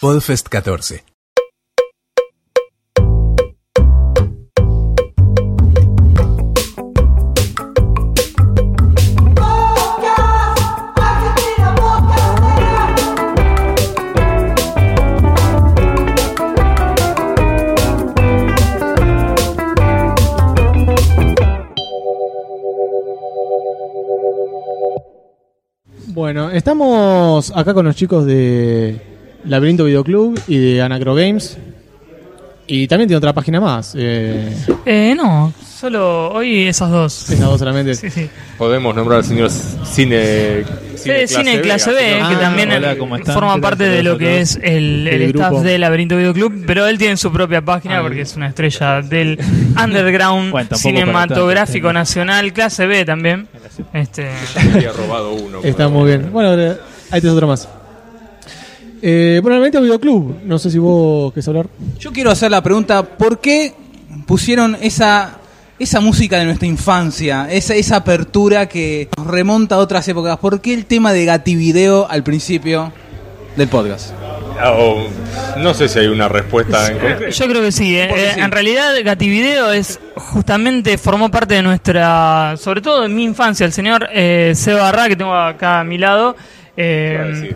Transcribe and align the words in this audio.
Podfest 0.00 0.48
14. 0.48 1.04
Bueno, 26.14 26.50
estamos 26.50 27.50
acá 27.56 27.74
con 27.74 27.84
los 27.84 27.96
chicos 27.96 28.24
de 28.24 29.17
Laberinto 29.48 29.84
Videoclub 29.84 30.40
y 30.46 30.58
de 30.58 30.82
Anacro 30.82 31.14
Games. 31.14 31.56
Y 32.70 32.86
también 32.86 33.08
tiene 33.08 33.16
otra 33.16 33.32
página 33.32 33.60
más. 33.62 33.94
Eh, 33.96 34.52
Eh, 34.84 35.14
no, 35.16 35.54
solo 35.80 36.30
hoy 36.32 36.66
esas 36.68 36.90
dos. 36.90 37.30
esas 37.30 37.46
dos 37.46 37.58
solamente. 37.58 37.94
Sí, 37.94 38.10
sí. 38.10 38.28
Podemos 38.58 38.94
nombrar 38.94 39.20
al 39.20 39.24
señor 39.24 39.48
Cine. 39.50 40.64
Cine, 40.94 41.26
Cine 41.26 41.60
Clase 41.62 41.90
B, 41.92 41.98
que 41.98 42.20
Ah, 42.20 42.38
también 42.38 42.70
hola, 42.72 42.92
eh, 42.92 42.98
¿cómo 42.98 43.16
están? 43.16 43.32
forma 43.34 43.58
parte 43.58 43.84
de 43.84 44.02
lo 44.02 44.18
que 44.18 44.40
es 44.40 44.56
el, 44.56 45.08
el 45.08 45.22
El 45.22 45.22
staff 45.30 45.48
grupo. 45.48 45.62
de 45.62 45.78
Laberinto 45.78 46.16
Videoclub, 46.18 46.64
pero 46.66 46.86
él 46.86 46.98
tiene 46.98 47.16
su 47.16 47.32
propia 47.32 47.62
página 47.62 48.00
Ah, 48.00 48.02
porque 48.02 48.20
es 48.22 48.36
una 48.36 48.48
estrella 48.48 49.00
del 49.00 49.38
underground 49.82 50.50
Bueno, 50.50 50.76
cinematográfico 50.76 51.90
nacional, 51.94 52.52
clase 52.52 52.86
B 52.86 53.06
también. 53.06 53.48
Este, 53.94 54.28
Me 54.66 54.72
había 54.74 54.92
robado 54.92 55.32
uno. 55.32 55.60
Está 55.62 55.88
muy 55.88 56.04
bien. 56.08 56.30
Bueno, 56.32 56.50
ahí 57.10 57.20
tenés 57.22 57.34
otro 57.34 57.46
más. 57.46 57.66
Eh, 59.02 59.38
bueno, 59.42 59.56
Laberinto 59.56 59.80
Videoclub. 59.82 60.42
No 60.44 60.58
sé 60.58 60.70
si 60.70 60.78
vos 60.78 61.32
querés 61.32 61.48
hablar. 61.48 61.66
Yo 61.98 62.12
quiero 62.12 62.30
hacer 62.30 62.50
la 62.50 62.62
pregunta, 62.62 63.02
¿por 63.02 63.40
qué 63.40 63.74
pusieron 64.26 64.76
esa, 64.80 65.38
esa 65.78 66.00
música 66.00 66.38
de 66.38 66.44
nuestra 66.46 66.66
infancia, 66.66 67.48
esa, 67.50 67.74
esa 67.74 67.96
apertura 67.96 68.66
que 68.68 69.08
nos 69.16 69.26
remonta 69.26 69.76
a 69.76 69.78
otras 69.78 70.06
épocas? 70.08 70.36
¿Por 70.38 70.60
qué 70.60 70.74
el 70.74 70.86
tema 70.86 71.12
de 71.12 71.24
Gativideo 71.24 72.06
al 72.08 72.22
principio 72.22 72.92
del 73.56 73.68
podcast? 73.68 74.10
Ah, 74.60 74.72
o- 74.72 75.06
no 75.58 75.72
sé 75.74 75.88
si 75.88 76.00
hay 76.00 76.08
una 76.08 76.28
respuesta 76.28 76.88
en 76.88 76.98
concreto. 76.98 77.28
yo 77.28 77.48
creo 77.48 77.62
que 77.62 77.70
sí, 77.70 77.96
eh. 77.96 78.08
Eh, 78.12 78.30
sí. 78.34 78.40
en 78.40 78.50
realidad 78.50 78.92
Gativideo 79.04 79.70
es 79.72 80.00
justamente 80.16 80.98
formó 80.98 81.30
parte 81.30 81.54
de 81.54 81.62
nuestra, 81.62 82.56
sobre 82.56 82.80
todo 82.80 83.04
en 83.04 83.14
mi 83.14 83.22
infancia, 83.22 83.64
el 83.64 83.72
señor 83.72 84.08
eh, 84.12 84.52
Seba 84.56 84.82
Barra, 84.82 85.08
que 85.08 85.14
tengo 85.14 85.32
acá 85.34 85.78
a 85.80 85.84
mi 85.84 85.96
lado. 85.98 86.34
eh. 86.76 87.54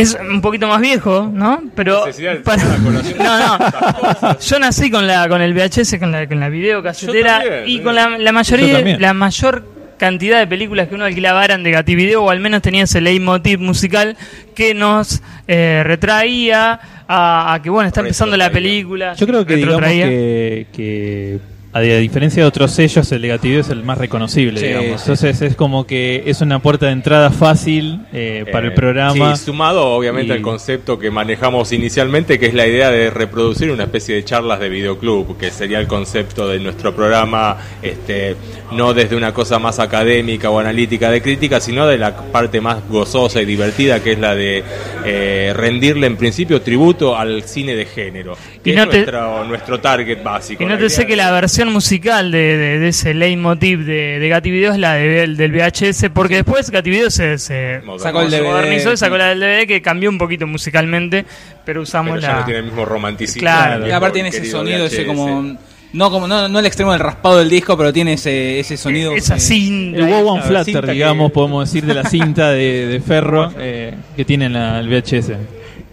Es 0.00 0.16
un 0.20 0.40
poquito 0.40 0.66
más 0.68 0.80
viejo, 0.80 1.30
¿no? 1.32 1.62
Pero 1.74 2.04
para- 2.44 2.62
no, 3.18 3.58
no. 3.58 4.38
Yo 4.40 4.58
nací 4.58 4.90
con 4.90 5.06
la 5.06 5.28
con 5.28 5.40
el 5.42 5.54
VHS, 5.54 5.98
con 5.98 6.12
la 6.12 6.26
con 6.28 6.40
la 6.40 6.48
videocasetera 6.48 7.40
también, 7.40 7.64
y 7.68 7.76
sí. 7.78 7.82
con 7.82 7.94
la, 7.94 8.08
la 8.10 8.30
Yo 8.30 8.32
mayoría 8.32 8.98
la 8.98 9.12
mayor 9.14 9.64
cantidad 9.98 10.38
de 10.38 10.46
películas 10.46 10.86
que 10.88 10.94
uno 10.94 11.04
alquilaba 11.06 11.44
eran 11.44 11.62
de 11.64 11.72
Gativideo 11.72 12.22
o 12.22 12.30
al 12.30 12.38
menos 12.38 12.62
tenía 12.62 12.84
ese 12.84 13.00
leitmotiv 13.00 13.58
musical 13.58 14.16
que 14.54 14.72
nos 14.72 15.20
eh, 15.48 15.82
retraía 15.84 16.78
a, 17.08 17.54
a 17.54 17.62
que 17.62 17.68
bueno, 17.70 17.88
está 17.88 18.00
empezando 18.00 18.36
la 18.36 18.50
película. 18.50 19.14
Yo 19.14 19.26
creo 19.26 19.44
que 19.44 19.56
digamos 19.56 19.76
retrotraía. 19.80 20.06
que, 20.08 20.66
que 20.72 21.38
a 21.78 21.80
di- 21.80 21.90
a 21.92 21.96
diferencia 21.98 22.42
de 22.42 22.48
otros 22.48 22.70
sellos, 22.72 23.10
el 23.12 23.22
negativo 23.22 23.60
es 23.60 23.70
el 23.70 23.82
más 23.82 23.98
reconocible, 23.98 24.60
Sí, 24.60 24.66
digamos. 24.66 25.00
sí, 25.00 25.10
Entonces 25.10 25.42
es 25.42 25.56
como 25.56 25.86
que 25.86 26.24
es 26.26 26.40
una 26.40 26.58
puerta 26.60 26.86
de 26.86 26.92
entrada 26.92 27.30
fácil 27.30 28.00
eh, 28.12 28.44
para 28.52 28.66
el 28.66 28.72
Eh, 28.72 28.76
programa. 28.76 29.36
Sí, 29.36 29.44
sumado 29.46 29.86
obviamente 29.86 30.32
Y- 30.34 30.36
al 30.36 30.42
concepto 30.42 30.98
que 30.98 31.10
manejamos 31.10 31.72
inicialmente, 31.72 32.38
que 32.38 32.46
es 32.46 32.54
la 32.54 32.66
idea 32.66 32.90
de 32.90 33.10
reproducir 33.10 33.70
una 33.70 33.84
especie 33.84 34.14
de 34.14 34.24
charlas 34.24 34.60
de 34.60 34.68
videoclub, 34.68 35.38
que 35.38 35.50
sería 35.50 35.78
el 35.80 35.86
concepto 35.86 36.48
de 36.48 36.58
nuestro 36.58 36.94
programa, 36.94 37.56
este, 37.82 38.36
no 38.72 38.92
desde 38.94 39.16
una 39.16 39.32
cosa 39.32 39.58
más 39.58 39.78
académica 39.78 40.50
o 40.50 40.58
analítica 40.58 41.10
de 41.10 41.22
crítica, 41.22 41.60
sino 41.60 41.86
de 41.86 41.96
la 41.98 42.14
parte 42.16 42.60
más 42.60 42.86
gozosa 42.88 43.40
y 43.40 43.44
divertida, 43.46 44.02
que 44.02 44.12
es 44.12 44.18
la 44.18 44.34
de 44.34 44.62
eh, 45.04 45.52
rendirle 45.56 46.06
en 46.06 46.16
principio 46.16 46.60
tributo 46.60 47.16
al 47.16 47.42
cine 47.44 47.74
de 47.74 47.86
género, 47.86 48.36
que 48.62 48.70
Y 48.70 48.74
no 48.76 48.82
es 48.82 48.90
te- 48.90 48.96
nuestro, 48.98 49.44
nuestro 49.44 49.80
target 49.80 50.22
básico. 50.22 50.62
Y 50.62 50.66
no 50.66 50.74
La 50.74 50.78
te 50.80 50.90
sé 50.90 51.06
que 51.06 51.16
la 51.16 51.30
versión 51.30 51.72
musical 51.72 52.30
de, 52.30 52.56
de, 52.58 52.78
de 52.78 52.88
ese 52.88 53.14
leitmotiv 53.14 53.84
de, 53.86 54.18
de 54.18 54.28
Gativideo 54.28 54.72
es 54.72 54.78
la 54.78 54.94
de- 54.94 55.26
del 55.28 55.52
VHS, 55.52 56.10
porque 56.12 56.36
después 56.36 56.70
Gativideo 56.70 57.10
se, 57.10 57.38
se. 57.38 57.80
Sacó 57.98 58.20
el 58.22 58.42
modernizó 58.42 58.92
y 58.92 58.96
sacó 58.96 59.16
la 59.16 59.28
del 59.28 59.40
DVD 59.40 59.66
que 59.66 59.80
cambió 59.80 60.10
un 60.10 60.18
poquito 60.18 60.46
musicalmente, 60.46 61.24
pero 61.64 61.82
usamos 61.82 62.16
pero 62.16 62.20
la... 62.22 62.28
ya 62.34 62.38
no 62.40 62.44
tiene 62.44 62.58
el 62.60 62.64
mismo 62.66 62.84
romanticismo. 62.84 63.40
Claro. 63.40 63.86
Y 63.88 63.90
aparte 63.90 64.14
tiene 64.14 64.28
ese 64.28 64.44
sonido, 64.44 64.84
ese 64.86 65.06
como... 65.06 65.56
No, 65.92 66.10
como 66.10 66.28
no, 66.28 66.48
no 66.48 66.58
el 66.58 66.66
extremo 66.66 66.92
del 66.92 67.00
raspado 67.00 67.38
del 67.38 67.48
disco, 67.48 67.76
pero 67.76 67.92
tiene 67.92 68.12
ese, 68.14 68.60
ese 68.60 68.76
sonido. 68.76 69.12
Esa 69.12 69.36
eh, 69.36 69.40
cinta. 69.40 69.98
El 69.98 70.06
wow 70.06 70.30
and 70.34 70.38
La 70.40 70.42
flutter, 70.46 70.64
cinta 70.64 70.80
que- 70.82 70.92
digamos, 70.92 71.32
podemos 71.32 71.66
decir, 71.68 71.86
de 71.86 71.94
la 71.94 72.04
cinta 72.04 72.50
de, 72.50 72.86
de 72.86 73.00
ferro 73.00 73.50
eh, 73.58 73.94
que 74.14 74.24
tiene 74.24 74.48
la- 74.50 74.80
el 74.80 74.88
VHS. 74.88 75.32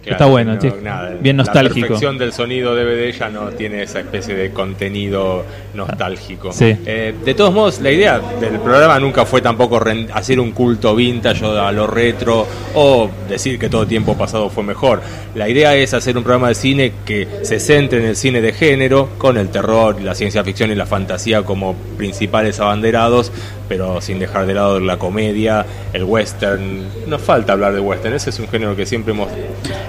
Claro, 0.06 0.14
Está 0.14 0.26
bueno, 0.26 0.54
no, 0.54 0.60
sí. 0.60 0.70
nada, 0.84 1.16
bien 1.20 1.36
La 1.36 1.42
nostálgico. 1.42 1.80
perfección 1.88 2.16
del 2.16 2.32
sonido 2.32 2.76
DVD 2.76 3.10
ya 3.10 3.28
no 3.28 3.48
tiene 3.50 3.82
esa 3.82 3.98
especie 3.98 4.36
de 4.36 4.52
contenido 4.52 5.44
nostálgico. 5.74 6.52
Sí. 6.52 6.76
Eh, 6.86 7.12
de 7.24 7.34
todos 7.34 7.52
modos, 7.52 7.80
la 7.80 7.90
idea 7.90 8.20
del 8.40 8.60
programa 8.60 9.00
nunca 9.00 9.26
fue 9.26 9.42
tampoco 9.42 9.80
hacer 10.12 10.38
un 10.38 10.52
culto 10.52 10.94
vintage 10.94 11.44
o 11.44 11.60
a 11.60 11.72
lo 11.72 11.88
retro 11.88 12.46
o 12.74 13.10
decir 13.28 13.58
que 13.58 13.68
todo 13.68 13.84
tiempo 13.84 14.16
pasado 14.16 14.48
fue 14.48 14.62
mejor. 14.62 15.02
La 15.34 15.48
idea 15.48 15.74
es 15.74 15.92
hacer 15.92 16.16
un 16.16 16.22
programa 16.22 16.48
de 16.48 16.54
cine 16.54 16.92
que 17.04 17.26
se 17.42 17.58
centre 17.58 17.98
en 17.98 18.06
el 18.06 18.16
cine 18.16 18.40
de 18.40 18.52
género, 18.52 19.08
con 19.18 19.36
el 19.36 19.48
terror, 19.48 20.00
la 20.00 20.14
ciencia 20.14 20.44
ficción 20.44 20.70
y 20.70 20.76
la 20.76 20.86
fantasía 20.86 21.42
como 21.42 21.74
principales 21.96 22.60
abanderados, 22.60 23.32
pero 23.68 24.00
sin 24.00 24.20
dejar 24.20 24.46
de 24.46 24.54
lado 24.54 24.78
la 24.78 24.98
comedia, 24.98 25.66
el 25.92 26.04
western. 26.04 26.86
Nos 27.08 27.20
falta 27.22 27.54
hablar 27.54 27.74
de 27.74 27.80
western, 27.80 28.14
ese 28.14 28.30
es 28.30 28.38
un 28.38 28.46
género 28.48 28.76
que 28.76 28.86
siempre 28.86 29.12
hemos 29.12 29.28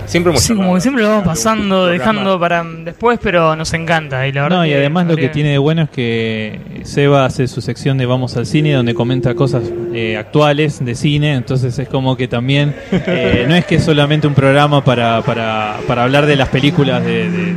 siempre 0.07 0.31
hemos 0.31 0.41
Sí, 0.41 0.55
como 0.55 0.73
que 0.75 0.81
siempre 0.81 1.03
lo 1.03 1.09
vamos 1.09 1.23
Un 1.25 1.29
pasando, 1.29 1.67
programa- 1.67 1.91
dejando 1.91 2.39
para 2.39 2.63
después, 2.63 3.19
pero 3.21 3.55
nos 3.55 3.71
encanta. 3.73 4.27
Y 4.27 4.31
la 4.31 4.43
verdad 4.43 4.57
No, 4.57 4.65
y 4.65 4.69
que 4.69 4.75
además 4.75 5.05
lo 5.07 5.15
que 5.15 5.29
tiene 5.29 5.49
de 5.51 5.57
bueno 5.59 5.83
es 5.83 5.89
que 5.89 6.59
Seba 6.83 7.25
hace 7.25 7.47
su 7.47 7.61
sección 7.61 7.97
de 7.97 8.05
Vamos 8.05 8.35
al 8.37 8.45
Cine, 8.45 8.73
donde 8.73 8.93
comenta 8.95 9.35
cosas 9.35 9.63
eh, 9.93 10.17
actuales 10.17 10.83
de 10.83 10.95
cine, 10.95 11.33
entonces 11.35 11.77
es 11.77 11.87
como 11.87 12.17
que 12.17 12.27
también 12.27 12.73
eh, 12.91 13.45
no 13.47 13.55
es 13.55 13.65
que 13.65 13.75
es 13.75 13.83
solamente 13.83 14.25
un 14.27 14.33
programa 14.33 14.83
para, 14.83 15.21
para, 15.21 15.75
para 15.87 16.03
hablar 16.03 16.25
de 16.25 16.35
las 16.35 16.49
películas 16.49 17.03
de, 17.03 17.29
de- 17.29 17.53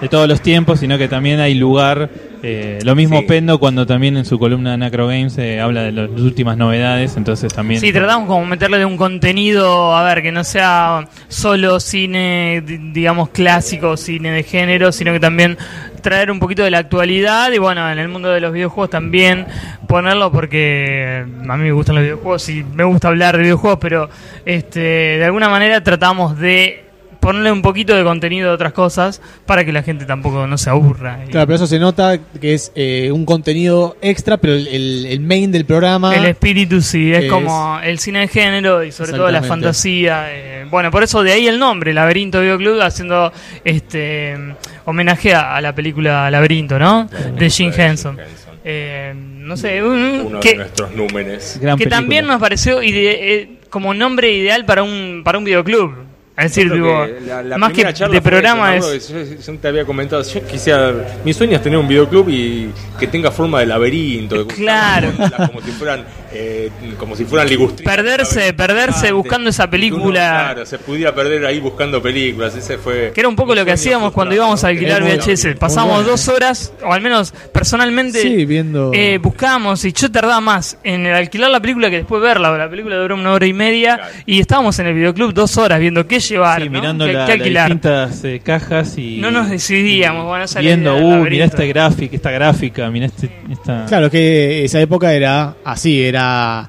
de 0.00 0.08
todos 0.08 0.26
los 0.26 0.40
tiempos, 0.40 0.80
sino 0.80 0.96
que 0.96 1.08
también 1.08 1.40
hay 1.40 1.54
lugar, 1.54 2.08
eh, 2.42 2.78
lo 2.84 2.94
mismo 2.96 3.20
Sí. 3.20 3.26
Pendo 3.28 3.58
cuando 3.58 3.86
también 3.86 4.16
en 4.16 4.24
su 4.24 4.38
columna 4.38 4.72
de 4.72 4.78
Nacro 4.78 5.06
Games 5.06 5.36
eh, 5.38 5.60
habla 5.60 5.82
de 5.82 5.92
las 5.92 6.08
últimas 6.10 6.56
novedades, 6.56 7.16
entonces 7.16 7.52
también... 7.52 7.80
Sí, 7.80 7.92
tratamos 7.92 8.26
como 8.28 8.44
meterle 8.46 8.78
de 8.78 8.84
un 8.84 8.96
contenido, 8.96 9.94
a 9.94 10.02
ver, 10.04 10.22
que 10.22 10.32
no 10.32 10.42
sea 10.44 11.06
solo 11.28 11.80
cine, 11.80 12.62
di- 12.66 12.92
digamos, 12.92 13.28
clásico, 13.30 13.96
cine 13.96 14.30
de 14.30 14.42
género, 14.42 14.90
sino 14.92 15.12
que 15.12 15.20
también 15.20 15.58
traer 16.02 16.30
un 16.30 16.38
poquito 16.40 16.62
de 16.64 16.70
la 16.70 16.78
actualidad 16.78 17.52
y 17.52 17.58
bueno, 17.58 17.90
en 17.90 17.98
el 17.98 18.08
mundo 18.08 18.30
de 18.30 18.40
los 18.40 18.52
videojuegos 18.54 18.88
también 18.90 19.46
ponerlo 19.86 20.32
porque 20.32 21.24
a 21.48 21.56
mí 21.58 21.64
me 21.64 21.72
gustan 21.72 21.96
los 21.96 22.04
videojuegos 22.04 22.48
y 22.48 22.64
me 22.64 22.84
gusta 22.84 23.08
hablar 23.08 23.36
de 23.36 23.42
videojuegos, 23.42 23.78
pero 23.82 24.08
este 24.46 24.80
de 24.80 25.24
alguna 25.24 25.48
manera 25.50 25.82
tratamos 25.82 26.38
de 26.38 26.84
ponerle 27.20 27.52
un 27.52 27.62
poquito 27.62 27.94
de 27.94 28.02
contenido 28.02 28.48
de 28.48 28.54
otras 28.54 28.72
cosas 28.72 29.20
para 29.46 29.64
que 29.64 29.72
la 29.72 29.82
gente 29.82 30.04
tampoco 30.06 30.46
no 30.46 30.56
se 30.58 30.70
aburra. 30.70 31.20
Y- 31.26 31.30
Claro, 31.30 31.46
pero 31.46 31.56
eso 31.56 31.66
se 31.66 31.78
nota 31.78 32.18
que 32.40 32.54
es 32.54 32.72
eh, 32.74 33.10
un 33.12 33.24
contenido 33.26 33.96
extra, 34.00 34.38
pero 34.38 34.54
el, 34.54 34.66
el- 34.68 35.06
el 35.06 35.20
main 35.20 35.52
del 35.52 35.64
programa. 35.66 36.14
El 36.16 36.24
espíritu 36.26 36.80
sí, 36.80 37.12
es, 37.12 37.24
Es- 37.24 37.30
como 37.30 37.78
el 37.82 37.98
cine 37.98 38.20
de 38.20 38.28
género 38.28 38.82
y 38.82 38.90
sobre 38.92 39.12
todo 39.12 39.30
la 39.30 39.42
fantasía. 39.42 40.26
eh, 40.30 40.66
bueno, 40.70 40.90
por 40.90 41.02
eso 41.02 41.22
de 41.22 41.32
ahí 41.32 41.46
el 41.46 41.58
nombre, 41.58 41.92
Laberinto 41.92 42.40
Videoclub, 42.40 42.80
haciendo 42.80 43.32
este 43.64 44.36
homenaje 44.84 45.34
a, 45.34 45.56
a 45.56 45.60
la 45.60 45.74
película 45.74 46.30
Laberinto, 46.30 46.78
¿no? 46.78 47.08
De 47.36 47.50
Jim 47.50 47.70
Henson. 47.76 48.18
Eh, 48.64 49.12
no 49.16 49.56
sé, 49.56 49.82
un- 49.82 50.22
Uno 50.26 50.40
que, 50.40 50.50
de 50.50 50.56
nuestros 50.56 50.94
númenes. 50.94 51.58
Gran 51.60 51.76
que 51.76 51.84
película. 51.84 51.96
también 52.00 52.26
nos 52.26 52.40
pareció 52.40 52.82
ide- 52.82 53.18
eh, 53.34 53.48
como 53.70 53.94
nombre 53.94 54.30
ideal 54.32 54.64
para 54.64 54.82
un 54.82 55.22
para 55.24 55.38
un 55.38 55.44
videoclub. 55.44 55.94
Es 56.40 56.54
decir, 56.54 56.72
digo, 56.72 57.06
la- 57.26 57.42
la 57.42 57.58
más 57.58 57.72
que 57.72 57.84
de 57.84 58.20
programa 58.22 58.74
eso, 58.76 58.92
es... 58.92 59.08
Yo, 59.08 59.18
yo 59.22 59.58
te 59.58 59.68
había 59.68 59.84
comentado, 59.84 60.22
yo 60.22 60.46
quisiera, 60.46 60.92
mi 61.24 61.32
sueño 61.34 61.56
es 61.56 61.62
tener 61.62 61.78
un 61.78 61.86
videoclub 61.86 62.28
y 62.30 62.70
que 62.98 63.06
tenga 63.06 63.30
forma 63.30 63.60
de 63.60 63.66
laberinto, 63.66 64.44
de- 64.44 64.54
Claro. 64.54 65.12
como 65.46 65.60
si 65.62 65.70
fueran 65.72 66.04
eh, 66.32 66.70
como 66.98 67.16
si 67.16 67.24
fueran 67.24 67.48
ligustrinas. 67.48 67.94
Perderse, 67.96 68.52
perderse 68.52 69.12
buscando 69.12 69.50
esa 69.50 69.64
uno, 69.64 69.70
película. 69.70 70.28
claro, 70.52 70.66
se 70.66 70.78
pudiera 70.78 71.14
perder 71.14 71.44
ahí 71.46 71.58
buscando 71.60 72.00
películas. 72.00 72.54
Ese 72.56 72.78
fue. 72.78 73.10
Que 73.14 73.20
era 73.20 73.28
un 73.28 73.36
poco 73.36 73.54
lo 73.54 73.64
que 73.64 73.72
hacíamos 73.72 74.12
cuando 74.12 74.34
íbamos 74.34 74.62
a 74.64 74.68
alquilar 74.68 75.02
VHS. 75.02 75.56
Pasábamos 75.58 75.96
bueno. 75.96 76.10
dos 76.10 76.28
horas, 76.28 76.72
o 76.84 76.92
al 76.92 77.00
menos 77.00 77.32
personalmente, 77.52 78.20
Sí, 78.22 78.44
viendo- 78.46 78.92
eh, 78.94 79.18
buscábamos 79.18 79.84
y 79.84 79.92
yo 79.92 80.10
tardaba 80.10 80.40
más 80.40 80.78
en 80.84 81.06
el 81.06 81.14
alquilar 81.14 81.50
la 81.50 81.60
película 81.60 81.90
que 81.90 81.96
después 81.96 82.22
verla. 82.22 82.56
La 82.56 82.68
película 82.70 82.96
duró 82.96 83.14
una 83.16 83.32
hora 83.32 83.46
y 83.46 83.52
media 83.52 83.96
Claro. 83.96 84.12
y 84.26 84.40
estábamos 84.40 84.78
en 84.78 84.86
el 84.86 84.94
videoclub 84.94 85.32
dos 85.34 85.56
horas 85.56 85.80
viendo 85.80 86.06
qué 86.06 86.20
llevar, 86.20 86.62
Sí, 86.62 86.68
¿no? 86.68 86.80
mirando 86.80 87.06
qué, 87.06 87.12
la- 87.12 87.26
qué 87.26 87.32
las 87.32 87.40
alquilar. 87.40 87.64
distintas 87.68 88.24
eh, 88.24 88.40
cajas 88.44 88.96
y 88.98 89.18
No 89.18 89.30
nos 89.30 89.50
decidíamos, 89.50 90.24
bueno, 90.26 90.44
esa 90.44 90.60
era 90.60 90.66
viendo, 90.68 90.96
uh, 90.96 91.24
mirá 91.24 91.44
esta 91.46 91.64
gráfica, 91.64 92.14
esta 92.16 92.30
gráfica, 92.30 92.90
mirá 92.90 93.06
este, 93.06 93.30
esta... 93.50 93.86
Claro 93.86 94.10
que 94.10 94.64
esa 94.64 94.80
época 94.80 95.12
era 95.12 95.56
así, 95.64 96.02
era 96.04 96.19
era 96.20 96.68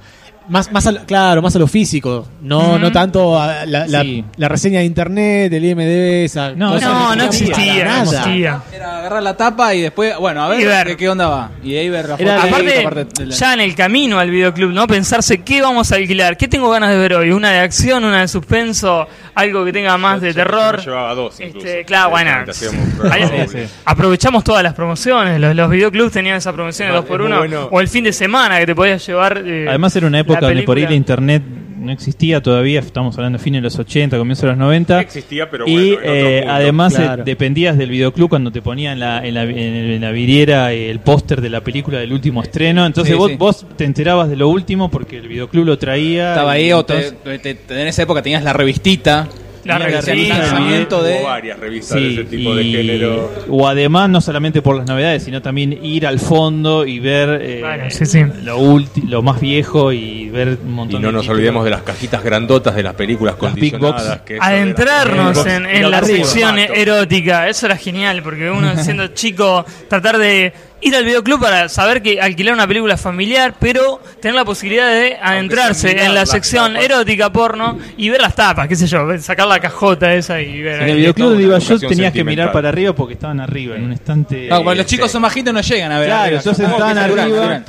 más, 0.52 0.72
más 0.72 0.86
a 0.86 0.92
lo- 0.92 1.06
claro, 1.06 1.42
más 1.42 1.56
a 1.56 1.60
lo 1.60 1.66
físico, 1.68 2.28
no, 2.42 2.78
no 2.78 2.92
tanto 2.92 3.40
a 3.42 3.66
la, 3.66 3.88
la- 3.88 4.02
Sí. 4.02 4.24
la 4.38 4.48
reseña 4.48 4.80
de 4.80 4.86
internet, 4.86 5.50
del 5.52 5.66
IMDB, 5.66 6.26
esa 6.26 6.52
No, 6.54 6.74
cosa 6.74 6.86
No, 6.90 7.16
no 7.16 7.24
existía 7.24 7.56
para 7.56 7.84
no 7.84 7.84
nada. 8.06 8.20
existía. 8.20 8.62
Era 8.74 8.98
agarrar 9.00 9.24
la 9.24 9.38
tapa 9.38 9.74
y 9.74 9.82
después, 9.82 10.16
bueno, 10.18 10.44
a 10.44 10.50
ver, 10.50 10.62
Y 10.62 10.66
ver. 10.66 10.88
de 10.90 10.98
qué 10.98 11.10
onda 11.10 11.28
va. 11.28 11.52
Y 11.64 11.76
ahí 11.76 11.90
ver 11.90 12.10
la 12.10 12.16
Era 12.16 12.38
foto, 12.42 12.48
Aparte, 12.48 13.06
de 13.24 13.26
la- 13.28 13.36
ya 13.36 13.54
en 13.54 13.62
el 13.62 13.76
camino 13.76 14.20
al 14.20 14.30
videoclub, 14.30 14.72
¿no? 14.72 14.86
Pensarse 14.88 15.40
qué 15.42 15.62
vamos 15.62 15.92
a 15.92 15.96
alquilar, 15.96 16.38
qué 16.38 16.48
tengo 16.48 16.70
ganas 16.70 16.90
de 16.92 16.98
ver 16.98 17.14
hoy, 17.14 17.32
una 17.32 17.50
de 17.52 17.60
acción, 17.60 18.04
una 18.04 18.22
de 18.22 18.28
suspenso, 18.28 19.08
algo 19.36 19.64
que 19.66 19.72
tenga 19.74 19.98
más 19.98 20.22
de 20.22 20.34
terror. 20.34 20.80
llevaba 20.84 21.16
dos, 21.16 21.40
incluso. 21.40 21.66
Este, 21.68 21.86
claro, 21.86 22.10
bueno. 22.12 22.32
Directamente 22.32 22.52
hacíamos 22.52 22.86
un 22.88 22.92
programa 22.98 23.16
Ahí- 23.16 23.46
doble. 23.48 23.68
sí. 23.68 23.74
Aprovechamos 23.86 24.44
todas 24.44 24.64
las 24.64 24.74
promociones, 24.74 25.40
los, 25.40 25.56
los 25.56 25.70
videoclubs 25.70 26.12
tenían 26.12 26.38
esa 26.38 26.52
promoción 26.52 26.90
de 26.90 26.96
2 26.96 27.06
por 27.06 27.20
muy 27.20 27.28
1 27.28 27.38
bueno. 27.38 27.70
o 27.72 27.80
el 27.80 27.88
fin 27.88 28.04
de 28.04 28.14
semana 28.14 28.60
que 28.60 28.66
te 28.66 28.76
podías 28.76 29.06
llevar. 29.06 29.42
eh, 29.46 29.66
Además 29.70 29.96
era 29.96 30.08
una 30.08 30.18
la 30.18 30.24
época 30.48 30.54
donde 30.54 30.64
por 30.64 30.78
ahí 30.78 30.84
la 30.84 30.94
internet 30.96 31.44
no 31.80 31.92
existía 31.92 32.42
todavía, 32.42 32.80
estamos 32.80 33.18
hablando 33.18 33.40
de 33.40 33.44
fines 33.44 33.60
de 33.60 33.64
los 33.64 33.80
80, 33.80 34.16
comienzos 34.20 34.44
de 34.44 34.50
los 34.50 34.58
90. 34.58 35.02
Existía, 35.02 35.50
pero 35.50 35.66
y 35.68 35.72
bueno, 35.74 35.88
en 35.90 35.98
otro 35.98 36.12
eh, 36.14 36.36
mundo. 36.42 36.54
además 36.54 37.00
eh, 37.00 37.10
dependías 37.26 37.76
del 37.76 37.90
videoclub 37.90 38.30
cuando 38.30 38.52
te 38.52 38.62
ponían 38.62 39.00
la, 39.00 39.26
en, 39.26 39.34
la, 39.34 39.44
en, 39.44 39.58
el- 39.58 39.92
en 39.94 40.02
la 40.02 40.12
vidriera 40.12 40.74
eh, 40.74 40.92
el 40.92 41.00
póster 41.00 41.42
de 41.42 41.50
la 41.50 41.62
película 41.62 41.98
del 41.98 42.14
último 42.14 42.44
estreno. 42.44 42.86
Entonces 42.86 43.14
Sí, 43.14 43.18
vos, 43.18 43.32
sí. 43.32 43.36
vos 43.38 43.66
te 43.78 43.86
enterabas 43.86 44.30
de 44.30 44.36
lo 44.36 44.50
último 44.50 44.92
porque 44.92 45.18
el 45.18 45.28
videoclub 45.28 45.66
lo 45.66 45.80
traía. 45.80 46.30
Estaba 46.30 46.52
ahí, 46.52 46.72
o 46.72 46.86
te- 46.86 47.08
entonces- 47.08 47.42
te- 47.42 47.56
te- 47.56 47.82
en 47.82 47.88
esa 47.88 48.04
época 48.04 48.22
tenías 48.22 48.44
la 48.44 48.54
revistita. 48.54 49.28
La 49.64 49.78
revista, 49.78 50.12
el 50.12 50.30
lanzamiento 50.30 50.98
Hubo 50.98 51.04
de- 51.06 51.22
varias 51.24 51.60
revistas 51.60 51.98
de 51.98 52.14
ese 52.14 52.24
tipo 52.26 52.56
de 52.56 52.64
y- 52.64 52.72
género. 52.74 53.32
o 53.50 53.68
además 53.68 54.10
no 54.10 54.20
solamente 54.22 54.62
por 54.62 54.76
las 54.76 54.88
novedades, 54.88 55.24
sino 55.24 55.42
también 55.42 55.78
ir 55.86 56.08
al 56.08 56.20
fondo 56.20 56.86
y 56.86 57.00
ver 57.00 57.40
eh, 57.42 57.58
Claro, 57.60 57.84
sí, 57.90 58.06
sí. 58.06 58.24
Lo, 58.44 58.60
ulti- 58.60 59.08
lo 59.08 59.22
más 59.22 59.40
viejo 59.40 59.92
y 59.92 60.30
ver 60.30 60.58
un 60.64 60.70
Y 60.70 60.72
montón 60.74 61.02
no 61.02 61.08
de 61.10 61.14
nos 61.14 61.22
títulos. 61.22 61.38
olvidemos 61.38 61.64
de 61.66 61.70
las 61.72 61.82
cajitas 61.84 62.24
grandotas 62.24 62.76
de 62.76 62.84
las 62.84 62.94
películas 62.96 63.36
Las 63.42 63.54
Big 63.56 63.72
condicionadas. 63.74 64.08
Box. 64.08 64.22
que 64.26 64.38
Adentrarnos 64.42 65.46
en, 65.46 65.66
y 65.66 65.78
en 65.78 65.92
la 65.92 66.04
sección 66.04 66.58
erótica, 66.60 67.48
eso 67.50 67.66
era 67.68 67.78
genial, 67.78 68.22
porque 68.24 68.50
uno 68.50 68.76
siendo 68.84 69.08
chico, 69.14 69.66
tratar 69.88 70.18
de 70.18 70.54
ir 70.82 70.96
al 70.96 71.06
videoclub 71.06 71.40
para 71.40 71.70
saber 71.70 72.02
que 72.02 72.20
alquilar 72.20 72.54
una 72.54 72.68
película 72.68 72.98
familiar, 72.98 73.56
pero 73.60 74.00
tener 74.20 74.36
la 74.36 74.46
posibilidad 74.46 74.90
de 74.92 75.18
adentrarse 75.22 76.04
en 76.04 76.14
la 76.14 76.26
sección 76.26 76.74
tapas. 76.74 76.86
erótica 76.86 77.32
porno 77.32 77.78
y 77.98 78.10
ver 78.10 78.22
las 78.22 78.36
tapas, 78.36 78.68
qué 78.68 78.76
sé 78.76 78.88
yo, 78.88 79.08
sacar 79.20 79.48
la 79.48 79.60
cajota 79.60 80.14
esa 80.14 80.42
y 80.42 80.62
ver. 80.62 80.82
En 80.84 80.90
el 80.90 80.98
videoclub 80.98 81.40
iba 81.40 81.60
yo 81.60 81.80
tenías 81.80 82.12
que 82.14 82.24
mirar 82.24 82.52
para 82.52 82.70
arriba 82.70 82.94
porque 82.94 83.14
estaban 83.14 83.40
arriba, 83.40 83.76
en 83.76 83.84
un 83.86 83.94
estante. 83.94 84.48
No, 84.50 84.58
como 84.58 84.74
los 84.74 84.86
sí. 84.86 84.96
chicos 84.96 85.12
son 85.12 85.22
bajitos 85.22 85.54
no 85.54 85.62
llegan 85.62 85.92
a 85.92 86.00
ver. 86.00 86.08
Claro, 86.08 86.42
que 86.42 86.50
estaban 86.50 86.98
arriba. 86.98 87.64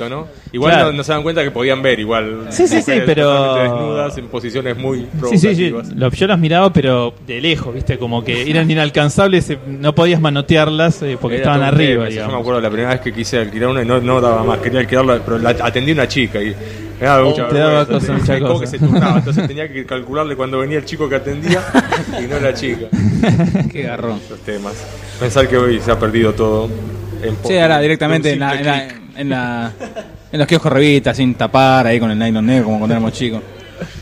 Igual 0.51 0.71
Claro. 0.71 0.91
no, 0.91 0.97
no 0.97 1.03
se 1.03 1.11
dan 1.11 1.23
cuenta 1.23 1.43
que 1.43 1.49
podían 1.49 1.81
ver 1.81 1.99
igual. 1.99 2.45
Sí, 2.49 2.67
sí, 2.67 2.81
sí, 2.81 2.91
pero- 3.07 3.55
desnudas 3.55 4.17
en 4.19 4.27
posiciones 4.27 4.77
muy 4.77 5.07
Sí, 5.31 5.37
sí, 5.39 5.55
sí. 5.55 5.73
yo 6.13 6.27
las 6.27 6.39
miraba, 6.39 6.71
pero 6.71 7.13
de 7.25 7.41
lejos, 7.41 7.73
¿viste? 7.73 7.97
Como 7.97 8.23
que 8.23 8.49
eran 8.49 8.69
inalcanzables, 8.71 9.49
eh, 9.49 9.57
no 9.67 9.95
podías 9.95 10.21
manotearlas 10.21 11.01
eh, 11.01 11.17
porque 11.19 11.37
Era 11.37 11.45
estaban 11.53 11.63
arriba, 11.73 12.07
tema. 12.07 12.27
Yo 12.27 12.31
me 12.31 12.39
acuerdo 12.39 12.61
la 12.61 12.69
primera 12.69 12.89
vez 12.91 13.01
que 13.03 13.13
quise 13.13 13.37
alquilar 13.39 13.69
una 13.69 13.81
y 13.81 13.85
no, 13.85 13.99
no 13.99 14.21
daba 14.21 14.43
más, 14.43 14.59
quería 14.59 14.79
alquilarla, 14.81 15.21
pero 15.23 15.37
la 15.37 15.49
atendí 15.51 15.91
una 15.91 16.07
chica 16.07 16.41
y 16.41 16.55
me 16.99 17.05
daba 17.07 17.23
mucha 17.25 17.45
Oh, 17.45 17.49
te 17.49 17.57
daba 17.57 17.85
cosa, 17.85 18.07
te- 18.07 18.13
mucha 18.13 18.39
cosa. 18.47 18.59
que 18.61 18.67
se 18.67 18.79
turnaba, 18.79 19.17
entonces 19.17 19.47
tenía 19.47 19.71
que 19.71 19.85
calcularle 19.85 20.35
cuando 20.35 20.59
venía 20.59 20.77
el 20.77 20.85
chico 20.85 21.07
que 21.09 21.15
atendía 21.15 21.61
y 22.21 22.27
no 22.27 22.39
la 22.39 22.53
chica. 22.53 22.87
Qué 23.71 23.83
garrón. 23.83 24.19
Esos 24.25 24.39
temas. 24.39 24.73
Pensar 25.19 25.47
que 25.47 25.57
hoy 25.57 25.79
se 25.79 25.91
ha 25.91 25.99
perdido 25.99 26.33
todo. 26.33 26.69
En 27.21 27.35
Sí, 27.45 27.57
ahora 27.57 27.79
directamente 27.79 28.31
en, 28.31 28.39
la, 28.39 28.55
en, 28.59 28.65
la- 28.65 28.87
en, 29.17 29.29
la- 29.29 29.71
en 30.31 30.39
los 30.39 30.47
kioscos 30.47 30.71
revistas, 30.71 31.15
sin 31.17 31.35
tapar, 31.35 31.85
ahí 31.87 31.99
con 31.99 32.09
el 32.11 32.17
nylon 32.17 32.45
negro, 32.45 32.65
como 32.65 32.79
cuando 32.79 32.93
éramos 32.95 33.13
chicos. 33.13 33.41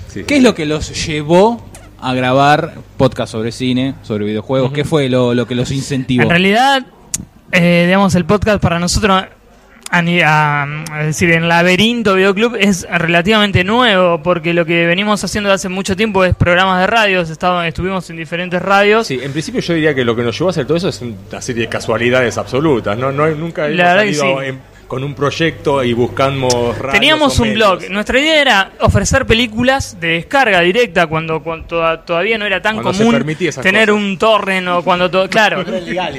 Sí, 0.07 0.24
¿Qué 0.24 0.38
es 0.38 0.44
lo 0.44 0.53
que 0.56 0.65
los 0.65 1.06
llevó 1.06 1.65
a 2.00 2.13
grabar 2.13 2.74
podcast 2.98 3.31
sobre 3.31 3.51
cine, 3.51 3.95
sobre 4.01 4.25
videojuegos? 4.25 4.71
¿Qué 4.71 4.83
fue 4.86 5.07
lo, 5.09 5.33
lo 5.33 5.45
que 5.48 5.56
los 5.56 5.71
incentivó? 5.71 6.24
En 6.24 6.30
realidad, 6.30 6.86
eh, 7.51 7.83
digamos, 7.86 8.15
el 8.15 8.25
podcast 8.25 8.62
para 8.62 8.80
nosotros, 8.80 9.24
a 9.94 10.01
a- 10.21 10.68
es 11.01 11.06
decir, 11.07 11.31
en 11.31 11.50
Laberinto 11.50 12.15
Videoclub 12.15 12.56
es 12.57 12.88
relativamente 12.89 13.63
nuevo, 13.65 14.24
porque 14.24 14.53
lo 14.53 14.65
que 14.65 14.86
venimos 14.86 15.21
haciendo 15.24 15.51
hace 15.51 15.68
mucho 15.68 15.95
tiempo 15.98 16.24
es 16.24 16.33
programas 16.33 16.80
de 16.80 16.88
radios, 16.88 17.30
estuvimos 17.30 18.09
en 18.09 18.15
diferentes 18.15 18.62
radios. 18.62 19.07
Sí, 19.07 19.19
en 19.21 19.31
principio 19.33 19.59
yo 19.59 19.74
diría 19.74 19.94
que 19.94 20.06
lo 20.06 20.15
que 20.15 20.24
nos 20.24 20.38
llevó 20.38 20.50
a 20.50 20.51
hacer 20.51 20.65
todo 20.65 20.77
eso 20.77 20.88
es 20.88 21.01
una 21.01 21.42
serie 21.42 21.63
de 21.63 21.69
casualidades 21.69 22.38
absolutas. 22.38 22.98
No, 22.98 23.12
no 23.12 23.27
nunca 23.31 23.65
hemos 23.65 23.77
La 23.77 23.95
salido 23.95 24.24
sí. 24.39 24.45
en- 24.48 24.62
con 24.91 25.05
un 25.05 25.13
proyecto 25.15 25.81
y 25.85 25.93
buscamos 25.93 26.53
Teníamos 26.91 27.39
un 27.39 27.47
medios. 27.53 27.77
blog. 27.79 27.89
Nuestra 27.91 28.19
idea 28.19 28.41
era 28.41 28.71
ofrecer 28.81 29.25
películas 29.25 29.97
de 30.01 30.07
descarga 30.15 30.59
directa 30.59 31.07
cuando, 31.07 31.41
cuando 31.41 31.65
toda- 31.65 32.01
todavía 32.03 32.38
no 32.38 32.45
era 32.45 32.61
tan 32.61 32.81
Cuando 32.81 32.91
común 32.91 33.25
tener 33.61 33.88
cosas. 33.88 34.01
un 34.03 34.17
torrent 34.17 34.67
o 34.67 34.83
cuando 34.83 35.09
todo. 35.09 35.29
Claro. 35.29 35.63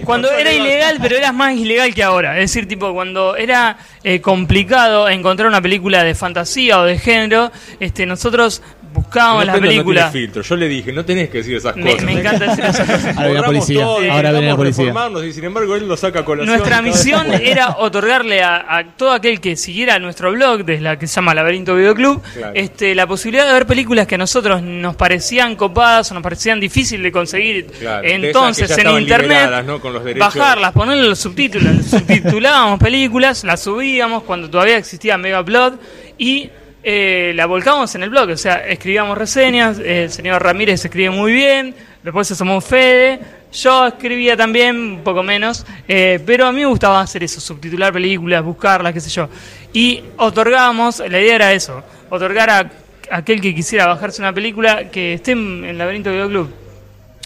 Cuando 0.07 0.31
era 0.33 0.55
ilegal, 0.55 0.97
pero 1.03 1.17
era 1.19 1.33
más 1.33 1.55
ilegal 1.55 1.93
que 1.95 2.03
ahora. 2.03 2.39
Es 2.39 2.51
decir, 2.51 2.67
tipo, 2.67 2.95
cuando 2.95 3.37
era 3.37 3.77
eh, 4.05 4.23
complicado 4.23 5.07
encontrar 5.07 5.49
una 5.49 5.61
película 5.61 6.03
de 6.03 6.15
fantasía 6.15 6.81
o 6.81 6.85
de 6.85 6.99
género, 6.99 7.53
este 7.79 8.07
nosotros 8.07 8.63
buscábamos 8.95 9.41
No 9.41 9.45
la 9.47 9.53
prendo, 9.53 9.67
no 9.69 9.73
película. 9.73 10.11
tiene 10.11 10.27
filtro. 10.27 10.43
Yo 10.43 10.55
le 10.57 10.69
dije, 10.69 10.93
no 10.93 11.03
tenés 11.03 11.31
que 11.31 11.39
decir 11.39 11.57
esas 11.57 11.75
Me, 11.77 11.93
cosas. 11.93 12.05
me 12.05 12.13
encanta 12.13 12.45
decir 12.47 12.65
esas 12.65 12.87
cosas. 12.91 13.17
Ahora 13.17 13.25
viene 13.29 13.41
la 13.41 13.47
policía. 13.47 13.81
todo, 13.83 14.13
Ahora 14.13 14.31
viene 14.33 14.47
la 14.49 14.57
policía. 14.57 14.85
reformarnos 14.85 15.25
y 15.25 15.33
sin 15.33 15.45
embargo 15.45 15.77
él 15.77 15.89
lo 15.89 15.97
saca 15.97 16.25
colación. 16.27 16.55
Nuestra 16.55 16.83
misión 16.83 17.33
era 17.33 17.71
otorgarle 17.79 18.43
a, 18.43 18.57
a 18.69 18.85
todo 18.97 19.13
aquel 19.13 19.41
que 19.41 19.57
siguiera 19.57 19.99
nuestro 19.99 20.33
blog, 20.33 20.65
desde 20.65 20.83
la 20.83 20.99
que 20.99 21.07
se 21.07 21.17
llama 21.17 21.35
Laberinto 21.35 21.75
Videoclub, 21.75 22.23
Claro. 22.35 22.53
este, 22.55 22.95
la 22.95 23.07
posibilidad 23.07 23.47
de 23.47 23.53
ver 23.53 23.67
películas 23.67 24.07
que 24.07 24.15
a 24.15 24.19
nosotros 24.19 24.63
nos 24.63 24.97
parecían 24.97 25.57
copadas 25.57 26.11
o 26.11 26.15
nos 26.15 26.23
parecían 26.23 26.61
difíciles 26.61 27.03
de 27.03 27.13
conseguir 27.13 27.67
Claro, 27.67 28.07
entonces 28.07 28.71
en 28.79 28.91
internet, 28.91 29.29
liberadas, 29.29 29.65
¿no? 29.65 29.81
Con 29.81 29.93
los 29.93 30.05
derechos. 30.05 30.35
bajarlas, 30.35 30.73
ponerle 30.73 31.09
los 31.09 31.19
subtítulos, 31.19 31.85
subtitulábamos 31.91 32.79
películas, 32.81 33.45
las 33.45 33.63
subíamos 33.63 34.23
cuando 34.25 34.49
todavía 34.51 34.77
existía 34.77 35.17
Megaplot 35.19 35.81
y 36.19 36.51
eh, 36.85 37.33
la 37.37 37.47
volcamos 37.47 37.95
en 37.95 38.03
el 38.03 38.11
blog, 38.11 38.31
o 38.31 38.37
sea, 38.37 38.55
escribíamos 38.67 39.17
reseñas, 39.17 39.79
eh, 39.79 40.05
el 40.05 40.11
señor 40.11 40.43
Ramírez 40.43 40.85
escribe 40.85 41.11
muy 41.11 41.31
bien, 41.33 41.75
después 42.03 42.27
se 42.27 42.35
sumó 42.35 42.61
Fede, 42.61 43.21
yo 43.53 43.87
escribía 43.87 44.37
también, 44.37 44.77
un 44.77 45.01
poco 45.05 45.23
menos, 45.23 45.67
eh, 45.87 46.21
pero 46.25 46.47
a 46.47 46.53
mí 46.53 46.61
me 46.61 46.67
gustaba 46.67 47.01
hacer 47.01 47.23
eso, 47.23 47.41
subtitular 47.41 47.93
películas, 47.93 48.43
buscarlas, 48.43 48.93
qué 48.93 49.01
sé 49.01 49.11
yo. 49.11 49.29
Y 49.73 50.03
otorgábamos, 50.17 51.01
la 51.01 51.21
idea 51.21 51.35
era 51.35 51.53
eso, 51.53 51.83
otorgar 52.11 52.51
a 52.51 52.71
aquel 53.11 53.41
que 53.41 53.55
quisiera 53.55 53.87
bajarse 53.87 54.23
una 54.23 54.33
película 54.33 54.91
que 54.91 55.15
esté 55.15 55.33
en 55.33 55.65
el 55.65 55.79
laberinto 55.79 56.11
Videoclub. 56.11 56.62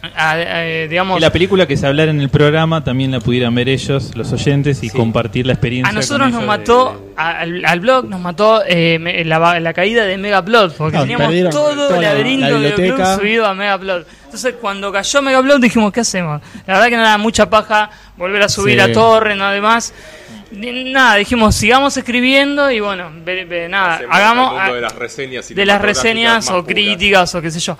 A- 0.02 0.32
a- 0.32 0.66
eh, 0.66 0.86
digamos, 0.88 1.18
Y 1.18 1.20
la 1.22 1.32
película 1.32 1.66
que 1.66 1.76
se 1.76 1.86
hablara 1.86 2.10
en 2.10 2.20
el 2.20 2.28
programa 2.28 2.84
también 2.84 3.10
la 3.10 3.18
pudieran 3.20 3.54
ver 3.54 3.68
ellos, 3.68 4.12
los 4.14 4.30
oyentes, 4.32 4.82
y 4.82 4.90
Sí. 4.90 4.96
compartir 4.96 5.46
la 5.46 5.54
experiencia. 5.54 5.90
A 5.90 5.92
nosotros 5.92 6.30
nos 6.30 6.44
mató, 6.44 7.12
al, 7.16 7.64
al 7.64 7.80
blog 7.80 8.04
nos 8.06 8.20
mató 8.20 8.62
eh, 8.68 8.98
me- 9.00 9.24
la, 9.24 9.58
la 9.58 9.72
caída 9.72 10.04
de 10.04 10.16
Megaplot, 10.18 10.76
porque 10.76 10.98
Ah, 10.98 11.00
teníamos 11.00 11.26
perdieron 11.26 11.50
todo 11.50 11.94
el 11.96 12.02
la- 12.02 12.08
laberinto 12.12 12.40
la 12.46 12.58
de 12.60 12.68
biblioteca. 12.70 13.16
subido 13.16 13.46
a 13.46 13.54
Megaplot. 13.54 14.06
Entonces 14.26 14.54
cuando 14.60 14.92
cayó 14.92 15.22
Megaplot 15.22 15.60
dijimos, 15.62 15.92
¿qué 15.92 16.00
hacemos? 16.00 16.40
La 16.66 16.74
verdad 16.74 16.88
que 16.88 16.96
no 16.96 17.02
era 17.02 17.18
mucha 17.18 17.48
paja 17.50 17.90
volver 18.16 18.42
a 18.42 18.48
subir 18.48 18.74
Sí. 18.80 18.90
a 18.90 18.92
Torre, 18.92 19.34
nada. 19.34 19.80
Ni- 20.52 20.92
Nada, 20.92 21.16
dijimos, 21.16 21.56
sigamos 21.56 21.96
escribiendo 21.96 22.70
y 22.70 22.78
bueno, 22.80 23.10
nada, 23.68 23.94
Hacemos 23.96 24.14
hagamos... 24.16 24.72
de 24.74 24.80
las 24.80 24.94
reseñas, 24.94 25.48
de 25.54 25.66
las 25.66 25.82
reseñas 25.82 26.34
más 26.46 26.50
o 26.50 26.62
puras. 26.62 26.66
críticas 26.66 27.34
o 27.34 27.42
qué 27.42 27.50
sé 27.50 27.58
yo. 27.60 27.76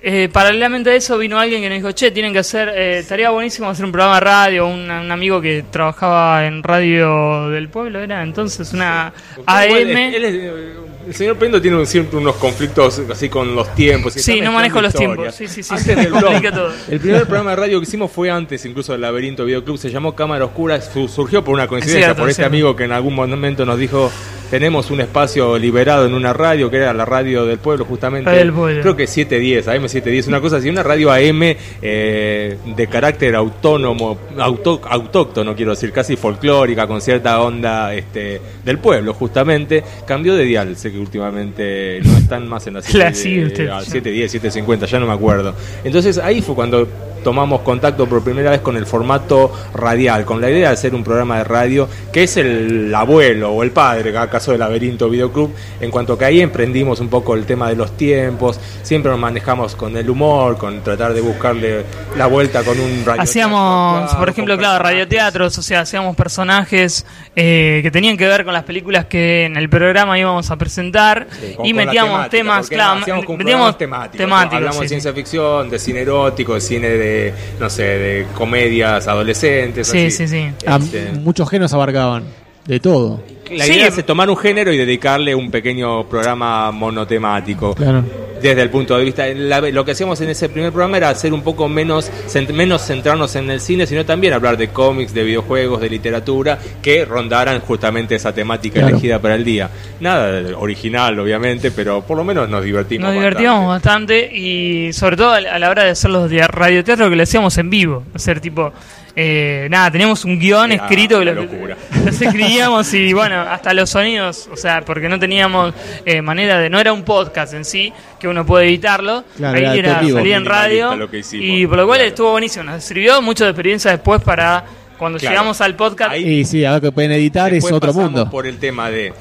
Eh, 0.00 0.28
paralelamente 0.32 0.90
a 0.90 0.94
eso 0.94 1.18
vino 1.18 1.38
alguien 1.40 1.60
que 1.60 1.68
nos 1.68 1.76
dijo, 1.78 1.90
che, 1.90 2.12
tienen 2.12 2.32
que 2.32 2.38
hacer, 2.38 2.68
eh, 2.68 2.98
estaría 3.00 3.30
buenísimo 3.30 3.68
hacer 3.68 3.84
un 3.84 3.90
programa 3.90 4.14
de 4.14 4.20
radio, 4.20 4.66
un, 4.68 4.88
un 4.88 5.10
amigo 5.10 5.40
que 5.40 5.64
trabajaba 5.70 6.46
en 6.46 6.62
radio 6.62 7.48
del 7.50 7.68
pueblo, 7.68 7.98
era 8.00 8.22
entonces 8.22 8.72
una 8.72 9.12
AM. 9.44 9.64
Igual, 9.66 10.14
él 10.14 10.24
es- 10.24 10.34
eh, 10.34 10.72
el 11.08 11.14
señor 11.14 11.36
Pendo 11.36 11.60
tiene 11.60 11.78
un- 11.78 11.86
siempre 11.86 12.16
unos 12.18 12.36
conflictos 12.36 13.00
así 13.10 13.28
con 13.28 13.56
los 13.56 13.74
tiempos. 13.74 14.12
Sí, 14.12 14.40
no 14.40 14.52
manejo 14.52 14.80
los 14.80 14.94
historias. 14.94 15.34
tiempos. 15.34 15.34
Sí, 15.34 15.48
sí, 15.48 15.62
sí, 15.64 15.74
Antes 15.74 15.96
del 15.96 16.12
blog, 16.12 16.42
todo. 16.54 16.72
El 16.88 17.00
primer 17.00 17.22
programa 17.22 17.50
de 17.50 17.56
radio 17.56 17.80
que 17.80 17.84
hicimos 17.84 18.12
fue 18.12 18.30
antes 18.30 18.64
incluso 18.66 18.92
del 18.92 19.00
Laberinto 19.00 19.44
Videoclub, 19.44 19.78
se 19.78 19.90
llamó 19.90 20.14
Cámara 20.14 20.44
Oscura, 20.44 20.80
su- 20.80 21.08
surgió 21.08 21.42
por 21.42 21.54
una 21.54 21.66
coincidencia, 21.66 22.06
cierto, 22.08 22.20
por 22.22 22.28
es 22.28 22.34
este 22.38 22.44
amigo 22.44 22.76
que 22.76 22.84
en 22.84 22.92
algún 22.92 23.14
momento 23.16 23.64
nos 23.66 23.78
dijo, 23.78 24.12
tenemos 24.50 24.90
un 24.90 25.00
espacio 25.00 25.58
liberado 25.58 26.06
en 26.06 26.14
una 26.14 26.32
radio, 26.32 26.70
que 26.70 26.76
era 26.78 26.92
la 26.92 27.04
radio 27.04 27.44
del 27.46 27.58
pueblo, 27.58 27.84
justamente. 27.84 28.30
Del 28.30 28.52
pueblo. 28.52 28.80
Creo 28.82 28.96
que 28.96 29.06
710, 29.06 29.66
AM710, 29.68 30.28
una 30.28 30.40
cosa 30.40 30.56
así, 30.56 30.68
una 30.68 30.82
radio 30.82 31.10
AM 31.12 31.42
eh, 31.82 32.56
de 32.64 32.86
carácter 32.86 33.34
autónomo, 33.34 34.18
auto- 34.38 34.80
autóctono, 34.88 35.54
quiero 35.54 35.72
decir, 35.72 35.92
casi 35.92 36.16
folclórica, 36.16 36.86
con 36.86 37.00
cierta 37.00 37.40
onda 37.40 37.94
este, 37.94 38.40
del 38.64 38.78
pueblo, 38.78 39.14
justamente. 39.14 39.82
Cambió 40.06 40.34
de 40.34 40.44
dial, 40.44 40.76
sé 40.76 40.90
que 40.92 40.98
últimamente 40.98 42.00
no 42.04 42.16
están 42.16 42.48
más 42.48 42.66
en 42.66 42.74
la 42.74 42.80
La 42.94 43.12
sigue 43.14 43.46
usted. 43.46 43.68
a 43.68 43.80
710, 43.80 44.30
750, 44.32 44.86
ya 44.86 44.98
no 45.00 45.06
me 45.06 45.12
acuerdo. 45.12 45.54
Entonces 45.84 46.18
ahí 46.18 46.40
fue 46.40 46.54
cuando 46.54 46.88
tomamos 47.28 47.60
contacto 47.60 48.08
por 48.08 48.24
primera 48.24 48.50
vez 48.50 48.62
con 48.62 48.78
el 48.78 48.86
formato 48.86 49.52
radial, 49.74 50.24
con 50.24 50.40
la 50.40 50.48
idea 50.48 50.68
de 50.68 50.72
hacer 50.72 50.94
un 50.94 51.04
programa 51.04 51.36
de 51.36 51.44
radio 51.44 51.86
que 52.10 52.22
es 52.22 52.38
el 52.38 52.90
abuelo 52.94 53.50
o 53.50 53.62
el 53.62 53.70
padre, 53.70 54.14
caso 54.14 54.52
del 54.52 54.60
Laberinto 54.60 55.10
Videoclub, 55.10 55.52
en 55.78 55.90
cuanto 55.90 56.16
que 56.16 56.24
ahí 56.24 56.40
emprendimos 56.40 57.00
un 57.00 57.08
poco 57.08 57.34
el 57.34 57.44
tema 57.44 57.68
de 57.68 57.76
los 57.76 57.98
tiempos, 57.98 58.58
siempre 58.82 59.10
nos 59.10 59.20
manejamos 59.20 59.76
con 59.76 59.94
el 59.98 60.08
humor, 60.08 60.56
con 60.56 60.80
tratar 60.80 61.12
de 61.12 61.20
buscarle 61.20 61.84
la 62.16 62.24
vuelta 62.28 62.62
con 62.62 62.80
un 62.80 63.04
radio. 63.04 63.20
Hacíamos, 63.20 64.14
por 64.14 64.30
ejemplo, 64.30 64.56
claro, 64.56 64.82
radioteatros, 64.82 65.58
o 65.58 65.60
sea, 65.62 65.80
hacíamos 65.80 66.16
personajes 66.16 67.04
eh, 67.36 67.80
que 67.82 67.90
tenían 67.90 68.16
que 68.16 68.26
ver 68.26 68.46
con 68.46 68.54
las 68.54 68.64
películas 68.64 69.04
que 69.04 69.44
en 69.44 69.58
el 69.58 69.68
programa 69.68 70.18
íbamos 70.18 70.50
a 70.50 70.56
presentar 70.56 71.26
y 71.62 71.74
metíamos 71.74 72.30
temas, 72.30 72.70
claro, 72.70 73.00
metíamos 73.36 73.76
temáticos. 73.76 74.32
Hablamos 74.32 74.76
sí, 74.76 74.82
de 74.82 74.88
ciencia 74.88 75.12
ficción, 75.12 75.68
de 75.68 75.78
cine 75.78 76.00
erótico, 76.00 76.54
de 76.54 76.60
cine 76.62 76.88
de, 76.88 77.17
no 77.60 77.68
sé, 77.70 77.82
de 77.82 78.26
comedias 78.34 79.06
adolescentes. 79.08 79.88
Sí, 79.88 80.06
así. 80.06 80.10
sí, 80.10 80.28
sí. 80.28 80.50
Este, 80.66 81.12
muchos 81.12 81.48
géneros 81.48 81.72
abarcaban. 81.72 82.24
De 82.66 82.80
todo. 82.80 83.22
La 83.50 83.64
Sí. 83.64 83.72
idea 83.72 83.86
es 83.88 84.04
tomar 84.04 84.28
un 84.28 84.36
género 84.36 84.70
y 84.72 84.76
dedicarle 84.76 85.34
un 85.34 85.50
pequeño 85.50 86.06
programa 86.06 86.70
monotemático. 86.70 87.74
Claro. 87.74 88.04
Desde 88.42 88.62
el 88.62 88.70
punto 88.70 88.96
de 88.96 89.04
vista, 89.04 89.26
la- 89.28 89.60
lo 89.60 89.84
que 89.84 89.92
hacíamos 89.92 90.20
en 90.20 90.30
ese 90.30 90.48
primer 90.48 90.70
programa 90.72 90.96
era 90.96 91.08
hacer 91.10 91.32
un 91.32 91.42
poco 91.42 91.68
menos, 91.68 92.10
cent- 92.28 92.50
menos 92.52 92.82
centrarnos 92.86 93.34
en 93.36 93.50
el 93.50 93.60
cine, 93.60 93.86
sino 93.86 94.04
también 94.04 94.32
hablar 94.32 94.56
de 94.56 94.68
cómics, 94.68 95.12
de 95.14 95.24
videojuegos, 95.24 95.80
de 95.80 95.90
literatura, 95.90 96.58
que 96.82 97.04
rondaran 97.04 97.60
justamente 97.60 98.14
esa 98.14 98.32
temática 98.32 98.74
Claro. 98.80 98.88
elegida 98.88 99.18
para 99.20 99.34
el 99.34 99.44
día. 99.44 99.70
Nada 100.00 100.32
de- 100.32 100.54
original, 100.54 101.18
obviamente, 101.18 101.70
pero 101.70 102.02
por 102.02 102.16
lo 102.16 102.24
menos 102.24 102.48
nos 102.48 102.64
divertimos. 102.64 103.04
Nos 103.04 103.14
bastante. 103.16 103.28
divertíamos 103.28 103.68
bastante 103.68 104.30
y 104.36 104.92
sobre 104.92 105.16
todo 105.16 105.32
a 105.32 105.40
la 105.58 105.70
hora 105.70 105.84
de 105.84 105.90
hacer 105.90 106.10
los 106.10 106.30
dia- 106.30 106.46
radioteatros 106.48 107.08
que 107.10 107.16
lo 107.16 107.22
hacíamos 107.22 107.56
en 107.58 107.70
vivo. 107.70 108.04
Hacer 108.14 108.40
tipo, 108.40 108.72
eh, 109.16 109.66
nada, 109.70 109.90
teníamos 109.90 110.24
un 110.24 110.38
guion 110.38 110.70
Era 110.70 110.84
escrito 110.84 111.18
que 111.18 111.24
lo, 111.24 111.34
los 111.34 111.50
escribíamos 112.22 112.94
y 112.94 113.12
bueno, 113.12 113.40
hasta 113.40 113.74
los 113.74 113.90
sonidos, 113.90 114.48
o 114.52 114.56
sea, 114.56 114.82
porque 114.82 115.08
no 115.08 115.18
teníamos 115.18 115.74
eh, 116.06 116.22
manera 116.22 116.58
de, 116.58 116.70
no 116.70 116.78
era 116.78 116.92
un 116.92 117.02
podcast 117.02 117.52
en 117.54 117.64
sí, 117.64 117.92
que 118.20 118.27
uno 118.28 118.44
puede 118.46 118.66
editarlo. 118.66 119.24
Claro, 119.36 119.56
Ahí 119.58 119.78
era 119.78 120.00
salía 120.00 120.36
en 120.36 120.44
radio 120.44 120.90
Minimalista 120.90 120.96
lo 120.96 121.10
que 121.10 121.18
hicimos. 121.18 121.46
y 121.46 121.66
por 121.66 121.76
lo 121.78 121.86
cual 121.86 121.98
Claro. 121.98 122.08
estuvo 122.08 122.30
buenísimo. 122.32 122.64
Nos 122.64 122.84
sirvió 122.84 123.20
mucho 123.22 123.44
de 123.44 123.50
experiencia 123.50 123.90
después 123.90 124.22
para 124.22 124.64
cuando 124.98 125.18
Claro. 125.18 125.32
llegamos 125.34 125.60
al 125.60 125.74
podcast. 125.76 126.12
Ahí- 126.12 126.40
Y 126.40 126.44
sí, 126.44 126.64
ahora 126.64 126.80
que 126.80 126.92
pueden 126.92 127.12
editar 127.12 127.52
es 127.54 127.70
otro 127.70 127.92
mundo. 127.92 128.28
por 128.30 128.46
el 128.46 128.58
tema 128.58 128.90
de 128.90 129.12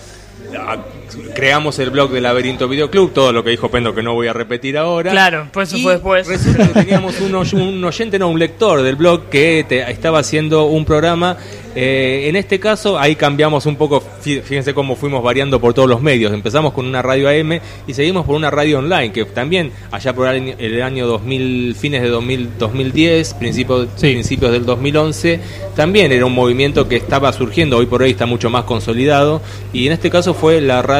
creamos 1.33 1.79
el 1.79 1.89
blog 1.89 2.11
del 2.11 2.23
Laberinto 2.23 2.67
Videoclub, 2.67 3.13
todo 3.13 3.31
lo 3.31 3.43
que 3.43 3.51
dijo 3.51 3.69
Pendo 3.69 3.93
que 3.93 4.03
no 4.03 4.13
voy 4.13 4.27
a 4.27 4.33
repetir 4.33 4.77
ahora. 4.77 5.11
Claro, 5.11 5.47
pues 5.51 5.69
eso 5.69 5.77
Y 5.77 5.83
fue 5.83 5.93
después. 5.93 6.27
Resulta 6.27 6.67
que 6.67 6.73
teníamos 6.85 7.19
un, 7.21 7.35
oy- 7.35 7.53
un 7.53 7.83
oyente, 7.83 8.19
no, 8.19 8.29
un 8.29 8.39
lector 8.39 8.81
del 8.81 8.95
blog 8.95 9.29
que 9.29 9.65
te- 9.67 9.89
estaba 9.91 10.19
haciendo 10.19 10.65
un 10.65 10.85
programa. 10.85 11.37
eh, 11.75 12.25
en 12.27 12.35
este 12.35 12.59
caso, 12.59 12.97
ahí 12.97 13.15
cambiamos 13.15 13.65
un 13.67 13.75
poco, 13.75 14.01
fí- 14.23 14.41
fíjense 14.41 14.73
cómo 14.73 14.95
fuimos 14.95 15.21
variando 15.23 15.59
por 15.61 15.73
todos 15.75 15.87
los 15.87 16.01
medios. 16.01 16.33
Empezamos 16.33 16.73
con 16.73 16.87
una 16.87 17.01
radio 17.03 17.29
AM 17.29 17.59
y 17.87 17.93
seguimos 17.93 18.25
por 18.25 18.35
una 18.35 18.49
radio 18.49 18.79
online, 18.79 19.11
que 19.11 19.25
también 19.25 19.71
allá 19.91 20.13
por 20.13 20.27
el 20.27 20.35
año, 20.41 20.55
el 20.57 20.81
año 20.81 21.05
2000, 21.05 21.75
fines 21.75 22.01
de 22.01 22.09
2000, 22.09 22.49
2010, 22.57 23.33
principios, 23.35 23.87
Sí. 23.95 24.11
principios 24.13 24.51
del 24.51 24.65
2011, 24.65 25.39
también 25.75 26.11
era 26.11 26.25
un 26.25 26.33
movimiento 26.33 26.87
que 26.87 26.95
estaba 26.95 27.31
surgiendo, 27.31 27.77
hoy 27.77 27.85
por 27.85 28.01
hoy 28.01 28.09
está 28.11 28.25
mucho 28.25 28.49
más 28.49 28.63
consolidado, 28.63 29.41
y 29.71 29.85
en 29.85 29.93
este 29.93 30.09
caso 30.09 30.33
fue 30.33 30.59
la 30.61 30.81
radio 30.81 30.96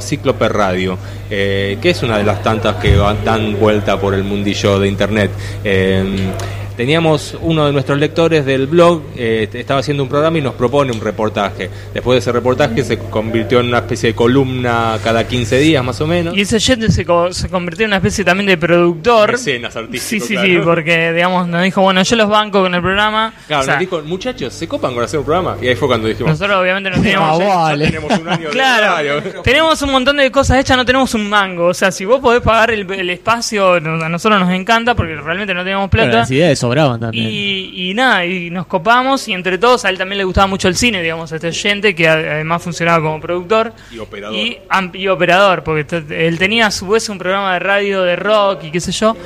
Cíclope 0.00 0.48
Radio, 0.48 0.98
eh, 1.34 1.78
que 1.80 1.90
es 1.90 2.02
una 2.02 2.18
de 2.18 2.24
las 2.24 2.42
tantas 2.42 2.76
que 2.76 2.94
dan 3.24 3.58
vuelta 3.58 3.98
por 3.98 4.12
el 4.12 4.22
mundillo 4.22 4.78
de 4.78 4.88
Internet. 4.88 5.30
Eh, 5.64 6.04
Teníamos 6.76 7.36
uno 7.42 7.66
de 7.66 7.72
nuestros 7.72 7.98
lectores 7.98 8.46
del 8.46 8.66
blog, 8.66 9.02
eh, 9.14 9.46
estaba 9.52 9.80
haciendo 9.80 10.02
un 10.04 10.08
programa 10.08 10.38
y 10.38 10.40
nos 10.40 10.54
propone 10.54 10.90
un 10.90 11.02
reportaje. 11.02 11.68
Después 11.92 12.16
de 12.16 12.18
ese 12.20 12.32
reportaje 12.32 12.82
se 12.82 12.98
convirtió 12.98 13.60
en 13.60 13.66
una 13.66 13.78
especie 13.80 14.08
de 14.08 14.14
columna 14.14 14.98
cada 15.04 15.28
15 15.28 15.58
días 15.58 15.84
más 15.84 16.00
o 16.00 16.06
menos. 16.06 16.34
Y 16.34 16.40
ese 16.40 16.56
oyente 16.56 16.90
se, 16.90 17.04
co- 17.04 17.30
se 17.30 17.50
convirtió 17.50 17.84
en 17.84 17.90
una 17.90 17.96
especie 17.98 18.24
también 18.24 18.46
de 18.46 18.56
productor. 18.56 19.32
Mecenas 19.32 19.76
artístico, 19.76 20.24
Sí, 20.24 20.28
sí, 20.28 20.32
claro. 20.34 20.48
sí, 20.48 20.58
porque 20.64 21.12
digamos 21.12 21.46
nos 21.46 21.62
dijo, 21.62 21.82
bueno, 21.82 22.02
yo 22.02 22.16
los 22.16 22.28
banco 22.30 22.62
con 22.62 22.74
el 22.74 22.80
programa. 22.80 23.34
Claro, 23.46 23.62
O 23.62 23.64
sea, 23.66 23.74
nos 23.74 23.80
dijo, 23.80 24.00
muchachos, 24.06 24.54
¿se 24.54 24.66
copan 24.66 24.94
con 24.94 25.04
hacer 25.04 25.18
un 25.20 25.26
programa? 25.26 25.58
Y 25.60 25.68
ahí 25.68 25.76
fue 25.76 25.86
cuando 25.88 26.08
dijimos, 26.08 26.32
nosotros 26.32 26.56
obviamente 26.58 26.88
no 26.88 26.96
teníamos... 27.02 27.38
vale. 27.38 27.84
tenemos 27.90 28.18
un 28.18 28.28
año 28.28 28.46
de 28.48 28.50
Claro, 28.54 28.86
radio. 28.86 29.42
tenemos 29.44 29.82
un 29.82 29.92
montón 29.92 30.16
de 30.16 30.30
cosas 30.30 30.58
hechas, 30.58 30.78
no 30.78 30.86
tenemos 30.86 31.12
un 31.12 31.21
mango. 31.28 31.66
O 31.66 31.74
sea, 31.74 31.90
si 31.90 32.04
vos 32.04 32.20
podés 32.20 32.40
pagar 32.42 32.70
el, 32.70 32.90
el 32.92 33.10
espacio, 33.10 33.80
no- 33.80 34.02
a 34.04 34.08
nosotros 34.08 34.40
nos 34.40 34.50
encanta 34.50 34.94
porque 34.94 35.14
realmente 35.16 35.54
no 35.54 35.62
teníamos 35.62 35.88
Pero 35.90 36.04
plata. 36.04 36.18
las 36.20 36.30
ideas 36.30 36.58
sobraban 36.58 37.00
también. 37.00 37.26
Y, 37.30 37.90
y 37.90 37.94
nada, 37.94 38.24
y 38.24 38.50
nos 38.50 38.66
copamos 38.66 39.26
y 39.28 39.32
entre 39.32 39.58
todos 39.58 39.84
a 39.84 39.90
él 39.90 39.98
también 39.98 40.18
le 40.18 40.24
gustaba 40.24 40.46
mucho 40.46 40.68
el 40.68 40.76
cine, 40.76 41.02
digamos, 41.02 41.32
a 41.32 41.36
este 41.36 41.48
oyente 41.48 41.94
que 41.94 42.08
además 42.08 42.62
funcionaba 42.62 43.02
como 43.02 43.20
productor 43.20 43.72
Y 43.90 43.98
operador. 43.98 44.36
y, 44.36 44.58
y 44.94 45.08
operador, 45.08 45.62
porque 45.64 45.84
te- 45.84 46.26
él 46.28 46.38
tenía 46.38 46.66
a 46.66 46.70
su 46.70 46.88
vez 46.88 47.08
un 47.08 47.18
programa 47.18 47.52
de 47.54 47.58
radio 47.60 48.02
de 48.02 48.16
rock 48.16 48.64
y 48.64 48.70
qué 48.70 48.80
sé 48.80 48.92
yo. 48.92 49.16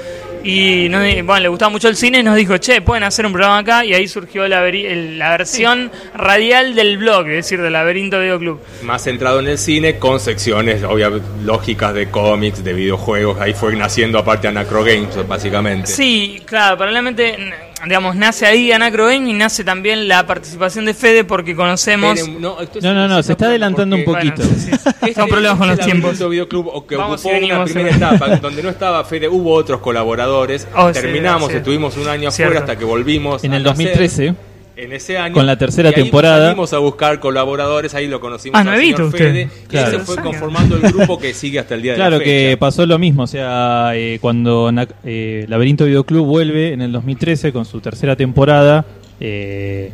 Y 0.47 0.89
nos 0.89 1.03
bueno, 1.25 1.41
le 1.41 1.49
gustaba 1.49 1.71
mucho 1.71 1.89
el 1.89 1.97
cine 1.97 2.21
y 2.21 2.23
nos 2.23 2.37
dijo, 2.37 2.57
che, 2.59 2.81
pueden 2.81 3.03
hacer 3.03 3.27
un 3.27 3.33
programa 3.33 3.59
acá. 3.59 3.85
Y 3.85 3.95
ahí 3.95 4.07
surgió 4.07 4.47
la, 4.47 4.61
la 4.61 5.31
versión 5.31 5.91
radial 6.15 6.77
del 6.77 6.99
blog, 6.99 7.27
es 7.27 7.37
decir, 7.37 7.61
del 7.61 7.73
Laberinto 7.73 8.21
Video 8.21 8.39
Club. 8.39 8.61
Más 8.83 9.03
centrado 9.03 9.41
en 9.41 9.49
el 9.49 9.59
cine, 9.59 9.99
con 9.99 10.21
secciones 10.21 10.85
obvia, 10.85 11.11
lógicas 11.45 11.95
de 11.95 12.11
cómics, 12.11 12.63
de 12.63 12.73
videojuegos. 12.75 13.41
Ahí 13.41 13.55
fue 13.55 13.75
naciendo 13.75 14.21
aparte 14.21 14.47
Anacro 14.47 14.85
Games, 14.85 15.27
básicamente. 15.27 15.89
Sí, 15.89 16.41
claro, 16.47 16.79
paralelamente, 16.79 17.37
digamos, 17.85 18.17
nace 18.17 18.47
ahí 18.47 18.73
Anacro 18.73 19.07
Game 19.07 19.29
y 19.29 19.33
nace 19.33 19.63
también 19.63 20.09
la 20.09 20.27
participación 20.27 20.87
de 20.87 20.95
Fede 20.95 21.25
porque 21.25 21.55
conocemos... 21.55 22.19
Esperen, 22.19 22.41
no, 22.41 22.61
esto 22.61 22.79
es- 22.79 22.85
No, 22.85 22.95
no, 22.95 23.07
no, 23.07 23.23
se 23.23 23.33
está 23.33 23.47
adelantando 23.47 23.97
un 23.97 24.05
porque- 24.05 24.31
poquito. 24.31 24.49
Bueno, 24.49 24.61
sí, 24.61 24.71
sí. 24.73 24.91
Este- 25.11 25.27
problemas 25.27 25.59
con 25.59 25.69
los 25.69 25.79
tiempos. 25.81 26.19
Videoclub, 26.19 26.69
o 26.69 26.87
que 26.87 26.97
Vamos 26.97 27.21
ocupó 27.21 27.29
una 27.31 27.39
venimos, 27.39 27.71
primera 27.71 27.91
sí. 27.91 27.97
etapa 28.17 28.37
donde 28.37 28.63
no 28.63 28.71
estaba 28.71 29.05
Fede, 29.05 29.29
hubo 29.29 29.53
otros 29.53 29.81
colaboradores. 29.81 30.67
Oh, 30.75 30.91
Terminamos, 30.91 31.51
sí. 31.51 31.59
estuvimos 31.59 31.97
un 31.97 32.09
año 32.09 32.31
Cierto. 32.31 32.51
afuera 32.55 32.61
hasta 32.61 32.79
que 32.79 32.85
volvimos. 32.85 33.45
En 33.45 33.53
el 33.55 33.63
nacer. 33.63 33.87
2013, 33.87 34.35
En 34.77 34.93
ese 34.93 35.17
año. 35.17 35.33
Con 35.33 35.47
la 35.47 35.57
tercera 35.57 35.89
y 35.89 35.95
ahí 35.95 36.03
temporada. 36.03 36.45
Salimos 36.49 36.73
a 36.75 36.79
buscar 36.79 37.19
colaboradores, 37.19 37.95
ahí 37.95 38.09
lo 38.09 38.21
conocimos 38.21 38.57
Ah, 38.59 38.61
al 38.61 38.67
nuevito 38.67 38.97
señor 38.97 39.09
usted. 39.09 39.19
Fede. 39.33 39.49
Claro. 39.69 39.89
Y 39.89 39.91
se 39.93 39.99
fue 40.05 40.17
conformando 40.17 40.77
el 40.77 40.83
grupo 40.93 41.19
que 41.19 41.33
sigue 41.33 41.59
hasta 41.59 41.75
el 41.77 41.83
día 41.83 41.93
de 41.93 41.97
Claro 41.97 42.19
la 42.19 42.25
que 42.25 42.49
fecha. 42.51 42.59
pasó 42.61 42.85
lo 42.87 42.99
mismo, 42.99 43.23
o 43.23 43.27
sea, 43.27 43.93
eh, 43.95 44.19
cuando 44.21 44.71
Na- 44.73 44.87
eh, 45.05 45.47
Laberinto 45.49 45.87
Videoclub 45.87 46.27
vuelve 46.27 46.75
en 46.75 46.83
el 46.83 46.93
2013 46.93 47.53
con 47.53 47.65
su 47.65 47.81
tercera 47.81 48.17
temporada, 48.17 48.85
eh, 49.19 49.93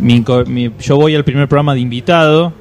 mi 0.00 0.20
inco- 0.20 0.44
mi- 0.46 0.72
yo 0.80 0.96
voy 0.96 1.14
al 1.14 1.24
primer 1.24 1.46
programa 1.46 1.74
de 1.74 1.80
invitado 1.80 2.52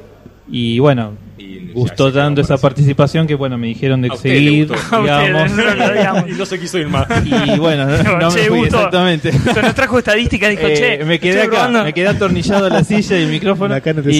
y 0.49 0.77
bueno, 0.77 1.13
Y 1.55 1.71
gustó 1.73 2.11
tanto 2.11 2.41
esa 2.41 2.57
participación 2.57 3.27
que 3.27 3.35
bueno, 3.35 3.57
me 3.57 3.67
dijeron 3.67 4.01
de 4.01 4.09
A 4.09 4.13
usted 4.13 4.29
le 4.29 4.35
seguir, 4.37 4.67
gustó. 4.67 5.01
Digamos. 5.01 5.51
digamos. 5.93 6.29
y 6.29 6.31
no 6.33 6.45
se 6.45 6.59
quiso 6.59 6.77
ir 6.77 6.87
más. 6.87 7.07
Y 7.25 7.57
bueno, 7.59 7.85
no, 7.85 8.19
no 8.19 8.29
me 8.31 8.35
Che, 8.35 8.47
fui 8.47 8.59
gustó. 8.59 8.77
exactamente. 8.77 9.31
Nos 9.61 9.75
trajo 9.75 9.97
estadísticas, 9.99 10.49
dijo, 10.51 10.63
Eh, 10.67 10.97
che, 10.99 11.05
me 11.05 11.19
quedé 11.19 11.31
estoy 11.41 11.47
acá, 11.47 11.51
probando. 11.51 11.83
me 11.83 11.93
quedé 11.93 12.07
atornillado 12.07 12.65
a 12.65 12.69
la 12.69 12.83
silla 12.83 13.17
y 13.19 13.23
el 13.23 13.29
micrófono. 13.29 13.73
Acá 13.75 13.93
no 13.93 14.01
te 14.01 14.11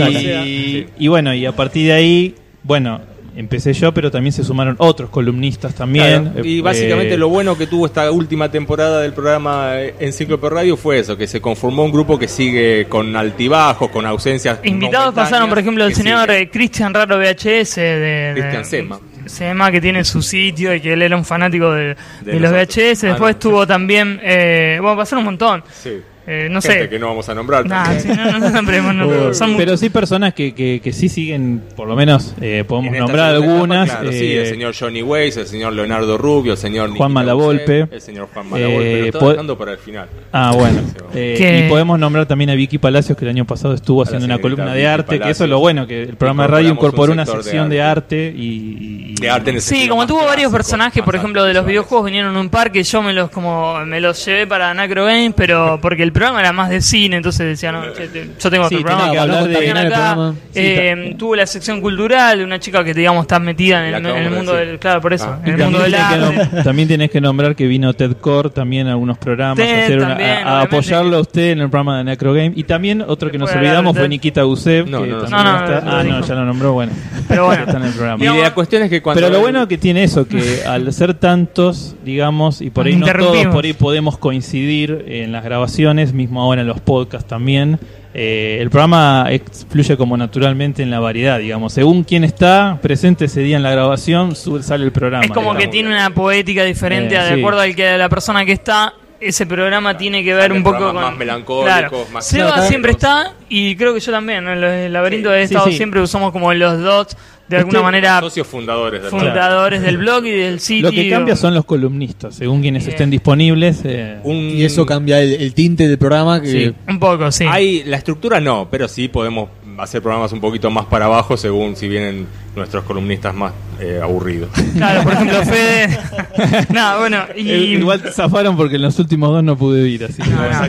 y 0.98 1.08
bueno, 1.08 1.34
y 1.34 1.46
a 1.46 1.52
partir 1.52 1.88
de 1.88 1.94
ahí, 1.94 2.36
bueno, 2.64 3.02
empecé 3.36 3.74
yo, 3.74 3.94
pero 3.94 4.10
también 4.12 4.32
se 4.34 4.44
sumaron 4.44 4.76
otros 4.80 5.10
columnistas 5.10 5.74
también. 5.76 6.24
Claro, 6.32 6.46
y 6.48 6.60
Eh, 6.60 6.62
básicamente 6.62 7.18
lo 7.18 7.30
bueno 7.30 7.58
que 7.58 7.68
tuvo 7.68 7.86
esta 7.86 8.10
última 8.12 8.50
temporada 8.50 9.02
del 9.02 9.14
programa 9.14 9.82
eh, 9.82 9.96
Enciclopedia 10.00 10.56
Radio 10.56 10.78
fue 10.78 11.00
eso, 11.00 11.18
que 11.18 11.28
se 11.28 11.42
conformó 11.42 11.84
un 11.84 11.92
grupo 11.92 12.18
que 12.18 12.28
sigue 12.28 12.86
con 12.90 13.16
altibajos, 13.16 13.90
con 13.90 14.06
ausencias. 14.06 14.60
Invitados 14.64 15.14
pasaron, 15.14 15.50
por 15.50 15.60
ejemplo, 15.60 15.86
el 15.86 15.94
señor 15.96 16.28
sigue. 16.30 16.42
eh, 16.42 16.50
Cristian 16.50 16.94
Raro 16.94 17.18
VHS 17.18 17.76
de, 17.76 18.32
Cristian 18.36 18.66
Sema. 18.66 19.00
Sema, 19.26 19.72
que 19.72 19.82
tiene 19.82 20.04
su 20.04 20.22
sitio 20.22 20.74
y 20.76 20.80
que 20.82 20.94
él 20.94 21.02
era 21.02 21.18
un 21.18 21.26
fanático 21.26 21.72
de, 21.72 21.96
De 22.22 22.34
de 22.34 22.40
los. 22.40 22.52
VHS. 22.52 23.04
Ah, 23.04 23.08
Después 23.08 23.36
no, 23.36 23.40
tuvo 23.40 23.68
también, 23.68 24.20
eh, 24.24 24.78
bueno, 24.82 24.96
pasaron 24.98 25.20
un 25.24 25.26
montón. 25.26 25.64
Sí. 25.74 26.02
Eh, 26.28 26.48
no 26.50 26.62
Gente 26.62 26.84
sé. 26.84 26.90
que 26.90 27.00
no 27.00 27.08
vamos 27.08 27.28
a 27.30 27.36
nombrar. 27.36 27.66
Nah, 27.68 27.84
también. 27.84 28.02
sí, 28.02 28.08
no, 28.10 28.32
no, 28.32 28.40
no, 28.40 28.50
nombremos, 28.50 28.96
no, 28.96 29.08
Pero- 29.08 29.34
son 29.34 29.58
Pero 29.58 29.78
sí 29.78 29.90
personas 29.90 30.34
que, 30.34 30.54
que, 30.54 30.82
que 30.84 30.92
sí 30.94 31.10
siguen, 31.10 31.62
por 31.76 31.88
lo 31.88 31.96
menos 31.96 32.34
eh, 32.42 32.64
podemos 32.68 32.98
nombrar 32.98 33.36
etapa, 33.36 33.46
algunas. 33.52 33.90
sí, 34.12 34.26
eh, 34.34 34.42
el 34.42 34.48
señor 34.48 34.74
Johnny 34.78 35.02
Weiss, 35.04 35.38
el 35.38 35.48
señor 35.48 35.74
Leonardo 35.74 36.18
Rubio, 36.18 36.54
el 36.54 36.58
señor 36.58 36.84
Juan 36.90 36.94
Nikita 36.94 37.10
Malavolpe. 37.10 37.88
El 37.92 38.02
señor 38.02 38.28
Juan 38.34 38.50
Malavolpe. 38.50 39.08
Eh, 39.08 39.12
dejando 39.12 39.58
para 39.58 39.72
el 39.74 39.78
final. 39.78 40.08
Ah, 40.32 40.52
bueno. 40.56 40.82
Eh, 41.14 41.64
Y 41.66 41.70
podemos 41.70 41.98
nombrar 42.00 42.26
también 42.26 42.50
a 42.50 42.56
Vicky 42.56 42.78
Palacios, 42.78 43.18
que 43.18 43.26
el 43.26 43.30
año 43.30 43.46
pasado 43.46 43.74
estuvo 43.74 44.02
A 44.02 44.06
haciendo 44.06 44.26
una 44.26 44.40
columna 44.40 44.68
de 44.74 44.80
Vicky 44.80 44.86
arte, 44.86 45.20
que 45.20 45.30
eso 45.30 45.44
es 45.46 45.50
lo 45.50 45.60
bueno, 45.60 45.86
que 45.88 46.04
el 46.04 46.16
programa 46.18 46.44
de 46.44 46.48
radio 46.50 46.70
incorporó 46.70 47.12
un 47.12 47.18
una 47.20 47.26
sector 47.26 47.40
de 47.40 47.44
sección 47.44 47.70
de 47.70 47.82
arte. 47.82 48.28
arte 48.28 48.34
y... 48.38 49.12
y- 49.12 49.16
De 49.16 49.30
arte 49.30 49.50
en 49.52 49.56
el 49.58 49.62
Sí, 49.62 49.88
como 49.88 50.06
tuvo 50.06 50.26
varios 50.26 50.52
personajes, 50.52 51.02
por 51.04 51.16
ejemplo, 51.16 51.44
de 51.46 51.54
los 51.54 51.66
videojuegos 51.66 52.06
vinieron 52.06 52.36
un 52.36 52.50
par 52.50 52.72
que 52.72 52.84
yo 52.84 53.02
me 53.02 53.14
los 53.14 53.30
como 53.30 53.80
me 53.86 54.02
los 54.02 54.24
llevé 54.26 54.46
para 54.46 54.74
Nacro 54.74 55.06
Games, 55.06 55.34
pero 55.38 55.80
porque 55.82 56.04
el 56.04 56.12
programa 56.16 56.40
era 56.40 56.52
más 56.54 56.70
de 56.70 56.82
cine, 56.82 57.18
entonces 57.18 57.46
decía, 57.46 57.72
no, 57.72 57.84
che, 57.94 58.08
te- 58.08 58.30
yo 58.40 58.50
tengo 58.50 58.68
Sí, 58.70 58.76
otro 58.76 58.86
programa 58.88 59.04
tenía 59.04 59.14
que 59.14 59.20
hablar 59.20 59.44
el. 59.50 60.36
Eh, 60.56 61.16
tuvo 61.18 61.36
la 61.36 61.46
sección 61.46 61.82
cultural 61.82 62.38
de 62.40 62.44
una 62.44 62.60
chica 62.60 62.84
que 62.84 62.94
digamos 62.94 63.24
está 63.24 63.40
metida 63.40 63.86
en 63.86 63.92
La 63.92 63.98
el, 63.98 64.06
en 64.06 64.06
acabamos 64.06 64.26
el 64.26 64.32
de 64.32 64.38
mundo 64.38 64.54
decir. 64.54 64.68
del, 64.70 64.80
claro, 64.80 65.02
por 65.02 65.14
eso, 65.14 65.26
Ah. 65.30 65.40
en 65.44 65.48
Y 65.48 65.52
el 65.52 65.58
mundo 65.70 65.80
también, 65.80 65.92
del 65.92 65.92
tenés 65.92 66.08
que 66.08 66.42
arte. 66.46 66.56
nom- 66.58 66.64
también 66.64 66.88
tenés 66.88 67.12
que 67.12 67.22
nombrar 67.22 67.56
que 67.56 67.68
vino 67.68 67.94
Ted 67.94 68.14
Core 68.20 68.50
también 68.50 68.88
a 68.88 68.92
algunos 68.92 69.18
programas 69.18 69.58
Ted 69.58 69.80
a, 69.80 69.84
hacer 69.84 69.98
una- 70.00 70.08
también, 70.10 70.30
a- 70.30 70.34
a 70.34 70.40
obviamente. 70.42 70.76
apoyarlo 70.76 71.18
a 71.18 71.20
usted 71.20 71.52
en 71.52 71.60
el 71.60 71.70
programa 71.70 71.98
de 72.00 72.04
Necro 72.06 72.34
Game 72.34 72.54
y 72.56 72.64
también 72.64 73.02
otro 73.02 73.30
que 73.32 73.38
nos 73.38 73.50
Después 73.50 73.54
de 73.64 73.68
hablar 73.70 73.72
olvidamos 73.80 73.94
de 73.96 74.00
fue 74.00 74.06
Ted. 74.06 74.10
Nikita 74.10 74.42
Gusev 74.44 74.90
No, 74.90 75.04
que 75.04 75.08
no, 75.10 75.16
no, 75.18 75.22
también 75.24 75.44
no, 75.44 75.52
no, 75.60 75.66
está- 75.66 75.82
no, 75.86 75.92
ah 75.98 76.04
no 76.04 76.22
ya 76.26 76.36
lo 76.36 76.46
nombró 76.46 76.74
bueno 76.74 76.92
Pero 77.28 77.46
bueno. 77.46 77.64
está 77.66 77.78
en 77.78 77.84
el 77.84 77.92
programa 77.94 78.24
Y 78.26 78.42
la 78.42 78.54
cuestión 78.54 78.84
es 78.84 78.90
que 78.90 79.02
cuando. 79.02 79.22
pero 79.22 79.34
lo 79.34 79.40
bueno 79.42 79.68
que 79.68 79.78
tiene 79.78 80.04
eso, 80.04 80.28
que 80.28 80.64
al 80.68 80.92
ser 80.94 81.14
tantos, 81.16 81.96
digamos, 82.06 82.62
y 82.62 82.70
por 82.70 82.86
ahí 82.86 82.96
no 82.96 83.06
todos, 83.06 83.16
Interrumpimos. 83.18 83.56
por 83.56 83.66
ahí 83.66 83.74
podemos 83.74 84.18
coincidir 84.18 85.06
en 85.08 85.32
las 85.32 85.44
grabaciones, 85.44 86.05
mismo 86.14 86.42
ahora 86.42 86.62
en 86.62 86.68
los 86.68 86.80
podcasts 86.82 87.28
también, 87.28 87.80
eh, 88.14 88.58
el 88.62 88.70
programa 88.70 89.28
fluye 89.70 89.98
como 89.98 90.16
naturalmente 90.16 90.82
en 90.84 90.90
la 90.90 91.00
variedad, 91.00 91.38
digamos. 91.40 91.74
Según 91.74 92.04
quién 92.04 92.24
está 92.24 92.80
presente 92.82 93.26
ese 93.26 93.42
día 93.42 93.58
en 93.58 93.64
la 93.64 93.72
grabación, 93.72 94.36
su- 94.36 94.64
sale 94.64 94.86
el 94.86 94.92
programa. 94.92 95.26
Es 95.26 95.32
como 95.32 95.54
que 95.56 95.68
tiene 95.68 95.90
una 95.90 96.10
poética 96.12 96.64
diferente 96.64 97.16
Eh, 97.16 97.20
de 97.20 97.34
sí. 97.36 97.40
acuerdo 97.40 97.60
al 97.62 97.76
que 97.76 97.98
la 97.98 98.08
persona 98.10 98.46
que 98.46 98.54
está. 98.54 98.94
Ese 99.20 99.46
programa 99.46 99.98
tiene 99.98 100.24
que 100.24 100.34
ver 100.34 100.52
un 100.52 100.62
poco 100.62 100.78
con. 100.92 100.96
más 100.96 101.16
melancólicos, 101.18 101.66
Claro. 101.66 102.06
más 102.12 102.28
Seba 102.28 102.62
siempre 102.68 102.92
está, 102.92 103.34
y 103.50 103.76
creo 103.76 103.94
que 103.94 104.00
yo 104.02 104.12
también. 104.12 104.46
En 104.48 104.62
el 104.64 104.94
laberinto 104.94 105.30
Sí, 105.30 105.36
de 105.36 105.44
estado 105.44 105.66
sí. 105.68 105.74
siempre 105.78 106.02
usamos 106.02 106.32
como 106.34 106.54
los 106.54 106.80
dots 106.82 107.18
de 107.48 107.58
alguna 107.58 107.80
Usted- 107.80 107.84
manera 107.84 108.20
Socios 108.22 108.48
fundadores 108.48 109.02
del 109.02 109.12
fundadores 109.12 109.82
del 109.82 109.98
blog 109.98 110.26
y 110.26 110.32
del 110.32 110.60
sitio. 110.60 110.90
Lo 110.90 110.92
que 110.92 111.10
cambia 111.10 111.36
son 111.36 111.54
los 111.54 111.66
columnistas, 111.66 112.36
según 112.36 112.62
quienes 112.62 112.88
estén 112.88 113.10
disponibles. 113.10 113.82
eh, 113.86 114.18
Un- 114.24 114.36
Y 114.36 114.64
eso 114.64 114.86
cambia 114.86 115.22
el, 115.22 115.34
el 115.34 115.54
tinte 115.54 115.88
del 115.88 115.98
programa. 115.98 116.42
Que 116.42 116.48
Sí. 116.48 116.76
Un 116.88 117.00
poco, 117.00 117.32
sí. 117.32 117.46
Hay, 117.48 117.84
la 117.84 117.98
estructura 117.98 118.40
no, 118.40 118.68
pero 118.72 118.88
sí 118.88 119.08
podemos 119.08 119.50
hacer 119.80 120.02
programas 120.02 120.32
un 120.32 120.42
poquito 120.42 120.70
más 120.72 120.86
para 120.86 121.06
abajo 121.06 121.38
según 121.38 121.76
si 121.76 121.88
vienen 121.88 122.28
nuestros 122.56 122.84
columnistas 122.86 123.34
más 123.36 123.52
eh, 123.82 124.00
aburridos. 124.02 124.50
Claro, 124.76 125.04
por 125.04 125.12
ejemplo, 125.14 125.44
Fede. 125.44 126.00
no, 126.74 127.00
bueno, 127.00 127.24
y. 127.36 127.52
Igual 127.52 128.02
zafaron 128.14 128.56
porque 128.56 128.78
en 128.78 128.84
los 128.84 128.98
últimos 129.00 129.30
dos 129.32 129.44
no 129.44 129.58
pude 129.58 129.86
ir, 129.90 130.06
así 130.06 130.22
que 130.22 130.30
No, 130.30 130.38
bueno. 130.38 130.60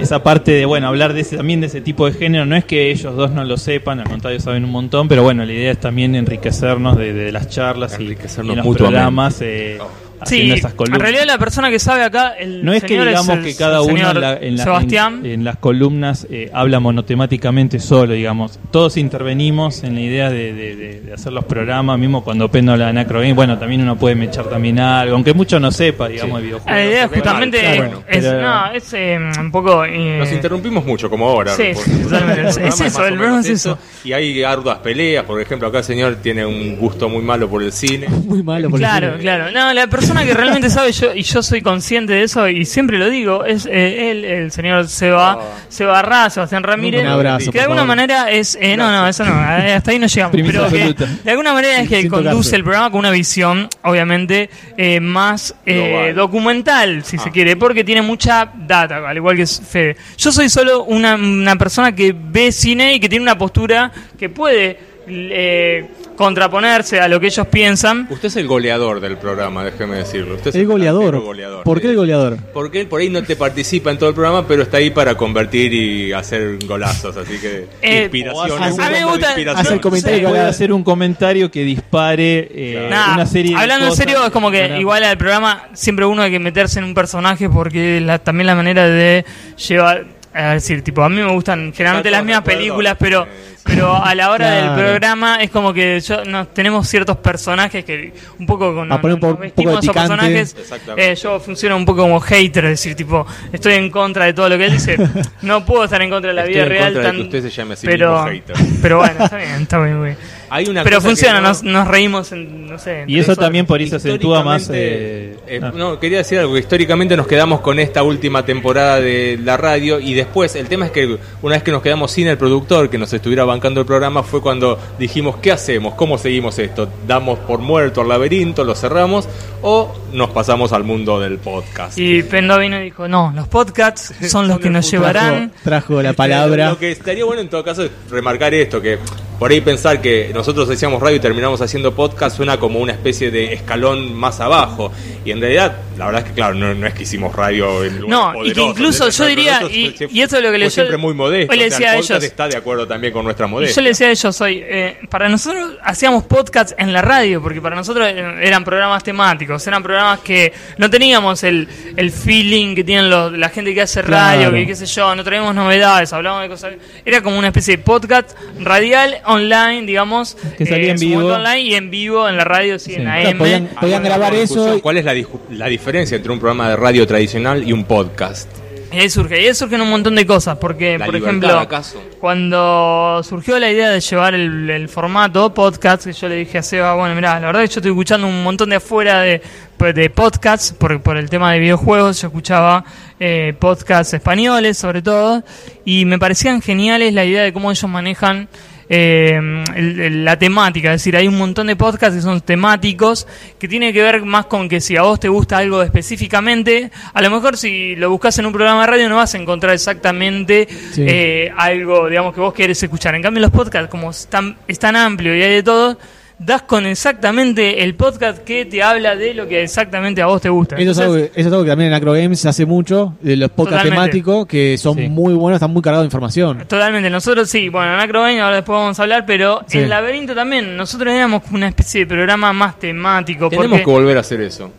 esa 0.00 0.22
parte 0.24 0.50
de, 0.50 0.64
bueno, 0.64 0.88
hablar 0.88 1.12
de 1.14 1.20
ese, 1.20 1.36
también 1.36 1.60
de 1.60 1.68
ese 1.68 1.80
tipo 1.80 2.04
de 2.06 2.12
género, 2.12 2.44
no 2.44 2.56
es 2.56 2.64
que 2.64 2.90
ellos 2.90 3.14
dos 3.14 3.30
no 3.30 3.44
lo 3.44 3.56
sepan, 3.56 4.00
al 4.00 4.08
contrario 4.08 4.40
saben 4.40 4.64
un 4.64 4.72
montón, 4.72 5.06
pero 5.08 5.22
bueno, 5.22 5.44
la 5.44 5.52
idea 5.52 5.70
es 5.70 5.78
también 5.78 6.16
enriquecernos 6.16 6.96
de, 6.98 7.12
de 7.12 7.30
las 7.30 7.48
charlas 7.48 7.96
y, 8.00 8.02
y 8.02 8.06
los 8.08 8.16
mutuamente. 8.36 8.76
programas 8.76 9.40
eh, 9.40 9.78
Sí, 10.24 10.52
en 10.52 11.00
realidad 11.00 11.24
la 11.26 11.38
persona 11.38 11.70
que 11.70 11.78
sabe 11.78 12.02
acá, 12.02 12.34
el 12.38 12.64
No 12.64 12.72
es 12.72 12.82
que 12.82 12.98
digamos 12.98 13.28
el- 13.28 13.44
que 13.44 13.54
cada 13.56 13.78
el 13.84 13.92
uno 13.92 14.10
en, 14.10 14.20
la- 14.20 14.36
en 14.36 14.56
la- 14.56 14.64
Sebastián. 14.64 15.20
en- 15.24 15.30
en 15.32 15.44
las 15.44 15.56
columnas 15.56 16.26
eh, 16.30 16.50
habla 16.52 16.80
monotemáticamente 16.80 17.78
solo, 17.80 18.12
digamos. 18.14 18.58
Todos 18.70 18.96
intervenimos 18.96 19.82
en 19.84 19.94
la 19.94 20.00
idea 20.00 20.30
de, 20.30 20.52
de- 20.52 20.76
de- 20.76 21.00
de 21.00 21.12
hacer 21.12 21.32
los 21.32 21.44
programas, 21.44 21.98
mismo 21.98 22.22
cuando 22.24 22.50
Pendo 22.50 22.72
habla 22.72 22.84
de 22.86 22.90
Anacro 22.90 23.22
bueno, 23.34 23.58
también 23.58 23.80
uno 23.82 23.96
puede 23.96 24.14
mechar 24.14 24.46
también 24.46 24.78
algo, 24.78 25.14
aunque 25.14 25.34
mucho 25.34 25.58
no 25.60 25.70
sepa, 25.70 26.08
digamos, 26.08 26.40
de 26.40 26.48
Ah, 26.48 26.50
la 26.52 26.58
videojuegos. 26.58 26.84
idea 26.92 27.08
justamente 27.08 27.58
claro, 27.60 28.02
es, 28.08 28.24
pero- 28.24 28.42
no, 28.42 28.72
es 28.72 28.92
eh, 28.92 29.18
un 29.40 29.50
poco... 29.50 29.84
eh, 29.84 30.16
Nos 30.18 30.32
interrumpimos 30.32 30.84
mucho, 30.84 31.08
como 31.10 31.28
ahora. 31.28 31.54
Sí, 31.54 31.74
sí, 31.74 31.90
totalmente. 32.02 32.40
el 32.40 32.46
Es 32.48 32.80
eso, 32.80 33.06
el 33.06 33.16
menos 33.16 33.44
es 33.46 33.50
eso. 33.52 33.78
Y 34.04 34.12
hay 34.12 34.42
arduas 34.42 34.78
peleas. 34.78 35.24
Por 35.24 35.40
ejemplo, 35.40 35.68
acá 35.68 35.78
el 35.78 35.84
señor 35.84 36.16
tiene 36.22 36.44
un 36.44 36.76
gusto 36.76 37.08
muy 37.08 37.22
malo 37.22 37.48
por 37.48 37.62
el 37.62 37.72
cine. 37.72 38.06
Muy 38.08 38.42
malo. 38.42 38.68
por 38.70 38.78
el 38.80 38.86
Claro, 38.86 39.08
cine. 39.12 39.20
claro. 39.22 39.50
No, 39.52 39.72
la 39.72 39.86
persona 39.86 40.13
que 40.22 40.34
realmente 40.34 40.70
sabe, 40.70 40.92
yo, 40.92 41.14
y 41.14 41.22
yo 41.22 41.42
soy 41.42 41.62
consciente 41.62 42.12
de 42.12 42.22
eso, 42.24 42.48
y 42.48 42.64
siempre 42.64 42.98
lo 42.98 43.08
digo, 43.10 43.44
es 43.44 43.66
eh, 43.66 44.10
él, 44.10 44.24
el 44.24 44.52
señor 44.52 44.86
Seba, 44.88 45.32
Ah. 45.40 45.40
Seba 45.68 46.02
Ra, 46.02 46.30
Sebastián 46.30 46.62
Ramírez. 46.62 47.00
Un 47.02 47.08
abrazo, 47.08 47.50
Que 47.50 47.58
de 47.58 47.62
alguna 47.62 47.80
favor. 47.82 47.96
manera 47.96 48.30
es. 48.30 48.56
eh, 48.60 48.76
no, 48.76 48.90
no, 48.92 49.08
eso 49.08 49.24
no, 49.24 49.32
eh, 49.32 49.74
hasta 49.74 49.90
ahí 49.90 49.98
no 49.98 50.06
llegamos. 50.06 50.36
Pero 50.44 50.68
que 50.68 50.94
de 51.24 51.30
alguna 51.30 51.52
manera 51.52 51.80
es 51.80 51.88
que 51.88 52.08
conduce 52.08 52.54
el 52.56 52.62
programa 52.62 52.90
con 52.90 53.00
una 53.00 53.10
visión, 53.10 53.68
obviamente, 53.82 54.50
eh, 54.76 55.00
más 55.00 55.54
eh, 55.66 56.12
documental, 56.14 57.04
si 57.04 57.18
se 57.18 57.28
Ah. 57.28 57.32
quiere, 57.32 57.56
porque 57.56 57.82
tiene 57.84 58.02
mucha 58.02 58.50
data, 58.54 59.08
al 59.08 59.16
igual 59.16 59.36
que 59.36 59.46
Fede. 59.46 59.96
Yo 60.18 60.30
soy 60.32 60.48
solo 60.48 60.84
una, 60.84 61.14
una 61.14 61.56
persona 61.56 61.94
que 61.94 62.14
ve 62.16 62.52
cine 62.52 62.94
y 62.94 63.00
que 63.00 63.08
tiene 63.08 63.22
una 63.22 63.36
postura 63.38 63.90
que 64.18 64.28
puede. 64.28 64.93
Eh, 65.06 65.86
contraponerse 66.16 67.00
a 67.00 67.08
lo 67.08 67.18
que 67.20 67.26
ellos 67.26 67.46
piensan 67.48 68.06
Usted 68.10 68.28
es 68.28 68.36
el 68.36 68.46
goleador 68.46 69.00
del 69.00 69.16
programa, 69.16 69.64
déjeme 69.64 69.96
decirlo. 69.96 70.36
Usted 70.36 70.50
es 70.50 70.56
El 70.56 70.66
goleador. 70.66 71.22
¿Por 71.64 71.80
qué 71.80 71.88
el 71.88 71.96
goleador? 71.96 72.38
Porque 72.52 72.80
él 72.82 72.86
por 72.86 73.00
ahí 73.00 73.10
no 73.10 73.22
te 73.22 73.36
participa 73.36 73.90
en 73.90 73.98
todo 73.98 74.08
el 74.10 74.14
programa, 74.14 74.46
pero 74.46 74.62
está 74.62 74.76
ahí 74.78 74.90
para 74.90 75.16
convertir 75.16 75.72
y 75.74 76.12
hacer 76.12 76.58
golazos. 76.66 77.16
Así 77.16 77.38
que 77.38 77.66
Eh, 77.82 78.02
inspiración. 78.02 78.62
a 78.62 78.68
es 78.68 78.72
un 78.74 78.78
mí 78.78 78.84
me 78.90 78.98
de 78.98 79.04
gusta- 79.04 79.26
inspiración. 79.28 79.66
Hace 79.66 79.74
el 79.74 79.80
comentario 79.80 80.16
Sí. 80.16 80.20
que 80.22 80.28
Puede 80.28 80.40
habla- 80.40 80.50
hacer 80.50 80.72
un 80.72 80.84
comentario 80.84 81.50
que 81.50 81.64
dispare 81.64 82.48
eh, 82.54 82.86
Nah, 82.90 83.14
una 83.14 83.26
serie 83.26 83.54
de 83.56 83.60
hablando 83.60 83.86
en 83.86 83.90
cosas. 83.90 84.04
serio, 84.04 84.24
es 84.24 84.30
como 84.30 84.50
que 84.50 84.60
Para- 84.62 84.78
igual 84.80 85.04
al 85.04 85.18
programa 85.18 85.68
siempre 85.74 86.04
uno 86.06 86.22
hay 86.22 86.30
que 86.30 86.38
meterse 86.38 86.78
en 86.78 86.84
un 86.84 86.94
personaje 86.94 87.48
porque 87.50 88.00
la, 88.00 88.18
también 88.18 88.46
la 88.46 88.54
manera 88.54 88.88
de 88.88 89.24
llevar, 89.68 90.04
es 90.34 90.52
decir, 90.54 90.82
tipo, 90.82 91.02
a 91.02 91.08
mí 91.08 91.16
me 91.22 91.30
gustan 91.32 91.72
generalmente 91.72 92.10
las 92.10 92.24
mismas 92.24 92.42
películas, 92.44 92.96
pero 92.98 93.24
sí. 93.24 93.62
pero 93.64 93.94
a 93.94 94.14
la 94.14 94.30
hora 94.30 94.48
Claro. 94.48 94.76
del 94.76 94.84
programa 94.84 95.36
es 95.40 95.50
como 95.50 95.72
que 95.72 96.00
yo 96.00 96.24
nos 96.24 96.52
tenemos 96.52 96.88
ciertos 96.88 97.16
personajes 97.18 97.84
que 97.84 98.12
un 98.38 98.46
poco 98.46 98.74
con 98.74 98.90
A 98.92 99.00
poner 99.00 99.14
un 99.14 99.20
po- 99.20 99.26
nos 99.28 99.32
un 99.32 99.36
poco 99.36 99.40
de 99.42 99.46
vestimos 99.48 99.72
esos 99.74 99.80
picante. 99.94 100.08
personajes. 100.08 100.56
Exactamente. 100.58 101.12
Eh, 101.12 101.14
yo 101.14 101.38
funciono 101.40 101.76
un 101.76 101.84
poco 101.84 102.02
como 102.02 102.18
hater, 102.20 102.64
es 102.64 102.70
decir, 102.72 102.94
tipo, 102.96 103.24
estoy 103.52 103.74
en 103.74 103.90
contra 103.90 104.24
de 104.24 104.32
todo 104.34 104.48
lo 104.48 104.58
que 104.58 104.66
él 104.66 104.72
dice. 104.72 104.96
No 105.42 105.64
puedo 105.64 105.84
estar 105.84 106.02
en 106.02 106.10
contra 106.10 106.30
de 106.30 106.34
la 106.34 106.40
Estoy 106.42 106.54
vida 106.54 106.62
en 106.64 106.68
real 106.70 106.84
contra 106.94 107.00
de 107.02 107.06
tan 107.08 107.16
que 107.16 107.22
usted 107.22 107.42
se 107.42 107.50
llame 107.50 107.74
a 107.74 107.76
sí 107.76 107.86
pero 107.86 108.12
mismo 108.24 108.28
hater. 108.30 108.56
pero 108.82 108.98
bueno, 108.98 109.24
está 109.24 109.36
bien, 109.36 109.62
está 109.62 109.78
bien, 109.82 109.98
güey. 109.98 110.16
Hay 110.54 110.68
una 110.68 110.84
Pero 110.84 110.98
cosa 110.98 111.08
funciona, 111.08 111.40
no- 111.40 111.48
nos, 111.48 111.64
nos 111.64 111.88
reímos 111.88 112.30
en, 112.30 112.68
no 112.68 112.78
sé. 112.78 113.02
Y 113.08 113.18
eso 113.18 113.34
también 113.34 113.66
por 113.66 113.80
ahí 113.80 113.88
se 113.88 113.96
acentúa 113.96 114.44
más... 114.44 114.70
Eh, 114.72 115.36
eh, 115.48 115.60
ah. 115.60 115.72
no, 115.74 115.98
quería 115.98 116.18
decir 116.18 116.38
algo, 116.38 116.56
históricamente 116.56 117.16
nos 117.16 117.26
quedamos 117.26 117.60
con 117.60 117.80
esta 117.80 118.04
última 118.04 118.44
temporada 118.44 119.00
de 119.00 119.36
la 119.42 119.56
radio 119.56 119.98
y 119.98 120.14
después 120.14 120.54
el 120.54 120.68
tema 120.68 120.86
es 120.86 120.92
que 120.92 121.18
una 121.42 121.56
vez 121.56 121.64
que 121.64 121.72
nos 121.72 121.82
quedamos 121.82 122.12
sin 122.12 122.28
el 122.28 122.38
productor 122.38 122.88
que 122.88 122.98
nos 122.98 123.12
estuviera 123.12 123.44
bancando 123.44 123.80
el 123.80 123.86
programa 123.86 124.22
fue 124.22 124.40
cuando 124.40 124.78
dijimos, 124.96 125.38
¿qué 125.42 125.50
hacemos? 125.50 125.94
¿Cómo 125.94 126.18
seguimos 126.18 126.56
esto? 126.60 126.88
¿Damos 127.04 127.40
por 127.40 127.58
muerto 127.58 128.02
al 128.02 128.08
laberinto, 128.08 128.62
lo 128.62 128.76
cerramos 128.76 129.28
o 129.60 129.92
nos 130.12 130.30
pasamos 130.30 130.72
al 130.72 130.84
mundo 130.84 131.18
del 131.18 131.38
podcast? 131.38 131.98
Y 131.98 132.22
Pendo 132.22 132.56
vino 132.60 132.78
y 132.80 132.84
dijo, 132.84 133.08
no, 133.08 133.32
los 133.34 133.48
podcasts 133.48 134.14
son 134.30 134.46
los 134.46 134.60
que 134.60 134.70
nos 134.70 134.88
llevarán. 134.88 135.50
trajo 135.64 136.00
la 136.00 136.10
Este, 136.10 136.16
palabra. 136.16 136.70
Lo 136.70 136.78
que 136.78 136.92
estaría 136.92 137.24
bueno 137.24 137.40
en 137.42 137.48
todo 137.48 137.64
caso 137.64 137.82
es 137.82 137.90
remarcar 138.08 138.54
esto, 138.54 138.80
que 138.80 138.98
por 139.44 139.52
ahí 139.52 139.60
pensar 139.60 140.00
que 140.00 140.30
nosotros 140.32 140.70
hacíamos 140.70 141.02
radio 141.02 141.16
y 141.16 141.20
terminamos 141.20 141.60
haciendo 141.60 141.94
podcast 141.94 142.34
suena 142.34 142.56
como 142.58 142.78
una 142.78 142.92
especie 142.92 143.30
de 143.30 143.52
escalón 143.52 144.14
más 144.14 144.40
abajo. 144.40 144.90
Y 145.22 145.32
en 145.32 145.40
realidad, 145.42 145.76
la 145.98 146.06
verdad 146.06 146.22
es 146.22 146.28
que, 146.28 146.34
claro, 146.34 146.54
no, 146.54 146.72
no 146.72 146.86
es 146.86 146.94
que 146.94 147.02
hicimos 147.02 147.36
radio 147.36 147.84
en 147.84 148.08
No, 148.08 148.32
y 148.42 148.54
que 148.54 148.62
incluso 148.62 149.10
yo 149.10 149.26
diría, 149.26 149.60
y- 149.70 149.94
y 150.10 150.22
eso 150.22 150.38
es 150.38 150.42
lo 150.42 150.50
que 150.50 150.56
le- 150.56 150.64
fue 150.64 150.70
siempre 150.70 150.94
yo- 150.94 150.98
muy 150.98 151.12
modesto. 151.12 151.52
hoy 151.52 151.58
le 151.58 151.66
o 151.66 151.68
sea, 151.68 151.78
decía 151.78 151.90
el 151.92 151.94
a 151.94 152.00
podcast 152.00 152.10
ellos- 152.22 152.24
está 152.30 152.48
de 152.48 152.56
acuerdo 152.56 152.86
también 152.88 153.12
con 153.12 153.22
nuestra 153.22 153.46
modestia. 153.46 153.76
yo 153.76 153.82
le 153.82 153.88
decía 153.90 154.06
a 154.06 154.10
ellos 154.12 154.40
hoy, 154.40 154.62
eh, 154.64 154.96
para 155.10 155.28
nosotros 155.28 155.72
hacíamos 155.82 156.24
podcasts 156.24 156.74
en 156.78 156.94
la 156.94 157.02
radio, 157.02 157.42
porque 157.42 157.60
para 157.60 157.76
nosotros 157.76 158.06
eh, 158.08 158.24
eran 158.40 158.64
programas 158.64 159.04
temáticos, 159.04 159.66
eran 159.66 159.82
programas 159.82 160.20
que 160.20 160.54
no 160.78 160.88
teníamos 160.88 161.44
el, 161.44 161.68
el 161.98 162.10
feeling 162.10 162.74
que 162.74 162.82
tienen 162.84 163.10
los- 163.10 163.30
la 163.32 163.50
gente 163.50 163.74
que 163.74 163.82
hace 163.82 164.00
radio, 164.00 164.48
Claro. 164.48 164.54
que 164.56 164.66
qué 164.68 164.74
sé 164.74 164.86
yo, 164.86 165.14
no 165.14 165.22
traíamos 165.22 165.54
novedades, 165.54 166.10
hablábamos 166.14 166.44
de 166.44 166.48
cosas. 166.48 166.72
Era 167.04 167.20
como 167.22 167.38
una 167.38 167.48
especie 167.48 167.76
de 167.76 167.82
podcast 167.82 168.30
radial 168.58 169.18
online, 169.34 169.82
digamos. 169.86 170.36
Que 170.56 170.66
salía 170.66 170.92
en 170.92 170.98
su 170.98 171.06
vivo. 171.06 171.26
online 171.34 171.60
y 171.60 171.74
en 171.74 171.90
vivo 171.90 172.28
en 172.28 172.36
la 172.36 172.44
radio, 172.44 172.78
sí, 172.78 172.92
Sí. 172.94 173.00
en 173.00 173.08
AM. 173.08 173.38
podían, 173.38 173.66
podían 173.80 174.02
grabar 174.02 174.34
eso. 174.34 174.80
¿Cuál 174.82 174.98
es 174.98 175.04
la, 175.04 175.66
diferencia 175.68 176.16
entre 176.16 176.32
un 176.32 176.38
programa 176.38 176.70
de 176.70 176.76
radio 176.76 177.06
tradicional 177.06 177.66
y 177.66 177.72
un 177.72 177.84
podcast? 177.84 178.48
Y 178.92 178.98
ahí 178.98 179.10
surge, 179.10 179.42
y 179.42 179.46
ahí 179.48 179.54
surgen 179.54 179.80
un 179.80 179.90
montón 179.90 180.14
de 180.14 180.24
cosas, 180.24 180.56
porque, 180.58 180.96
¿La 180.96 181.06
por 181.06 181.16
ejemplo, 181.16 181.58
acaso? 181.58 182.00
cuando 182.20 183.20
surgió 183.24 183.58
la 183.58 183.68
idea 183.68 183.90
de 183.90 183.98
llevar 184.00 184.34
el, 184.34 184.70
el 184.70 184.88
formato 184.88 185.52
podcast, 185.52 186.04
que 186.04 186.12
yo 186.12 186.28
le 186.28 186.36
dije 186.36 186.58
a 186.58 186.62
Seba, 186.62 186.94
bueno, 186.94 187.12
mirá, 187.16 187.40
la 187.40 187.46
verdad 187.48 187.64
es 187.64 187.70
que 187.70 187.74
yo 187.74 187.78
estoy 187.80 187.90
escuchando 187.90 188.28
un 188.28 188.44
montón 188.44 188.70
de 188.70 188.76
afuera 188.76 189.20
de, 189.22 189.42
pues, 189.76 189.96
de 189.96 190.10
podcasts, 190.10 190.72
por, 190.78 191.00
por 191.02 191.16
el 191.16 191.28
tema 191.28 191.52
de 191.52 191.58
videojuegos, 191.58 192.20
yo 192.22 192.28
escuchaba 192.28 192.84
eh, 193.18 193.52
podcasts 193.58 194.14
españoles 194.14 194.78
sobre 194.78 195.02
todo, 195.02 195.42
y 195.84 196.04
me 196.04 196.20
parecían 196.20 196.62
geniales 196.62 197.12
la 197.14 197.24
idea 197.24 197.42
de 197.42 197.52
cómo 197.52 197.72
ellos 197.72 197.90
manejan 197.90 198.48
eh, 198.88 199.40
el- 199.76 200.00
el- 200.00 200.24
la 200.24 200.38
temática, 200.38 200.92
es 200.92 201.00
decir, 201.00 201.16
hay 201.16 201.26
un 201.28 201.36
montón 201.38 201.66
de 201.68 201.76
podcasts 201.76 202.16
que 202.16 202.22
son 202.22 202.40
temáticos, 202.40 203.26
que 203.58 203.66
tiene 203.68 203.92
que 203.92 204.02
ver 204.02 204.22
más 204.24 204.46
con 204.46 204.68
que 204.68 204.80
si 204.80 204.96
a 204.96 205.02
vos 205.02 205.18
te 205.20 205.28
gusta 205.28 205.58
algo 205.58 205.82
específicamente, 205.82 206.90
a 207.12 207.22
lo 207.22 207.30
mejor 207.30 207.56
si 207.56 207.96
lo 207.96 208.10
buscas 208.10 208.38
en 208.38 208.46
un 208.46 208.52
programa 208.52 208.82
de 208.82 208.86
radio 208.86 209.08
no 209.08 209.16
vas 209.16 209.34
a 209.34 209.38
encontrar 209.38 209.74
exactamente 209.74 210.68
Sí. 210.92 211.04
eh, 211.06 211.52
algo, 211.56 212.08
digamos, 212.08 212.34
que 212.34 212.40
vos 212.40 212.54
querés 212.54 212.82
escuchar. 212.82 213.14
En 213.14 213.22
cambio, 213.22 213.40
los 213.42 213.50
podcasts, 213.50 213.90
como 213.90 214.10
es 214.10 214.26
tan, 214.28 214.56
es 214.68 214.78
tan 214.78 214.96
amplio 214.96 215.34
y 215.36 215.42
hay 215.42 215.52
de 215.54 215.62
todo, 215.62 215.98
das 216.44 216.62
con 216.62 216.84
exactamente 216.86 217.82
el 217.84 217.94
podcast 217.94 218.38
que 218.44 218.64
te 218.66 218.82
habla 218.82 219.16
de 219.16 219.34
lo 219.34 219.48
que 219.48 219.62
exactamente 219.62 220.20
a 220.22 220.26
vos 220.26 220.40
te 220.42 220.48
gusta. 220.48 220.76
Eso 220.76 220.90
es, 220.90 220.98
algo 220.98 221.14
que, 221.14 221.24
eso 221.24 221.32
es 221.36 221.46
algo 221.46 221.62
que 221.64 221.70
también 221.70 221.88
en 221.90 221.94
Acro 221.94 222.12
Games 222.12 222.40
se 222.40 222.48
hace 222.48 222.66
mucho, 222.66 223.16
de 223.20 223.36
los 223.36 223.50
podcasts 223.50 223.88
temáticos, 223.88 224.46
que 224.46 224.76
son 224.78 224.96
Sí. 224.96 225.08
muy 225.08 225.34
buenos, 225.34 225.56
están 225.56 225.72
muy 225.72 225.82
cargados 225.82 226.04
de 226.04 226.06
información. 226.08 226.58
Totalmente, 226.68 227.08
nosotros 227.10 227.48
sí, 227.48 227.68
bueno, 227.68 227.94
en 227.94 228.00
Acrobain 228.00 228.38
ahora 228.40 228.56
después 228.56 228.76
vamos 228.76 228.98
a 228.98 229.02
hablar, 229.02 229.24
pero 229.26 229.62
Sí. 229.66 229.78
en 229.78 229.88
Laberinto 229.88 230.34
también, 230.34 230.76
nosotros 230.76 231.12
éramos 231.14 231.42
una 231.52 231.68
especie 231.68 232.00
de 232.00 232.06
programa 232.06 232.52
más 232.52 232.78
temático, 232.78 233.48
Tenemos 233.48 233.78
que 233.80 233.84
volver 233.90 234.16
a 234.16 234.20
hacer 234.20 234.40
eso. 234.40 234.70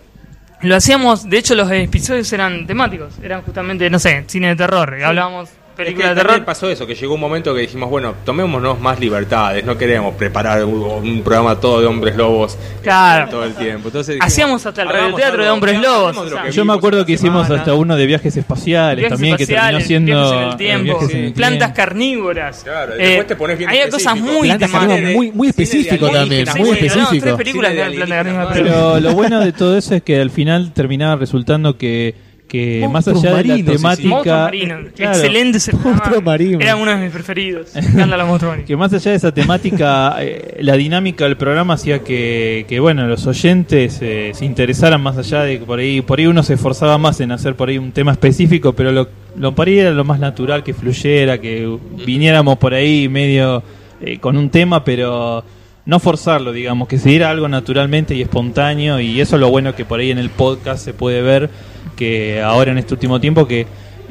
lo 0.62 0.76
hacíamos, 0.76 1.30
de 1.30 1.38
hecho 1.38 1.56
los 1.56 1.70
episodios 1.72 2.32
eran 2.34 2.66
temáticos, 2.68 3.14
eran 3.24 3.42
justamente, 3.42 3.90
no 3.90 4.00
sé, 4.00 4.24
cine 4.28 4.50
de 4.50 4.56
terror, 4.56 4.96
hablábamos 5.04 5.50
Es 5.76 5.80
que 5.80 5.84
películas 5.84 6.10
de 6.12 6.16
también 6.16 6.28
terror. 6.36 6.46
pasó 6.46 6.70
eso, 6.70 6.88
que 6.88 6.96
llegó 6.96 7.16
un 7.16 7.20
momento 7.20 7.54
que 7.54 7.62
dijimos, 7.62 7.90
bueno, 7.90 8.14
tomémonos 8.24 8.80
más 8.80 9.00
libertades, 9.00 9.66
no 9.66 9.78
queremos 9.78 10.16
preparar 10.16 10.64
un, 10.64 10.82
un 10.82 11.22
programa 11.22 11.60
todo 11.60 11.82
de 11.82 11.88
hombres 11.88 12.16
lobos 12.16 12.58
eh, 12.84 13.26
todo 13.30 13.44
el 13.44 13.54
tiempo. 13.56 13.90
Entonces 13.90 14.16
dijimos, 14.16 14.26
Hacíamos 14.32 14.66
hasta 14.66 14.82
el 14.84 14.90
radioteatro 14.90 15.44
de 15.44 15.50
hombres 15.50 15.82
lobos, 15.82 16.16
o 16.18 16.30
sea, 16.30 16.50
Yo 16.50 16.64
me 16.66 16.74
acuerdo 16.74 17.06
que 17.06 17.12
hicimos 17.14 17.44
semana. 17.46 17.62
hasta 17.62 17.74
uno 17.74 17.96
de 17.98 18.06
viajes 18.06 18.36
espaciales 18.38 18.98
Viajes 18.98 19.10
también, 19.18 19.36
que 19.38 19.46
terminó 19.48 19.80
siendo 19.82 20.52
viajes 20.84 21.10
en 21.10 21.16
el 21.16 21.16
eh, 21.16 21.20
en 21.20 21.26
el 21.26 21.34
plantas 21.34 21.60
tiempo. 21.74 21.76
carnívoras. 21.76 22.62
Claro, 22.64 22.94
y 22.98 23.02
Eh, 23.02 23.06
después 23.08 23.28
te 23.28 23.36
pones 23.36 23.58
bien 23.58 23.70
había 23.70 23.90
cosas 23.90 24.16
muy 24.18 24.50
muy- 25.16 25.32
muy 25.32 25.48
específico 25.50 26.10
también, 26.10 26.48
muy 26.58 26.70
específico. 26.70 27.38
Pero 28.54 29.00
lo 29.00 29.14
bueno 29.14 29.40
de 29.40 29.52
todo 29.52 29.78
eso 29.78 29.96
es 29.96 30.04
que 30.04 30.20
al 30.22 30.30
final 30.32 30.72
terminaba 30.74 31.16
resultando 31.16 31.78
que, 31.78 32.16
que 32.56 32.88
más 32.92 33.08
allá 33.08 33.22
de 33.22 33.30
la 33.30 33.34
marinos, 33.36 33.58
sí, 33.58 33.64
sí. 33.66 33.78
Temática, 33.78 34.52
claro, 34.96 35.16
excelente 35.16 35.58
ese 35.58 35.72
marinos. 36.24 36.62
Era 36.62 36.76
uno 36.76 36.92
de 36.92 36.98
mis 36.98 37.12
preferidos. 37.12 37.72
Que 38.66 38.76
más 38.78 38.94
allá 38.94 39.12
de 39.12 39.18
esa 39.18 39.34
temática, 39.34 40.16
eh, 40.22 40.58
la 40.62 40.76
dinámica 40.76 41.26
del 41.26 41.38
programa 41.38 41.76
hacía 41.76 42.00
que, 42.00 42.66
que, 42.68 42.80
bueno, 42.80 43.08
los 43.08 43.26
oyentes 43.28 44.00
eh, 44.02 44.32
se 44.34 44.46
interesaran 44.46 45.02
más 45.02 45.18
allá 45.18 45.44
de 45.44 45.60
que 45.60 45.66
por 45.66 45.80
ahí, 45.80 46.02
por 46.02 46.20
ahí 46.20 46.28
uno 46.28 46.44
se 46.44 46.54
esforzaba 46.54 46.98
más 46.98 47.20
en 47.22 47.32
hacer 47.32 47.56
por 47.56 47.70
ahí 47.70 47.78
un 47.78 47.92
tema 47.92 48.12
específico, 48.12 48.74
pero 48.74 48.92
lo, 48.92 49.10
lo 49.38 49.54
por 49.54 49.68
ahí 49.68 49.80
era 49.80 49.92
lo 49.92 50.04
más 50.04 50.20
natural 50.20 50.64
que 50.64 50.74
fluyera, 50.74 51.40
que 51.40 51.78
viniéramos 52.06 52.58
por 52.58 52.74
ahí 52.74 53.10
medio 53.10 53.64
eh, 54.02 54.20
con 54.20 54.38
un 54.38 54.50
tema, 54.50 54.84
pero 54.84 55.44
no 55.86 56.00
forzarlo, 56.00 56.52
digamos, 56.52 56.88
que 56.88 56.98
se 56.98 57.10
diera 57.10 57.30
algo 57.30 57.48
naturalmente 57.48 58.16
y 58.16 58.22
espontáneo, 58.22 59.00
y 59.00 59.22
eso 59.22 59.36
es 59.36 59.40
lo 59.40 59.50
bueno 59.50 59.76
que 59.76 59.86
por 59.86 60.00
ahí 60.00 60.12
en 60.12 60.18
el 60.18 60.30
podcast 60.30 60.84
se 60.84 60.94
puede 60.94 61.22
ver, 61.22 61.50
que 61.96 62.42
ahora 62.42 62.72
en 62.72 62.78
este 62.78 62.94
último 62.94 63.20
tiempo 63.20 63.48
que 63.48 63.68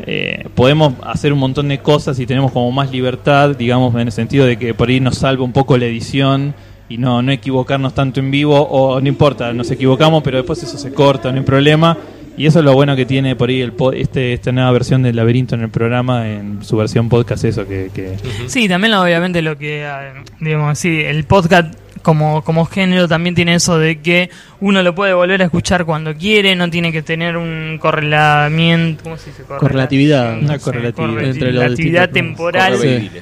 eh, 0.07 0.49
podemos 0.55 0.95
hacer 1.05 1.33
un 1.33 1.39
montón 1.39 1.69
de 1.69 1.79
cosas 1.79 2.19
y 2.19 2.27
tenemos 2.27 2.53
como 2.53 2.71
más 2.73 2.91
libertad, 2.91 3.57
digamos, 3.57 3.95
en 3.95 4.03
el 4.03 4.13
sentido 4.13 4.47
de 4.47 4.57
que 4.57 4.75
por 4.75 4.89
ahí 4.89 5.01
nos 5.01 5.19
salva 5.19 5.45
un 5.45 5.53
poco 5.53 5.77
la 5.77 5.87
edición 5.87 6.55
y 6.89 6.99
no, 6.99 7.23
no 7.23 7.33
equivocarnos 7.33 7.95
tanto 7.95 8.21
en 8.21 8.31
vivo, 8.31 8.61
o 8.61 9.01
no 9.01 9.09
importa, 9.09 9.53
nos 9.53 9.71
equivocamos, 9.71 10.23
pero 10.23 10.37
después 10.39 10.63
eso 10.63 10.79
se 10.79 10.93
corta, 10.93 11.31
no 11.33 11.39
hay 11.39 11.45
problema. 11.45 11.97
Y 12.37 12.47
eso 12.47 12.59
es 12.59 12.65
lo 12.65 12.73
bueno 12.75 12.97
que 12.97 13.07
tiene 13.07 13.37
por 13.37 13.49
ahí 13.49 13.61
el 13.61 13.73
po- 13.73 13.93
este, 13.93 14.33
esta 14.33 14.51
nueva 14.51 14.71
versión 14.73 15.03
del 15.03 15.15
laberinto 15.17 15.55
en 15.55 15.63
el 15.63 15.69
programa, 15.71 16.29
en 16.29 16.65
su 16.65 16.77
versión 16.77 17.09
podcast, 17.09 17.45
eso 17.45 17.67
que... 17.67 17.91
que 17.95 18.17
Sí, 18.49 18.69
también 18.69 18.93
obviamente 18.95 19.41
lo 19.41 19.57
que, 19.57 19.83
eh, 19.85 20.13
digamos 20.41 20.73
así, 20.73 21.01
el 21.01 21.25
podcast 21.25 21.73
como, 22.03 22.43
como 22.43 22.67
género 22.67 23.09
también 23.09 23.35
tiene 23.35 23.55
eso 23.55 23.79
de 23.79 24.01
que 24.01 24.31
uno 24.61 24.83
lo 24.83 24.95
puede 24.95 25.15
volver 25.15 25.41
a 25.43 25.45
escuchar 25.47 25.85
cuando 25.87 26.15
quiere, 26.17 26.55
no 26.57 26.69
tiene 26.69 26.91
que 26.93 27.03
tener 27.03 27.37
un 27.37 27.79
correlamiento, 27.81 29.05
¿cómo 29.05 29.17
se 29.17 29.31
dice? 29.31 29.45
Correla- 29.45 29.59
Correlatividad. 29.61 30.33
no 30.37 30.39
Una 30.41 30.59
sé, 30.59 30.65
correlatividad. 30.65 31.25
Entre 31.25 31.53
los 31.53 32.11
temporal, 32.11 32.75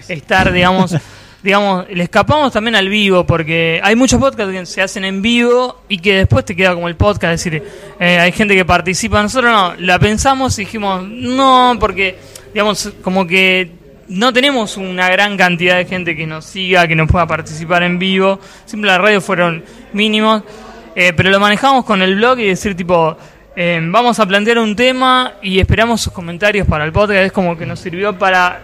estar, 0.09 0.53
digamos, 0.53 0.97
digamos, 1.43 1.87
le 1.91 2.05
escapamos 2.05 2.53
también 2.53 2.77
al 2.77 2.89
vivo, 2.89 3.27
porque 3.27 3.81
hay 3.83 3.97
muchos 3.97 4.21
podcasts 4.21 4.53
que 4.53 4.67
se 4.67 4.83
hacen 4.83 5.05
en 5.05 5.23
vivo 5.23 5.83
y 5.89 5.99
que 5.99 6.19
después 6.19 6.45
te 6.45 6.55
queda 6.55 6.75
como 6.75 6.89
el 6.89 6.97
podcast, 6.97 7.35
es 7.35 7.45
decir, 7.45 7.63
eh, 7.99 8.19
hay 8.19 8.33
gente 8.33 8.55
que 8.55 8.65
participa, 8.65 9.21
nosotros 9.23 9.51
no, 9.51 9.75
la 9.79 9.99
pensamos 9.99 10.57
y 10.59 10.63
dijimos, 10.63 11.03
no, 11.05 11.77
porque, 11.81 12.17
digamos, 12.53 12.93
como 13.03 13.27
que 13.27 13.71
no 14.09 14.33
tenemos 14.33 14.77
una 14.77 15.09
gran 15.11 15.37
cantidad 15.37 15.77
de 15.77 15.85
gente 15.85 16.15
que 16.15 16.27
nos 16.27 16.45
siga, 16.45 16.87
que 16.87 16.95
nos 16.95 17.11
pueda 17.11 17.27
participar 17.27 17.83
en 17.83 17.99
vivo, 17.99 18.39
siempre 18.65 18.89
las 18.89 19.01
radios 19.01 19.25
fueron 19.25 19.65
mínimos, 19.93 20.43
eh, 20.95 21.13
pero 21.17 21.31
lo 21.31 21.41
manejamos 21.41 21.85
con 21.85 22.03
el 22.03 22.15
blog 22.17 22.39
y 22.39 22.47
decir 22.47 22.77
tipo, 22.77 23.17
eh, 23.57 23.81
vamos 23.83 24.21
a 24.21 24.27
plantear 24.27 24.59
un 24.59 24.77
tema 24.77 25.33
y 25.43 25.59
esperamos 25.59 26.03
sus 26.03 26.13
comentarios 26.13 26.69
para 26.69 26.85
el 26.85 26.93
podcast, 26.93 27.21
es 27.21 27.33
como 27.33 27.57
que 27.57 27.67
nos 27.67 27.81
sirvió 27.81 28.17
para 28.17 28.63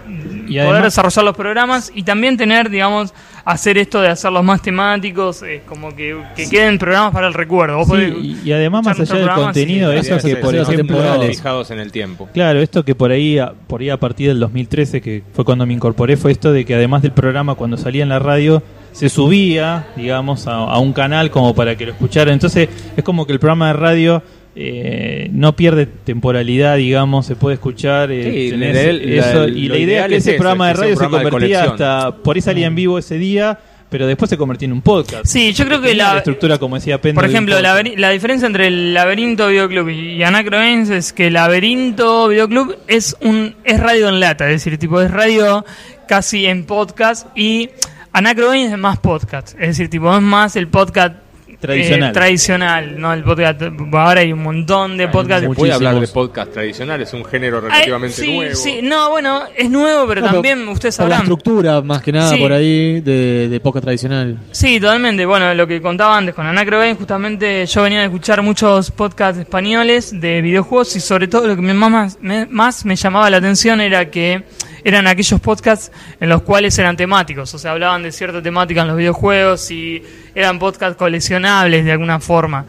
Y 0.48 0.54
poder 0.54 0.62
además- 0.70 0.82
desarrollar 0.84 1.24
los 1.24 1.37
programas 1.37 1.92
y 1.94 2.02
también 2.02 2.37
tener, 2.37 2.70
digamos, 2.70 3.12
hacer 3.44 3.78
esto 3.78 4.00
de 4.00 4.08
hacerlos 4.08 4.44
más 4.44 4.61
temáticos, 4.62 5.42
eh, 5.42 5.62
como 5.66 5.94
que, 5.96 6.20
que 6.37 6.48
queden 6.50 6.78
programas 6.78 7.12
para 7.12 7.28
el 7.28 7.34
recuerdo. 7.34 7.76
Vos 7.78 7.87
Sí, 7.87 7.92
podés 7.92 8.14
y, 8.18 8.38
y 8.44 8.52
además 8.52 8.84
más 8.84 9.00
allá 9.00 9.14
del 9.14 9.30
contenido, 9.30 9.92
sí, 9.92 9.98
eso 9.98 10.18
que 10.26 10.37
por 10.37 10.54
eso, 10.54 10.72
ejemplo... 10.72 10.98
fijados 11.28 11.70
en 11.70 11.78
el 11.78 11.92
tiempo. 11.92 12.28
Claro, 12.34 12.61
esto 12.61 12.84
que 12.84 12.94
por 12.94 13.11
ahí, 13.11 13.38
a- 13.38 13.52
por 13.66 13.80
ahí 13.80 13.90
a 13.90 13.96
partir 13.98 14.28
del 14.28 14.40
2013, 14.40 15.00
que 15.00 15.22
fue 15.32 15.44
cuando 15.44 15.64
me 15.66 15.72
incorporé, 15.74 16.16
fue 16.16 16.32
esto 16.32 16.52
de 16.52 16.64
que 16.64 16.74
además 16.74 17.02
del 17.02 17.12
programa, 17.12 17.54
cuando 17.54 17.76
salía 17.76 18.02
en 18.02 18.08
la 18.11 18.18
radio, 18.18 18.62
se 18.92 19.08
subía, 19.08 19.87
digamos, 19.96 20.46
a, 20.46 20.54
a 20.56 20.78
un 20.78 20.92
canal 20.92 21.30
como 21.30 21.54
para 21.54 21.76
que 21.76 21.87
lo 21.87 21.92
escucharan. 21.92 22.34
Entonces, 22.34 22.68
es 22.96 23.04
como 23.04 23.26
que 23.26 23.32
el 23.32 23.38
programa 23.38 23.68
de 23.68 23.72
radio 23.74 24.22
eh, 24.56 25.28
no 25.32 25.54
pierde 25.54 25.87
temporalidad, 25.87 26.76
digamos, 26.76 27.26
se 27.26 27.37
puede 27.37 27.54
escuchar. 27.54 28.11
eh, 28.11 28.50
Sí, 28.50 28.50
tenés 28.50 28.76
eso, 28.76 29.46
y 29.48 29.68
la 29.68 29.78
idea 29.78 30.02
es 30.02 30.08
que 30.08 30.16
es 30.16 30.22
ese 30.24 30.30
eso, 30.32 30.38
programa 30.38 30.68
de 30.68 30.74
radio 30.74 30.96
se 30.96 31.08
convertía 31.08 31.64
hasta, 31.64 32.16
por 32.16 32.37
ahí 32.37 32.42
salía 32.42 32.66
en 32.66 32.74
vivo 32.74 32.98
ese 32.98 33.18
día, 33.18 33.58
pero 33.88 34.06
después 34.06 34.28
se 34.28 34.37
convertía 34.37 34.66
en 34.66 34.72
un 34.72 34.82
podcast. 34.82 35.26
Sí, 35.26 35.52
yo 35.52 35.64
creo 35.64 35.80
que 35.80 35.94
la, 35.94 36.18
estructura, 36.18 36.58
como 36.58 36.74
decía 36.76 37.00
Pendo, 37.00 37.20
Por 37.20 37.28
ejemplo, 37.28 37.61
la, 37.61 37.82
la 37.96 38.11
diferencia 38.11 38.46
entre 38.46 38.66
el 38.66 38.94
Laberinto 38.94 39.48
Videoclub 39.48 39.88
y 39.88 40.22
Anacro 40.22 40.58
Games 40.58 40.90
es 40.90 41.12
que 41.12 41.28
el 41.28 41.34
Laberinto 41.34 42.28
Videoclub 42.28 42.76
es 42.87 43.16
un 43.20 43.54
es 43.64 43.80
radio 43.80 44.08
en 44.08 44.20
lata, 44.20 44.46
es 44.46 44.64
decir, 44.64 44.78
tipo 44.78 45.00
es 45.00 45.11
radio 45.11 45.64
casi 46.06 46.46
en 46.46 46.64
podcast 46.64 47.28
y 47.37 47.70
Anacro 48.12 48.48
Games 48.48 48.72
es 48.72 48.78
más 48.78 48.98
podcast, 48.98 49.52
es 49.52 49.68
decir, 49.68 49.88
tipo 49.88 50.14
es 50.14 50.22
más 50.22 50.56
el 50.56 50.68
podcast 50.68 51.14
eh, 51.58 51.60
Tradicional. 51.60 52.12
tradicional, 52.12 53.00
no 53.00 53.12
el 53.12 53.24
podcast. 53.24 53.60
Ahora 53.92 54.20
hay 54.20 54.32
un 54.32 54.42
montón 54.42 54.96
de 54.96 55.08
podcasts. 55.08 55.46
Se 55.48 55.54
puede 55.54 55.72
hablar 55.72 55.98
de 55.98 56.06
podcast 56.06 56.52
tradicional, 56.52 57.02
es 57.02 57.12
un 57.12 57.24
género 57.24 57.56
Ay, 57.58 57.62
relativamente 57.68 58.16
sí, 58.22 58.36
nuevo. 58.36 58.54
sí, 58.54 58.80
no, 58.82 59.10
bueno, 59.10 59.42
es 59.56 59.68
nuevo, 59.68 60.06
pero 60.06 60.20
No, 60.20 60.30
también 60.32 60.68
ustedes 60.68 60.96
por 60.96 61.08
la 61.08 61.16
sabrán. 61.16 61.20
estructura, 61.22 61.80
más 61.82 62.00
que 62.02 62.12
nada, 62.12 62.30
Sí. 62.30 62.36
por 62.40 62.52
ahí, 62.52 63.00
de, 63.00 63.48
de 63.48 63.60
podcast 63.60 63.84
tradicional. 63.84 64.38
Sí, 64.52 64.78
totalmente. 64.78 65.26
Bueno, 65.26 65.52
lo 65.54 65.66
que 65.66 65.82
contaba 65.82 66.16
antes 66.16 66.34
con 66.34 66.46
Anacro 66.46 66.80
justamente 66.96 67.66
yo 67.66 67.82
venía 67.82 67.98
de 68.00 68.04
escuchar 68.06 68.40
muchos 68.42 68.90
podcasts 68.92 69.40
españoles 69.40 70.12
de 70.20 70.40
videojuegos 70.42 70.94
y 70.96 71.00
sobre 71.00 71.26
todo 71.26 71.48
lo 71.48 71.56
que 71.56 71.62
me 71.62 71.74
más, 71.74 72.18
me, 72.20 72.46
más 72.46 72.84
me 72.84 72.94
llamaba 72.94 73.28
la 73.30 73.38
atención 73.38 73.80
era 73.80 74.10
que 74.10 74.44
eran 74.84 75.06
aquellos 75.06 75.40
podcasts 75.40 75.90
en 76.20 76.28
los 76.28 76.42
cuales 76.42 76.78
eran 76.78 76.96
temáticos, 76.96 77.52
o 77.54 77.58
sea, 77.58 77.72
hablaban 77.72 78.02
de 78.02 78.12
cierta 78.12 78.42
temática 78.42 78.82
en 78.82 78.88
los 78.88 78.96
videojuegos 78.96 79.70
y 79.70 80.02
eran 80.34 80.58
podcasts 80.58 80.96
coleccionables 80.96 81.84
de 81.84 81.92
alguna 81.92 82.20
forma. 82.20 82.66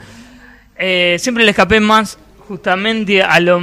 Eh, 0.77 1.17
siempre 1.19 1.43
le 1.43 1.51
escapé 1.51 1.79
más 1.79 2.17
justamente 2.47 3.21
a, 3.21 3.39
lo, 3.39 3.61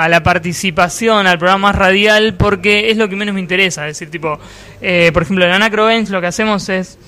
a 0.00 0.08
la 0.08 0.22
participación, 0.22 1.26
al 1.26 1.38
programa 1.38 1.70
radial, 1.70 2.34
porque 2.34 2.90
es 2.90 2.96
lo 2.96 3.08
que 3.08 3.14
menos 3.14 3.32
me 3.32 3.40
interesa. 3.40 3.86
Es 3.86 3.98
decir, 3.98 4.10
tipo, 4.10 4.40
eh, 4.80 5.10
por 5.12 5.22
ejemplo, 5.22 5.44
en 5.44 5.52
Anacro 5.52 5.86
Games 5.86 6.10
lo 6.10 6.20
que 6.20 6.26
hacemos 6.26 6.68
es 6.68 6.98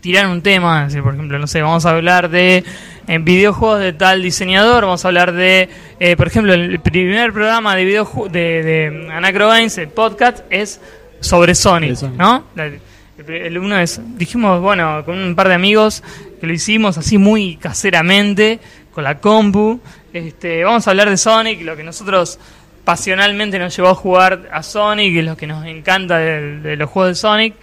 tirar 0.00 0.28
un 0.28 0.42
tema, 0.42 0.84
decir, 0.84 1.02
por 1.02 1.14
ejemplo, 1.14 1.38
no 1.38 1.46
sé, 1.46 1.62
vamos 1.62 1.84
a 1.86 1.90
hablar 1.90 2.30
de 2.30 2.64
en 3.06 3.24
videojuegos 3.24 3.80
de 3.80 3.92
tal 3.92 4.22
diseñador, 4.22 4.84
vamos 4.84 5.04
a 5.04 5.08
hablar 5.08 5.32
de, 5.32 5.68
eh, 6.00 6.16
por 6.16 6.26
ejemplo, 6.26 6.54
el 6.54 6.80
primer 6.80 7.32
programa 7.32 7.76
de 7.76 7.84
videojuegos 7.84 8.32
de, 8.32 8.62
de 8.62 9.12
Anacro 9.12 9.48
Games, 9.48 9.78
el 9.78 9.88
podcast, 9.88 10.40
es 10.50 10.80
sobre 11.20 11.54
Sonic, 11.54 11.90
De 11.90 11.96
Sonic. 11.96 12.18
¿no? 12.18 12.44
El, 12.56 12.80
el 13.28 13.58
uno 13.58 13.78
es, 13.78 14.00
dijimos, 14.18 14.60
bueno, 14.60 15.04
con 15.04 15.18
un 15.18 15.34
par 15.34 15.48
de 15.48 15.54
amigos 15.54 16.02
que 16.40 16.46
lo 16.46 16.52
hicimos 16.52 16.98
así 16.98 17.18
muy 17.18 17.56
caseramente, 17.56 18.58
con 18.92 19.04
la 19.04 19.18
compu, 19.18 19.80
este, 20.12 20.64
vamos 20.64 20.86
a 20.86 20.90
hablar 20.90 21.10
de 21.10 21.16
Sonic, 21.16 21.62
lo 21.62 21.76
que 21.76 21.84
nosotros 21.84 22.38
pasionalmente 22.84 23.58
nos 23.58 23.76
llevó 23.76 23.88
a 23.88 23.94
jugar 23.94 24.48
a 24.52 24.62
Sonic 24.62 25.12
y 25.12 25.22
lo 25.22 25.36
que 25.36 25.46
nos 25.46 25.64
encanta 25.66 26.18
de, 26.18 26.60
de 26.60 26.76
los 26.76 26.88
juegos 26.88 27.10
de 27.10 27.14
Sonic. 27.16 27.54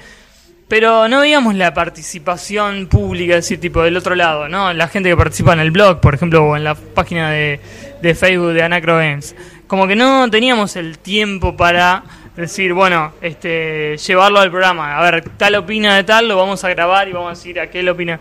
Pero 0.74 1.08
no 1.08 1.20
veíamos 1.20 1.54
la 1.54 1.72
participación 1.72 2.88
pública, 2.88 3.36
decir, 3.36 3.60
tipo 3.60 3.84
del 3.84 3.96
otro 3.96 4.16
lado, 4.16 4.50
¿no? 4.50 4.74
La 4.74 4.88
gente 4.88 5.08
que 5.08 5.16
participa 5.16 5.54
en 5.54 5.60
el 5.60 5.70
blog, 5.70 6.02
por 6.02 6.16
ejemplo, 6.16 6.44
o 6.44 6.58
en 6.58 6.64
la 6.64 6.74
página 6.74 7.30
de, 7.30 7.60
de 8.02 8.16
Facebook 8.16 8.54
de 8.54 8.64
Anacro 8.64 8.98
Games. 8.98 9.36
Como 9.68 9.86
que 9.86 9.96
no 9.96 10.28
teníamos 10.32 10.76
el 10.76 10.98
tiempo 10.98 11.56
para 11.56 12.04
decir, 12.36 12.74
bueno, 12.74 13.14
este, 13.22 13.98
llevarlo 13.98 14.40
al 14.40 14.50
programa. 14.50 14.98
A 14.98 15.04
ver, 15.04 15.24
tal 15.38 15.54
opina 15.54 15.96
de 15.96 16.06
tal, 16.06 16.28
lo 16.28 16.38
vamos 16.38 16.64
a 16.64 16.70
grabar 16.70 17.08
y 17.08 17.12
vamos 17.12 17.28
a 17.28 17.36
decir 17.36 17.60
a 17.60 17.68
qué 17.68 17.88
opina. 17.88 18.20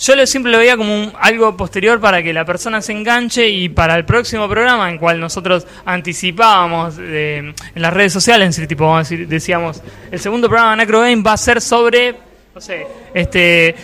Yo 0.00 0.16
lo, 0.16 0.26
siempre 0.26 0.50
lo 0.50 0.58
veía 0.58 0.76
como 0.78 0.94
un- 0.94 1.12
algo 1.20 1.56
posterior 1.56 2.00
para 2.00 2.22
que 2.22 2.32
la 2.32 2.44
persona 2.46 2.80
se 2.80 2.92
enganche 2.92 3.46
y 3.48 3.68
para 3.68 3.96
el 3.96 4.04
próximo 4.06 4.48
programa 4.48 4.88
en 4.90 4.96
cual 4.98 5.20
nosotros 5.20 5.66
anticipábamos 5.84 6.94
eh, 6.98 7.52
en 7.74 7.82
las 7.82 7.92
redes 7.92 8.12
sociales, 8.12 8.48
es 8.48 8.56
decir, 8.56 8.68
tipo, 8.68 8.84
vamos 8.86 9.06
a 9.06 9.10
decir, 9.10 9.28
decíamos, 9.28 9.82
el 10.10 10.18
segundo 10.18 10.48
programa 10.48 10.70
de 10.70 10.72
Anacro 10.74 11.00
Game 11.00 11.22
va 11.22 11.34
a 11.34 11.36
ser 11.36 11.60
sobre, 11.60 12.14
no 12.54 12.60
sé, 12.60 12.86
este, 13.14 13.74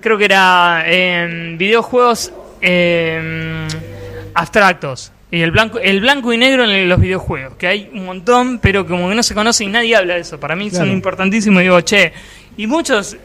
creo 0.00 0.16
que 0.16 0.24
era 0.24 0.82
en 0.86 1.58
videojuegos 1.58 2.32
eh, 2.62 3.66
abstractos. 4.34 5.12
Y 5.32 5.42
el 5.42 5.52
blanco, 5.52 5.78
el 5.78 6.00
blanco 6.00 6.32
y 6.32 6.38
negro 6.38 6.64
en 6.64 6.88
los 6.88 7.00
videojuegos, 7.00 7.54
que 7.54 7.66
hay 7.68 7.90
un 7.94 8.04
montón, 8.04 8.58
pero 8.58 8.84
como 8.86 9.08
que 9.08 9.14
no 9.14 9.22
se 9.22 9.34
conoce 9.34 9.62
y 9.64 9.68
nadie 9.68 9.94
habla 9.94 10.14
de 10.14 10.20
eso. 10.20 10.40
Para 10.40 10.56
mí 10.56 10.70
son 10.70 10.90
importantísimos. 10.90 11.60
Y 11.60 11.64
digo, 11.64 11.80
che, 11.82 12.12
y 12.56 12.66
muchos, 12.66 13.16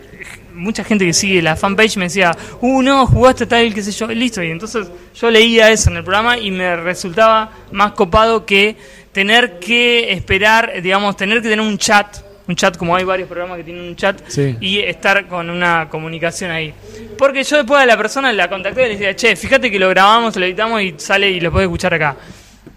mucha 0.55 0.83
gente 0.83 1.05
que 1.05 1.13
sigue 1.13 1.41
la 1.41 1.55
fanpage 1.55 1.97
me 1.97 2.05
decía, 2.05 2.35
uh, 2.61 2.81
no, 2.81 3.05
jugaste 3.05 3.45
tal, 3.45 3.73
qué 3.73 3.83
sé 3.83 3.91
yo, 3.91 4.07
listo. 4.07 4.41
Y 4.41 4.51
entonces 4.51 4.87
yo 5.13 5.29
leía 5.29 5.69
eso 5.69 5.89
en 5.89 5.97
el 5.97 6.03
programa 6.03 6.37
y 6.37 6.49
me 6.51 6.75
resultaba 6.75 7.51
más 7.71 7.91
copado 7.91 8.45
que 8.45 8.75
tener 9.11 9.59
que 9.59 10.11
esperar, 10.11 10.81
digamos, 10.81 11.15
tener 11.15 11.41
que 11.41 11.49
tener 11.49 11.61
un 11.65 11.77
chat. 11.77 12.17
Un 12.47 12.55
chat, 12.55 12.77
como 12.77 12.95
hay 12.95 13.03
varios 13.03 13.27
programas 13.27 13.57
que 13.57 13.63
tienen 13.63 13.83
un 13.85 13.95
chat, 13.95 14.21
Sí. 14.27 14.55
y 14.61 14.77
estar 14.79 15.27
con 15.27 15.49
una 15.49 15.87
comunicación 15.89 16.51
ahí. 16.51 16.73
Porque 17.17 17.43
yo 17.43 17.57
después 17.57 17.81
a 17.81 17.87
la 17.87 17.97
persona 17.97 18.31
la 18.33 18.47
contacté 18.47 18.81
y 18.85 18.89
le 18.89 18.91
decía, 18.97 19.15
che, 19.15 19.35
fíjate 19.35 19.71
que 19.71 19.79
lo 19.79 19.89
grabamos, 19.89 20.35
lo 20.35 20.45
editamos 20.45 20.79
y 20.83 20.93
sale 20.97 21.31
y 21.31 21.39
lo 21.39 21.51
puedes 21.51 21.65
escuchar 21.65 21.95
acá. 21.95 22.15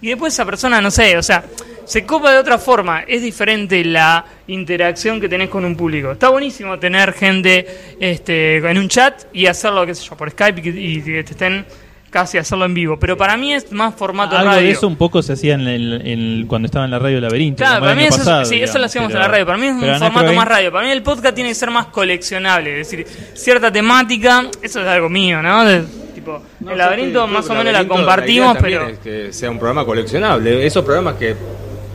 Y 0.01 0.09
después 0.09 0.33
esa 0.33 0.47
persona, 0.47 0.81
no 0.81 0.91
sé, 0.91 1.19
o 1.19 1.23
sea, 1.23 1.45
se 1.89 2.05
copa 2.05 2.31
de 2.33 2.39
otra 2.39 2.59
forma. 2.59 3.01
Es 3.01 3.23
diferente 3.23 3.83
la 3.85 4.25
interacción 4.47 5.21
que 5.21 5.29
tenés 5.29 5.49
con 5.49 5.65
un 5.65 5.75
público. 5.75 6.13
Está 6.13 6.29
buenísimo 6.29 6.79
tener 6.79 7.13
gente 7.15 7.67
este, 7.99 8.57
en 8.59 8.79
un 8.79 8.89
chat 8.89 9.25
y 9.33 9.47
hacerlo, 9.47 9.87
qué 9.87 9.95
sé 9.95 10.05
yo, 10.05 10.17
por 10.17 10.31
Skype 10.31 10.61
y 10.61 11.01
que, 11.03 11.25
te 11.25 11.33
estén 11.33 11.65
casi 12.11 12.39
hacerlo 12.39 12.65
en 12.67 12.75
vivo. 12.75 12.99
Pero 12.99 13.17
para 13.17 13.37
mí 13.37 13.53
es 13.55 13.71
más 13.73 13.95
formato 13.95 14.37
Algo 14.37 14.51
radio. 14.53 14.63
de 14.67 14.71
eso 14.71 14.87
un 14.87 14.97
poco 14.97 15.23
se 15.23 15.33
hacía 15.35 15.55
en 15.55 15.67
el- 15.69 16.03
en- 16.07 16.47
cuando 16.47 16.67
estaba 16.67 16.85
en 16.87 16.91
la 16.91 16.99
radio 16.99 17.21
Laberinto. 17.21 17.59
Claro, 17.65 17.81
para 17.81 17.95
mí 17.95 18.05
eso, 18.05 18.19
pasado, 18.19 18.45
sí, 18.45 18.63
eso 18.63 18.79
lo 18.79 18.85
hacíamos 18.87 19.09
pero- 19.13 19.21
en 19.21 19.27
la 19.27 19.33
radio. 19.33 19.47
Para 19.47 19.59
mí 19.59 19.67
es 19.67 19.73
un 19.73 19.99
formato 19.99 20.33
más 20.35 20.49
radio. 20.49 20.73
Para 20.73 20.87
mí 20.87 20.93
el 20.93 21.03
podcast 21.03 21.35
tiene 21.35 21.51
que 21.51 21.55
ser 21.55 21.71
más 21.71 21.87
coleccionable. 21.87 22.81
Es 22.81 22.91
decir, 22.91 23.07
cierta 23.35 23.71
temática, 23.73 24.45
eso 24.63 24.81
es 24.81 24.87
algo 24.87 25.09
mío, 25.09 25.43
¿no? 25.43 25.65
De- 25.65 25.85
tipo, 26.15 26.43
No, 26.61 26.73
el 26.73 26.79
laberinto 26.79 27.27
más 27.27 27.49
o 27.49 27.55
menos 27.55 27.73
la 27.73 27.87
compartimos, 27.87 28.57
pero... 28.61 28.89
es 28.89 28.99
que 28.99 29.33
sea 29.33 29.51
un 29.51 29.59
programa 29.59 29.85
coleccionable. 29.85 30.67
Esos 30.67 30.85
programas 30.85 31.15
que 31.15 31.37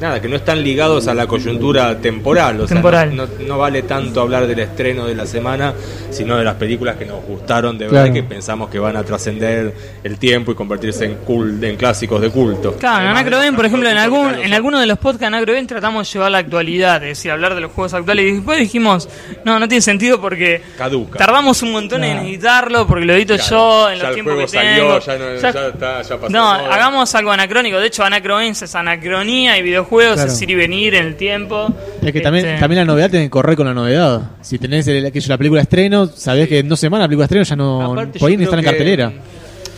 nada 0.02 0.22
que 0.22 0.28
no 0.28 0.36
están 0.36 0.62
ligados 0.64 1.08
a 1.08 1.14
la 1.14 1.28
coyuntura 1.28 1.98
temporal. 2.00 2.60
O 2.62 2.68
sea, 2.68 2.76
Temporal. 2.76 3.16
no, 3.16 3.26
no- 3.26 3.32
no 3.48 3.58
vale 3.58 3.84
tanto 3.84 4.22
hablar 4.22 4.48
del 4.48 4.60
estreno 4.60 5.06
de 5.06 5.16
la 5.16 5.26
semana, 5.26 5.74
sino 6.10 6.38
de 6.38 6.44
las 6.44 6.56
películas 6.56 6.98
que 6.98 7.06
nos 7.06 7.24
gustaron 7.24 7.78
de 7.78 7.88
Claro. 7.88 8.04
ver 8.04 8.12
y 8.12 8.14
que 8.22 8.24
pensamos 8.24 8.70
que 8.70 8.80
van 8.80 8.98
a 8.98 9.04
trascender 9.04 9.74
el 10.04 10.18
tiempo 10.18 10.52
y 10.52 10.56
convertirse 10.56 11.06
en, 11.06 11.24
cul- 11.26 11.64
en 11.64 11.76
clásicos 11.78 12.22
de 12.22 12.30
culto. 12.30 12.74
Claro, 12.74 12.96
en 12.98 13.02
Además 13.06 13.22
Anacro 13.22 13.38
de 13.40 13.46
Ben, 13.46 13.56
por 13.56 13.66
ejemplo, 13.66 13.90
en 13.90 13.98
algún, 13.98 14.34
en 14.36 14.54
alguno 14.54 14.80
de 14.80 14.86
los 14.88 14.98
podcasts 14.98 15.46
Ben 15.46 15.68
tratamos 15.68 16.08
de 16.08 16.14
llevar 16.14 16.32
la 16.32 16.38
actualidad, 16.40 17.02
es 17.04 17.10
decir, 17.18 17.32
hablar 17.32 17.56
de 17.56 17.62
los 17.62 17.72
juegos 17.72 17.94
actuales. 17.94 18.26
Y 18.26 18.32
después 18.34 18.60
dijimos, 18.60 19.08
no, 19.46 19.60
no 19.60 19.68
tiene 19.68 19.82
sentido 19.82 20.20
porque 20.20 20.62
Caduca. 20.78 21.18
tardamos 21.20 21.62
un 21.62 21.72
montón 21.72 22.04
en 22.04 22.18
editarlo, 22.20 22.86
porque 22.88 23.06
lo 23.06 23.14
edito 23.14 23.36
Claro, 23.36 23.50
yo 23.50 23.90
en 23.92 23.98
ya 23.98 24.02
los 24.04 24.10
el 24.10 24.14
tiempos 24.16 24.34
juego 24.34 24.52
que 24.52 24.58
salió, 24.58 24.84
tengo. 24.84 25.00
ya 25.00 25.18
no- 25.18 25.36
Ya- 25.36 25.52
ya 25.52 25.68
está, 25.68 26.02
ya 26.02 26.18
pasó 26.18 26.30
No, 26.30 26.50
hagamos 26.52 27.16
algo 27.16 27.32
anacrónico. 27.32 27.80
De 27.80 27.88
hecho, 27.88 28.04
Anacro 28.04 28.38
Ben 28.38 28.52
es 28.52 28.76
anacronía 28.76 29.58
y 29.58 29.62
videojuegos, 29.84 30.16
Claro. 30.16 30.32
es 30.32 30.42
ir 30.42 30.50
y 30.52 30.56
venir 30.56 30.96
en 30.96 31.06
el 31.06 31.16
tiempo. 31.16 31.74
Es 32.02 32.12
que 32.12 32.22
también, 32.22 32.46
Este, 32.46 32.60
también 32.60 32.80
la 32.80 32.86
novedad 32.86 33.10
tiene 33.10 33.26
que 33.26 33.30
correr 33.30 33.56
con 33.56 33.68
la 33.68 33.74
novedad. 33.74 34.22
Si 34.42 34.58
tenés 34.58 34.88
el, 34.88 35.06
aquello, 35.06 35.28
la 35.30 35.38
película 35.38 35.60
de 35.60 35.64
estreno, 35.64 36.08
sabés 36.08 36.48
que 36.48 36.60
en 36.60 36.70
dos 36.70 36.80
semanas 36.80 37.06
la 37.06 37.08
película 37.08 37.24
de 37.24 37.26
estreno 37.26 37.44
ya 37.44 37.56
no. 37.56 37.92
Aparte, 37.92 38.20
por 38.20 38.30
ahí 38.30 38.38
ni 38.38 38.44
está 38.44 38.58
en 38.58 38.64
cartelera. 38.64 39.14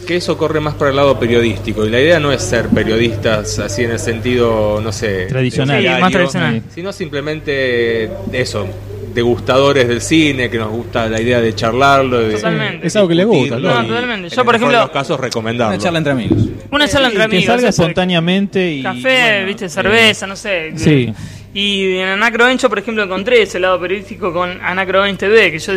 Que, 0.07 0.17
eso 0.17 0.37
corre 0.37 0.59
más 0.59 0.75
para 0.75 0.91
el 0.91 0.95
lado 0.95 1.19
periodístico. 1.19 1.83
Y 1.85 1.89
la 1.89 1.99
idea 1.99 2.19
no 2.19 2.31
es 2.31 2.41
ser 2.43 2.67
periodistas 2.67 3.57
así 3.57 3.83
en 3.83 3.91
el 3.91 3.99
sentido, 3.99 4.79
no 4.79 4.91
sé, 4.91 5.25
Tradicional. 5.25 5.77
Sí, 5.77 5.81
diario, 5.81 6.01
más 6.01 6.11
tradicional. 6.11 6.61
Sino 6.73 6.93
simplemente 6.93 8.11
eso, 8.31 8.67
degustadores 9.15 9.87
del 9.87 10.01
cine, 10.01 10.49
que 10.49 10.57
nos 10.59 10.69
gusta 10.69 11.07
la 11.09 11.19
idea 11.19 11.41
de 11.41 11.55
charlarlo. 11.55 12.19
de 12.19 12.35
Totalmente. 12.35 12.85
Es 12.87 12.95
algo 12.95 13.07
que 13.07 13.15
le 13.15 13.25
gusta, 13.25 13.57
No, 13.57 13.83
y, 13.83 13.87
totalmente. 13.87 14.27
en 14.27 14.33
Yo, 14.33 14.45
por 14.45 14.55
ejemplo- 14.55 14.77
los 14.79 14.89
casos 14.91 15.19
recomendarlo. 15.19 15.73
Una 15.73 15.83
charla 15.83 15.97
entre 15.97 16.11
amigos. 16.13 16.37
Una 16.69 16.87
charla 16.87 17.07
entre 17.07 17.23
Y 17.23 17.27
que 17.29 17.35
amigos. 17.37 17.45
salga 17.55 17.69
espontáneamente 17.69 18.71
y 18.73 18.83
Café, 18.83 18.99
bueno, 19.31 19.47
viste, 19.47 19.65
eh, 19.65 19.69
cerveza, 19.69 20.27
no 20.27 20.35
sé. 20.35 20.73
sí. 20.75 21.13
Y 21.53 21.95
en 21.99 22.09
Anacro 22.09 22.43
Ben 22.45 22.57
yo, 22.57 22.67
por 22.67 22.79
ejemplo, 22.79 23.01
encontré 23.03 23.41
ese 23.41 23.59
lado 23.61 23.79
periodístico 23.79 24.33
con 24.33 24.61
Anacro 24.61 25.01
Ben 25.03 25.15
TV, 25.15 25.51
que 25.51 25.59
yo 25.59 25.71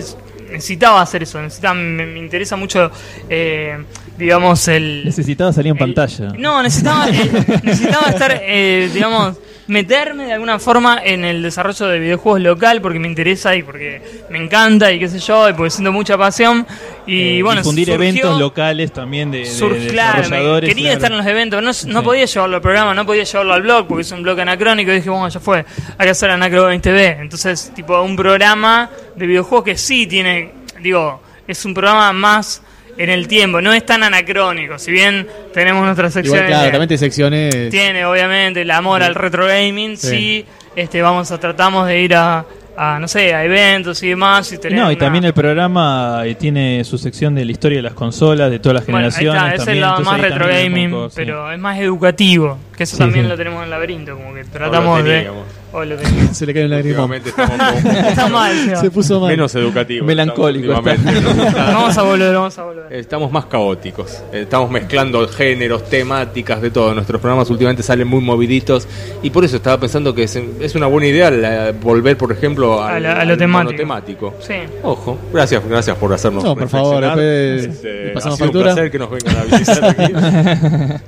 necesitaba 0.50 1.00
hacer 1.00 1.22
eso, 1.22 1.40
necesitaba, 1.40 1.74
me, 1.74 2.04
me 2.04 2.18
interesa 2.18 2.56
mucho, 2.56 2.90
eh, 3.30 3.78
digamos, 4.18 4.66
el... 4.66 5.02
Necesitaba 5.04 5.52
salir 5.52 5.70
en 5.70 5.76
el- 5.76 5.94
pantalla. 5.94 6.32
No, 6.36 6.60
necesitaba, 6.64 7.08
eh, 7.08 7.30
necesitaba 7.62 8.08
estar, 8.10 8.40
eh, 8.42 8.90
digamos, 8.92 9.36
meterme 9.68 10.24
de 10.26 10.32
alguna 10.32 10.58
forma 10.58 11.00
en 11.04 11.24
el 11.24 11.42
desarrollo 11.42 11.86
de 11.86 11.98
videojuegos 11.98 12.40
local 12.40 12.80
porque 12.82 12.98
me 12.98 13.06
interesa 13.06 13.54
y 13.54 13.62
porque 13.62 14.02
me 14.30 14.38
encanta 14.42 14.90
y 14.92 14.98
qué 14.98 15.08
sé 15.08 15.18
yo, 15.20 15.48
y 15.48 15.52
porque 15.52 15.70
siento 15.70 15.92
mucha 15.92 16.16
pasión. 16.18 16.66
Y 17.06 17.38
Eh, 17.38 17.42
bueno, 17.42 17.60
difundir 17.60 17.86
surgió- 17.88 17.94
eventos 17.94 18.38
locales 18.40 18.92
también 18.92 19.30
de, 19.30 19.38
de- 19.40 19.46
Sur- 19.46 19.78
de 19.78 19.86
claro, 19.88 20.18
desarrolladores. 20.22 20.68
quería 20.68 20.84
claro. 20.84 20.96
estar 20.98 21.12
en 21.12 21.18
los 21.18 21.26
eventos, 21.26 21.62
no, 21.62 21.92
no 21.92 22.00
Sí. 22.00 22.04
podía 22.04 22.24
llevarlo 22.24 22.56
al 22.56 22.62
programa, 22.62 22.94
no 22.94 23.06
podía 23.06 23.24
llevarlo 23.24 23.52
al 23.54 23.62
blog, 23.62 23.86
porque 23.86 24.02
es 24.02 24.12
un 24.12 24.22
blog 24.22 24.40
anacrónico, 24.40 24.90
y 24.90 24.96
dije, 24.96 25.10
bueno, 25.10 25.28
ya 25.28 25.40
fue, 25.40 25.58
hay 25.98 26.04
que 26.06 26.10
hacer 26.10 26.30
Anacro 26.30 26.64
20 26.66 26.88
TV. 26.90 27.18
Entonces, 27.20 27.70
tipo, 27.74 28.00
un 28.02 28.16
programa 28.16 28.90
de 29.16 29.26
videojuegos 29.26 29.64
que 29.64 29.76
sí 29.76 30.06
tiene, 30.06 30.50
digo, 30.80 31.22
es 31.46 31.64
un 31.64 31.74
programa 31.74 32.12
más 32.12 32.62
en 32.98 33.10
el 33.10 33.28
tiempo, 33.28 33.60
no 33.60 33.72
es 33.72 33.86
tan 33.86 34.02
anacrónico, 34.02 34.78
si 34.78 34.90
bien 34.92 35.26
tenemos 35.54 35.84
nuestras 35.84 36.12
Igual, 36.16 36.24
secciones... 36.24 36.48
claro, 36.50 36.64
de- 36.64 36.70
también 36.72 36.88
tiene 36.88 36.98
secciones. 36.98 37.70
tiene 37.70 38.04
obviamente 38.04 38.62
el 38.62 38.70
amor 38.70 39.02
al 39.02 39.14
retro 39.14 39.46
gaming, 39.46 39.96
sí, 39.96 40.08
Sí. 40.08 40.44
este, 40.76 41.00
vamos 41.00 41.30
a 41.30 41.38
tratamos 41.38 41.86
de 41.86 42.00
ir 42.00 42.14
a, 42.14 42.44
a, 42.76 42.98
no 43.00 43.08
sé, 43.08 43.34
a 43.34 43.44
eventos 43.44 44.00
y 44.02 44.08
demás. 44.10 44.52
Y 44.52 44.58
tener 44.58 44.78
No, 44.78 44.90
y 44.90 44.94
una- 44.94 45.04
también 45.04 45.24
el 45.24 45.32
programa 45.32 46.22
eh, 46.24 46.34
tiene 46.36 46.84
su 46.84 46.96
sección 46.98 47.34
de 47.34 47.44
la 47.44 47.50
historia 47.52 47.78
de 47.78 47.82
las 47.82 47.94
consolas, 47.94 48.50
de 48.50 48.58
todas 48.58 48.74
las 48.74 48.86
Bueno, 48.86 49.06
ahí 49.06 49.12
generaciones. 49.12 49.60
está, 49.60 49.72
es 49.72 49.78
el 49.98 50.04
más 50.04 50.20
retro 50.20 50.46
gaming, 50.48 50.90
poco, 50.90 51.10
sí. 51.10 51.16
pero 51.16 51.52
es 51.52 51.58
más 51.58 51.78
educativo, 51.80 52.58
que 52.76 52.82
eso 52.84 52.96
Sí, 52.96 53.00
también 53.02 53.24
sí. 53.24 53.28
lo 53.30 53.36
tenemos 53.36 53.58
en 53.58 53.64
el 53.64 53.70
laberinto, 53.70 54.16
como 54.16 54.34
que 54.34 54.44
tratamos 54.44 55.02
de... 55.04 55.28
teníamos. 55.70 55.74
o 55.74 55.84
lo 55.84 55.96
teníamos. 55.96 56.36
Se 56.36 56.46
le 56.46 56.54
cae 56.54 56.64
un 56.64 56.70
lagrimón. 56.70 57.12
Está 58.08 58.28
mal, 58.28 58.64
Seba. 58.64 58.80
Se 58.80 58.90
puso 58.90 59.20
mal. 59.20 59.30
menos 59.30 59.54
educativos. 59.54 60.06
Melancólico. 60.06 60.72
Vamos 60.82 61.96
a 61.98 62.02
volver, 62.02 62.34
vamos 62.34 62.58
a 62.58 62.64
volver. 62.64 62.92
Estamos 62.92 63.30
más 63.30 63.46
caóticos, 63.46 64.22
estamos 64.32 64.70
mezclando 64.70 65.26
géneros, 65.28 65.88
temáticas, 65.88 66.60
de 66.62 66.70
todo. 66.70 66.94
Nuestros 66.94 67.20
programas 67.20 67.50
últimamente 67.50 67.82
salen 67.82 68.06
muy 68.08 68.20
moviditos 68.20 68.86
y 69.22 69.30
por 69.30 69.44
eso 69.44 69.56
estaba 69.56 69.78
pensando 69.78 70.14
que 70.14 70.24
es, 70.24 70.36
es 70.36 70.74
una 70.74 70.86
buena 70.86 71.06
idea 71.08 71.30
la- 71.30 71.72
volver, 71.72 72.16
por 72.16 72.32
ejemplo, 72.32 72.82
al, 72.82 72.96
A 72.96 73.00
la- 73.00 73.12
a 73.20 73.24
lo 73.24 73.32
al 73.32 73.76
temático. 73.76 74.34
Sí. 74.40 74.54
Ojo, 74.82 75.18
gracias, 75.32 75.62
gracias 75.68 75.96
por 75.96 76.12
hacernos 76.12 76.42
No, 76.44 76.54
por 76.56 76.68
favor, 76.68 77.00
después 77.02 77.64
Este, 77.66 78.04
le 78.04 78.10
ha 78.10 78.14
pasamos 78.14 78.36
sido 78.36 78.46
factura. 78.46 78.68
un 78.70 78.74
placer 78.74 78.90
que 78.90 78.98
nos 78.98 79.10
vengan 79.10 79.36
a 79.36 79.44
visitar 79.44 79.84
aquí. 79.90 81.02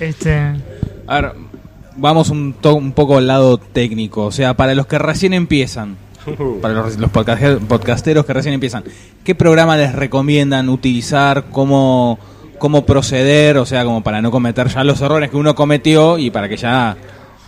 Este, 0.00 0.52
A 1.06 1.20
ver, 1.20 1.32
vamos 1.98 2.30
un, 2.30 2.54
to- 2.54 2.74
un 2.74 2.92
poco 2.92 3.18
al 3.18 3.26
lado 3.26 3.58
técnico. 3.58 4.24
O 4.26 4.32
sea, 4.32 4.54
para 4.54 4.74
los 4.74 4.86
que 4.86 4.98
recién 4.98 5.34
empiezan, 5.34 5.96
para 6.62 6.74
los, 6.74 6.96
los 6.98 7.10
podcaster- 7.12 7.58
podcasteros 7.58 8.24
que 8.24 8.32
recién 8.32 8.54
empiezan, 8.54 8.84
¿qué 9.24 9.34
programa 9.34 9.76
les 9.76 9.94
recomiendan 9.94 10.68
utilizar? 10.68 11.44
¿Cómo, 11.50 12.18
¿Cómo 12.58 12.84
proceder? 12.86 13.56
O 13.58 13.66
sea, 13.66 13.84
como 13.84 14.02
para 14.02 14.22
no 14.22 14.30
cometer 14.30 14.68
ya 14.68 14.84
los 14.84 15.00
errores 15.00 15.30
que 15.30 15.36
uno 15.36 15.54
cometió 15.54 16.18
y 16.18 16.30
para 16.30 16.48
que 16.48 16.56
ya 16.56 16.96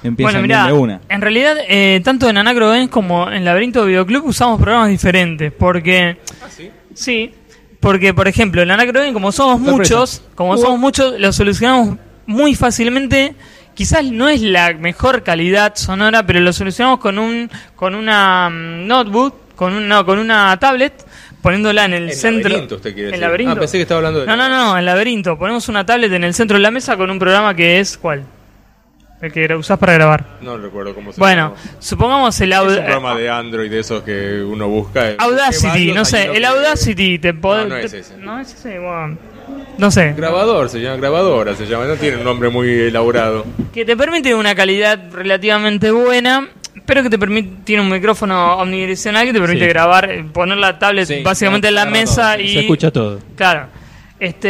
empiecen 0.02 0.46
Bueno, 0.46 0.66
de 0.66 0.72
una. 0.72 1.00
en 1.08 1.20
realidad, 1.20 1.56
eh, 1.68 2.00
tanto 2.04 2.28
en 2.28 2.38
Anacro 2.38 2.68
Games 2.70 2.88
como 2.88 3.30
en 3.30 3.44
Laberinto 3.44 3.84
Videoclub 3.84 4.26
usamos 4.26 4.60
programas 4.60 4.88
diferentes. 4.90 5.52
Porque. 5.52 6.16
sí? 6.94 7.32
porque 7.80 8.12
por 8.12 8.28
ejemplo, 8.28 8.60
en 8.62 8.70
Anacro 8.70 9.00
Games, 9.00 9.14
como 9.14 9.32
somos 9.32 9.58
Sorpresa. 9.64 9.94
muchos, 9.94 10.22
como 10.34 10.56
somos 10.58 10.78
muchos, 10.78 11.18
lo 11.18 11.32
solucionamos 11.32 11.96
muy 12.26 12.54
fácilmente. 12.54 13.34
Quizás 13.80 14.04
no 14.04 14.28
es 14.28 14.42
la 14.42 14.74
mejor 14.74 15.22
calidad 15.22 15.74
sonora, 15.74 16.26
pero 16.26 16.38
lo 16.40 16.52
solucionamos 16.52 17.00
con 17.00 17.18
un 17.18 17.50
con 17.74 17.94
una 17.94 18.50
mm, 18.50 18.86
notebook, 18.86 19.54
con 19.56 19.72
un, 19.72 19.88
no, 19.88 20.04
con 20.04 20.18
una 20.18 20.54
tablet, 20.60 20.92
poniéndola 21.40 21.86
en 21.86 21.94
el 21.94 22.10
En 22.10 22.14
centro. 22.14 22.50
laberinto, 22.50 22.74
usted 22.76 22.92
quiere 22.92 23.06
¿En 23.08 23.12
decir. 23.12 23.22
laberinto? 23.22 23.52
Ah, 23.54 23.58
pensé 23.58 23.78
que 23.78 23.82
estaba 23.84 24.00
hablando 24.00 24.20
de- 24.20 24.26
No, 24.26 24.36
no, 24.36 24.50
no, 24.50 24.76
en 24.76 24.84
laberinto. 24.84 25.38
Ponemos 25.38 25.66
una 25.70 25.86
tablet 25.86 26.12
en 26.12 26.24
el 26.24 26.34
centro 26.34 26.58
de 26.58 26.62
la 26.62 26.70
mesa 26.70 26.94
con 26.98 27.10
un 27.10 27.18
programa 27.18 27.54
que 27.54 27.80
es 27.80 27.96
¿cuál? 27.96 28.22
El 29.22 29.32
que 29.32 29.54
usás 29.54 29.78
para 29.78 29.94
grabar. 29.94 30.26
No 30.42 30.58
recuerdo 30.58 30.94
cómo 30.94 31.10
se 31.14 31.18
Bueno, 31.18 31.54
llama. 31.56 31.76
supongamos 31.78 32.38
el 32.42 32.52
Es 32.52 32.58
un 32.60 32.66
programa 32.74 33.14
de 33.14 33.30
Android 33.30 33.70
de 33.70 33.78
esos 33.80 34.02
que 34.02 34.42
uno 34.42 34.68
busca. 34.68 35.14
Audacity, 35.18 35.92
no 35.92 36.04
sé, 36.04 36.24
el 36.26 36.32
que- 36.32 36.46
Audacity 36.46 37.18
te 37.18 37.32
puede. 37.32 37.62
No, 37.62 37.68
no 37.70 37.76
es 37.78 37.92
ese. 37.94 38.16
No 38.18 38.40
es 38.40 38.52
ese, 38.52 38.78
bueno, 38.78 39.16
no 39.78 39.90
sé. 39.90 40.12
Grabador, 40.16 40.68
se 40.68 40.80
llama 40.80 40.96
grabadora, 40.96 41.54
se 41.54 41.66
llama. 41.66 41.84
No 41.86 41.96
tiene 41.96 42.18
un 42.18 42.24
nombre 42.24 42.48
muy 42.50 42.68
elaborado. 42.68 43.44
Que 43.72 43.84
te 43.84 43.96
permite 43.96 44.34
una 44.34 44.54
calidad 44.54 44.98
relativamente 45.12 45.90
buena, 45.90 46.48
pero 46.86 47.02
que 47.02 47.10
te 47.10 47.18
permite. 47.18 47.50
Tiene 47.64 47.82
un 47.82 47.90
micrófono 47.90 48.56
omnidireccional 48.58 49.26
que 49.26 49.32
te 49.32 49.40
permite 49.40 49.64
Sí. 49.64 49.68
grabar, 49.68 50.10
eh, 50.10 50.24
poner 50.32 50.58
la 50.58 50.78
tablet 50.78 51.06
Sí, 51.06 51.22
básicamente 51.22 51.68
en 51.68 51.74
la 51.74 51.84
mesa 51.86 52.34
todo. 52.34 52.42
y. 52.44 52.48
Se 52.52 52.60
escucha 52.60 52.90
todo. 52.90 53.18
Claro. 53.36 53.66
Este, 54.18 54.48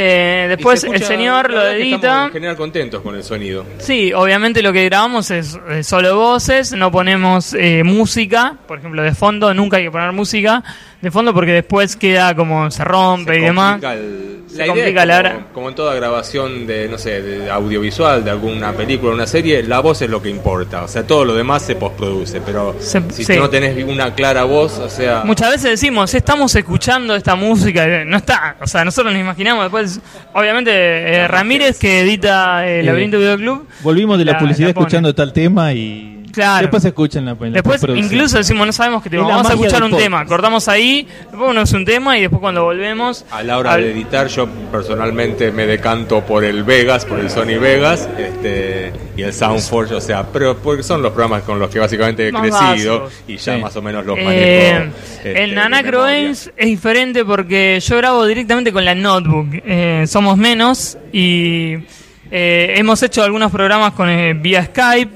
después 0.48 0.80
se 0.80 0.88
el 0.88 0.94
escucha- 0.94 1.12
señor 1.14 1.48
la 1.48 1.54
lo 1.56 1.60
verdad 1.62 1.76
que 1.76 1.82
edita. 1.82 2.24
En 2.26 2.32
general 2.32 2.56
contentos 2.56 3.02
con 3.02 3.14
el 3.14 3.22
sonido. 3.22 3.64
Sí, 3.78 4.12
obviamente 4.12 4.62
lo 4.62 4.72
que 4.72 4.84
grabamos 4.86 5.30
es 5.30 5.56
eh, 5.70 5.84
solo 5.84 6.16
voces, 6.16 6.72
no 6.72 6.90
ponemos 6.90 7.54
eh, 7.54 7.84
música, 7.84 8.56
por 8.66 8.80
ejemplo, 8.80 9.00
de 9.00 9.14
fondo, 9.14 9.54
nunca 9.54 9.76
hay 9.76 9.84
que 9.84 9.90
poner 9.92 10.10
música 10.10 10.64
de 11.00 11.10
fondo 11.10 11.32
porque 11.34 11.52
después 11.52 11.96
queda 11.96 12.34
como 12.34 12.70
se 12.70 12.84
rompe 12.84 13.34
Se 13.34 13.38
y 13.40 13.42
demás. 13.42 13.82
el- 13.82 14.30
Se 14.50 14.58
la 14.58 14.66
complica 14.66 15.02
es 15.02 15.06
la 15.08 15.16
como, 15.22 15.28
hora. 15.36 15.46
como 15.54 15.68
en 15.68 15.74
toda 15.76 15.94
grabación 15.94 16.66
de, 16.66 16.88
no 16.88 16.98
sé, 16.98 17.22
de 17.22 17.48
audiovisual, 17.50 18.24
de 18.24 18.32
alguna 18.32 18.72
película, 18.72 19.14
una 19.14 19.26
serie, 19.28 19.62
la 19.62 19.78
voz 19.78 20.02
es 20.02 20.10
lo 20.10 20.20
que 20.20 20.28
importa. 20.28 20.82
O 20.82 20.88
sea, 20.88 21.06
todo 21.06 21.24
lo 21.24 21.34
demás 21.36 21.62
se 21.62 21.76
postproduce. 21.76 22.40
Pero 22.40 22.74
Se- 22.80 23.00
si 23.12 23.24
sí. 23.24 23.36
no 23.36 23.48
tenés 23.48 23.80
una 23.84 24.12
clara 24.12 24.42
voz, 24.42 24.78
o 24.80 24.88
sea. 24.90 25.22
Muchas 25.24 25.50
veces 25.50 25.70
decimos, 25.70 26.12
estamos 26.14 26.52
escuchando 26.56 27.14
esta 27.14 27.36
música, 27.36 27.86
no 28.04 28.16
está, 28.16 28.56
o 28.60 28.66
sea, 28.66 28.84
nosotros 28.84 29.12
nos 29.12 29.20
imaginamos 29.22 29.62
después, 29.64 30.00
obviamente 30.34 30.70
eh, 30.72 31.28
Ramírez 31.28 31.78
que 31.78 32.00
edita 32.00 32.66
el 32.68 32.80
Eh, 32.80 32.82
Laberinto 32.82 33.18
Videoclub. 33.18 33.68
Volvimos 33.82 34.18
de 34.18 34.24
la, 34.24 34.36
publicidad 34.38 34.68
la 34.68 34.74
pone. 34.74 34.84
escuchando 34.86 35.14
tal 35.14 35.32
tema 35.32 35.72
y 35.72 36.19
Claro. 36.33 36.62
después 36.62 36.83
se 36.83 36.88
escuchan 36.88 37.25
la, 37.25 37.35
la 37.38 37.51
Después 37.51 37.83
incluso 37.97 38.38
decimos, 38.38 38.66
no 38.66 38.73
sabemos 38.73 39.03
qué 39.03 39.11
tema, 39.11 39.25
vamos 39.29 39.49
a 39.49 39.53
escuchar 39.55 39.83
un 39.83 39.90
tema, 39.97 40.25
cortamos 40.27 40.69
ahí, 40.69 41.07
después 41.21 41.40
ponemos 41.40 41.73
un 41.73 41.85
tema 41.85 42.16
y 42.19 42.23
después 42.23 42.40
cuando 42.40 42.64
volvemos... 42.64 43.25
A 43.31 43.43
la 43.43 43.59
hora 43.59 43.73
al- 43.73 43.83
de 43.83 43.93
editar, 43.93 44.27
yo 44.29 44.49
personalmente 44.71 45.53
me 45.53 45.66
decanto 45.66 46.21
por 46.25 46.45
el 46.45 46.64
Vegas, 46.64 47.05
por 47.05 47.19
el 47.21 47.31
Sony 47.31 47.59
Vegas 47.61 48.09
este, 48.19 48.93
y 49.16 49.23
el 49.23 49.33
Soundforge, 49.33 49.95
o 49.95 50.01
sea, 50.01 50.25
pero 50.33 50.57
porque 50.59 50.83
son 50.83 51.03
los 51.03 51.12
programas 51.12 51.43
con 51.43 51.59
los 51.59 51.71
que 51.71 51.79
básicamente 51.79 52.29
he 52.29 52.33
Más 52.33 52.43
crecido 52.43 53.09
y 53.29 53.37
ya 53.37 53.57
Sí. 53.57 53.61
más 53.62 53.77
o 53.77 53.83
menos 53.83 54.05
los 54.07 54.19
Eh, 54.19 54.23
manejo. 54.25 54.97
este, 55.16 55.43
en 55.45 55.55
de 55.55 55.61
Anacro 55.61 55.99
memoria. 55.99 56.23
Games 56.23 56.53
es 56.57 56.66
diferente 56.66 57.25
porque 57.25 57.81
yo 57.81 57.97
grabo 57.97 58.25
directamente 58.27 58.73
con 58.73 58.85
la 58.85 58.95
notebook. 58.95 59.49
Eh, 59.64 60.05
somos 60.07 60.37
menos 60.37 60.97
y 61.12 61.75
eh, 62.31 62.75
hemos 62.77 63.03
hecho 63.03 63.23
algunos 63.25 63.51
programas 63.51 63.93
con 63.95 64.09
eh, 64.09 64.35
vía 64.35 64.64
Skype. 64.66 65.11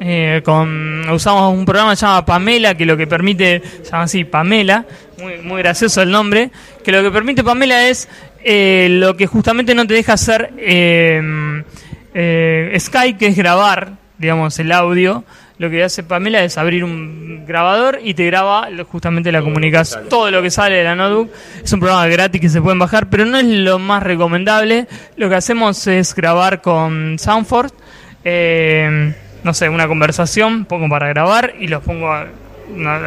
Eh, 0.00 0.40
con 0.42 1.08
usamos 1.10 1.52
un 1.52 1.66
programa 1.66 1.90
que 1.90 1.96
se 1.96 2.06
llama 2.06 2.24
Pamela 2.24 2.74
que 2.74 2.86
lo 2.86 2.96
que 2.96 3.06
permite 3.06 3.62
se 3.82 3.90
llama 3.90 4.04
así 4.04 4.24
Pamela 4.24 4.86
muy 5.18 5.36
muy 5.38 5.58
gracioso 5.62 6.00
el 6.00 6.10
nombre 6.10 6.50
que 6.82 6.90
lo 6.90 7.02
que 7.02 7.10
permite 7.10 7.44
Pamela 7.44 7.86
es 7.86 8.08
eh, 8.42 8.88
lo 8.90 9.14
que 9.14 9.26
justamente 9.26 9.74
no 9.74 9.86
te 9.86 9.92
deja 9.92 10.14
hacer 10.14 10.52
eh, 10.56 11.62
eh, 12.14 12.76
Skype 12.80 13.18
que 13.18 13.26
es 13.26 13.36
grabar 13.36 13.92
digamos 14.16 14.58
el 14.58 14.72
audio 14.72 15.22
lo 15.58 15.68
que 15.68 15.84
hace 15.84 16.02
Pamela 16.02 16.42
es 16.42 16.56
abrir 16.56 16.82
un 16.82 17.44
grabador 17.46 18.00
y 18.02 18.14
te 18.14 18.24
graba 18.24 18.66
justamente 18.88 19.30
la 19.30 19.42
comunicación. 19.42 20.08
Todo 20.08 20.30
lo 20.30 20.40
que 20.40 20.50
sale 20.50 20.76
de 20.76 20.84
la 20.84 20.94
notebook. 20.94 21.30
Es 21.62 21.70
un 21.74 21.80
programa 21.80 22.06
gratis 22.06 22.40
que 22.40 22.48
se 22.48 22.62
pueden 22.62 22.78
bajar, 22.78 23.10
pero 23.10 23.26
no 23.26 23.36
es 23.36 23.44
lo 23.44 23.78
más 23.78 24.02
recomendable. 24.02 24.86
Lo 25.18 25.28
que 25.28 25.34
hacemos 25.34 25.86
es 25.86 26.14
grabar 26.14 26.62
con 26.62 27.18
Soundforce. 27.18 27.74
eh, 28.24 29.12
no 29.44 29.54
sé, 29.54 29.68
una 29.68 29.88
conversación, 29.88 30.64
pongo 30.64 30.88
para 30.88 31.08
grabar 31.08 31.54
y 31.58 31.68
los 31.68 31.82
pongo 31.82 32.12
a, 32.12 32.26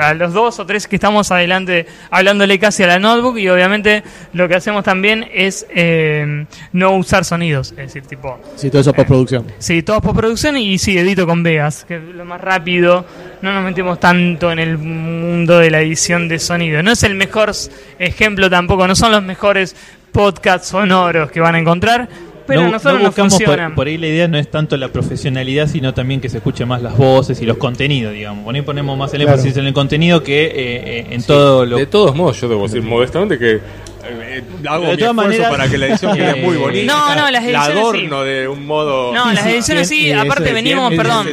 a 0.02 0.14
los 0.14 0.34
dos 0.34 0.60
o 0.60 0.66
tres 0.66 0.88
que 0.88 0.96
estamos 0.98 1.32
adelante 1.32 1.86
hablándole 2.12 2.60
casi 2.60 2.84
a 2.84 2.88
la 2.88 3.00
notebook 3.00 3.38
y 3.38 3.48
obviamente 3.50 4.04
lo 4.34 4.48
que 4.48 4.56
hacemos 4.56 4.84
también 4.84 5.28
es 5.34 5.66
eh, 5.70 6.46
no 6.74 6.92
usar 6.96 7.24
sonidos, 7.26 7.72
es 7.72 7.78
decir, 7.78 8.04
tipo 8.04 8.40
Sí, 8.56 8.70
todo 8.70 8.82
eso 8.82 8.90
es 8.90 8.96
postproducción. 8.96 9.46
Sí, 9.60 9.84
todo 9.84 9.98
es 9.98 10.04
postproducción 10.04 10.58
y 10.58 10.78
sí, 10.78 10.98
edito 10.98 11.26
con 11.26 11.44
Vegas, 11.44 11.86
que 11.88 11.96
es 11.98 12.04
lo 12.04 12.26
más 12.26 12.42
rápido. 12.42 13.06
No 13.42 13.54
nos 13.54 13.64
metemos 13.64 14.00
tanto 14.00 14.52
en 14.52 14.60
el 14.60 14.78
mundo 14.78 15.60
de 15.60 15.70
la 15.70 15.82
edición 15.82 16.28
de 16.28 16.40
sonido. 16.40 16.84
No 16.84 16.92
es 16.92 17.04
el 17.04 17.16
mejor 17.16 17.52
ejemplo 18.00 18.50
tampoco, 18.50 18.88
no 18.88 18.96
son 18.96 19.12
los 19.12 19.24
mejores 19.24 19.76
podcasts 20.12 20.70
sonoros 20.70 21.32
que 21.32 21.40
van 21.40 21.56
a 21.56 21.60
encontrar, 21.60 22.08
pero 22.48 22.62
no, 22.62 22.68
a 22.68 22.72
nosotros 22.72 22.94
no 22.94 23.00
nos 23.00 23.16
buscamos 23.16 23.74
por, 23.76 23.88
ahí 23.88 23.98
la 23.98 24.08
idea 24.08 24.28
no 24.28 24.38
es 24.38 24.50
tanto 24.50 24.78
la 24.78 24.88
profesionalidad, 24.90 25.68
sino 25.68 25.94
también 25.94 26.22
que 26.22 26.30
se 26.30 26.38
escuchen 26.38 26.68
más 26.68 26.82
las 26.82 26.98
voces 26.98 27.42
y 27.42 27.46
los 27.46 27.58
contenidos, 27.58 28.14
digamos. 28.14 28.44
Por 28.46 28.56
ahí 28.56 28.62
ponemos 28.62 28.98
más 28.98 29.14
el 29.14 29.22
Claro. 29.22 29.34
énfasis 29.38 29.58
en 29.58 29.68
el 29.68 29.74
contenido 29.74 30.24
que 30.24 30.46
eh, 30.46 30.52
eh, 30.56 31.08
en 31.12 31.24
todo 31.24 31.66
lo 31.66 31.78
De 31.78 31.86
todos 31.86 32.16
modos, 32.16 32.40
yo 32.42 32.48
debo 32.50 32.64
decir 32.64 32.82
modestamente 32.82 33.38
que 33.40 33.60
eh, 34.06 34.44
hago 34.68 34.84
De 34.84 34.92
mi 34.92 34.98
todas 34.98 35.12
esfuerzo 35.12 35.14
maneras- 35.14 35.50
para 35.50 35.70
que 35.70 35.78
la 35.78 35.88
edición 35.88 36.14
quede 36.18 36.36
muy 36.36 36.58
bonita. 36.58 36.94
No, 36.94 37.16
no, 37.16 37.32
las 37.32 37.44
La 37.46 37.50
ediciones 37.50 37.78
adorno 37.78 38.24
de 38.24 38.48
un 38.50 38.66
modo. 38.66 39.14
No, 39.14 39.32
las 39.32 39.46
ediciones 39.46 39.88
sí, 39.88 40.12
aparte 40.12 40.50
es 40.50 40.54
venimos, 40.54 40.90
bien, 40.90 41.02
perdón, 41.02 41.28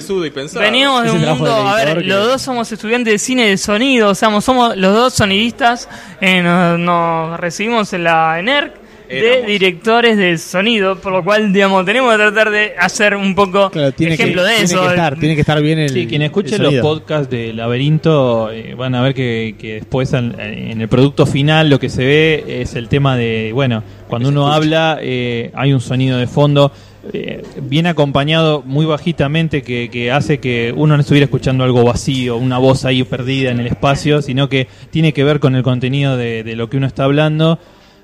venimos 0.55 1.03
de 1.05 1.11
un 1.11 1.21
mundo, 1.21 1.53
a 1.53 1.75
ver, 1.77 1.99
que- 1.99 2.05
los 2.05 2.27
dos 2.29 2.43
somos 2.43 2.71
estudiantes 2.71 3.13
de 3.15 3.19
cine 3.19 3.49
de 3.49 3.57
sonido, 3.57 4.11
o 4.11 4.15
sea, 4.15 4.41
somos 4.41 4.77
los 4.77 4.95
dos 4.95 5.15
sonidistas, 5.15 5.89
eh, 6.21 6.43
nos, 6.43 6.79
nos 6.79 7.41
recibimos 7.41 7.93
en 7.93 8.05
la 8.05 8.39
ENERC 8.39 8.73
de 9.11 9.43
directores 9.47 10.17
de 10.17 10.39
sonido, 10.39 10.97
por 11.01 11.13
lo 11.13 11.25
cual, 11.25 11.53
digamos, 11.53 11.85
tenemos 11.85 12.11
que 12.13 12.19
tratar 12.19 12.51
de 12.51 12.73
hacer 12.79 13.17
un 13.17 13.35
poco 13.35 13.71
Claro, 13.71 13.93
tiene 13.93 14.15
ejemplo 14.15 14.43
que, 14.43 14.49
de 14.49 14.55
tiene 14.57 14.65
eso. 14.73 14.81
que 14.83 14.89
estar, 14.89 15.19
tiene 15.19 15.35
que 15.35 15.41
estar 15.41 15.61
bien 15.63 15.79
el. 15.79 15.91
Sí, 15.91 16.07
quien 16.07 16.23
escuche 16.23 16.59
los 16.59 16.75
podcasts 16.77 17.29
de 17.31 17.53
Laberinto 17.53 18.51
eh, 18.53 18.75
van 18.75 18.95
a 18.95 19.03
ver 19.03 19.15
que, 19.15 19.55
que 19.59 19.75
después 19.75 20.15
al- 20.15 20.39
en 20.41 20.81
el 20.81 20.89
producto 20.89 21.27
final 21.27 21.69
lo 21.71 21.79
que 21.79 21.89
se 21.89 22.05
ve 22.05 22.45
es 22.63 22.75
el 22.75 22.89
tema 22.89 23.17
de, 23.17 23.51
bueno, 23.53 23.83
cuando 24.09 24.29
uno 24.29 24.53
habla 24.53 24.99
eh, 25.01 25.51
hay 25.55 25.73
un 25.73 25.81
sonido 25.81 26.19
de 26.19 26.27
fondo 26.27 26.73
eh, 27.13 27.43
bien 27.63 27.87
acompañado 27.87 28.63
muy 28.67 28.85
bajitamente 28.87 29.63
que, 29.63 29.89
que 29.91 30.11
hace 30.13 30.39
que 30.39 30.73
uno 30.77 30.97
no 30.97 31.01
estuviera 31.01 31.25
escuchando 31.25 31.65
algo 31.65 31.83
vacío, 31.83 32.37
una 32.37 32.59
voz 32.59 32.85
ahí 32.85 33.03
perdida 33.05 33.51
en 33.51 33.59
el 33.61 33.67
espacio, 33.69 34.21
sino 34.23 34.49
que 34.49 34.69
tiene 34.91 35.13
que 35.15 35.25
ver 35.25 35.41
con 35.41 35.55
el 35.57 35.63
contenido 35.63 36.17
de, 36.19 36.45
de 36.45 36.57
lo 36.57 36.69
que 36.69 36.77
uno 36.77 36.87
está 36.87 37.05
hablando. 37.05 37.59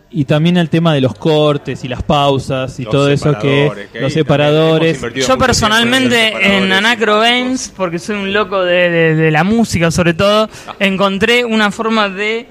Y 0.09 0.25
también 0.25 0.57
el 0.57 0.71
tema 0.71 0.95
de 0.95 1.01
los 1.01 1.15
cortes 1.17 1.83
y 1.85 1.89
las 1.89 2.03
pausas 2.03 2.79
y 2.79 2.85
Los 2.85 2.93
todo 2.93 3.11
eso 3.11 3.37
que 3.39 3.89
los 4.01 4.13
separadores 4.13 5.01
Yo 5.27 5.37
personalmente 5.37 6.57
en 6.57 6.73
Anacro. 6.73 7.21
Games, 7.21 7.73
porque 7.77 7.99
soy 7.99 8.17
un 8.17 8.33
loco 8.33 8.63
de, 8.63 8.89
de- 8.89 9.15
de 9.17 9.31
la 9.31 9.43
música 9.45 9.91
sobre 9.91 10.15
todo, 10.15 10.49
encontré 10.79 11.45
una 11.45 11.71
forma 11.73 12.09
de 12.09 12.47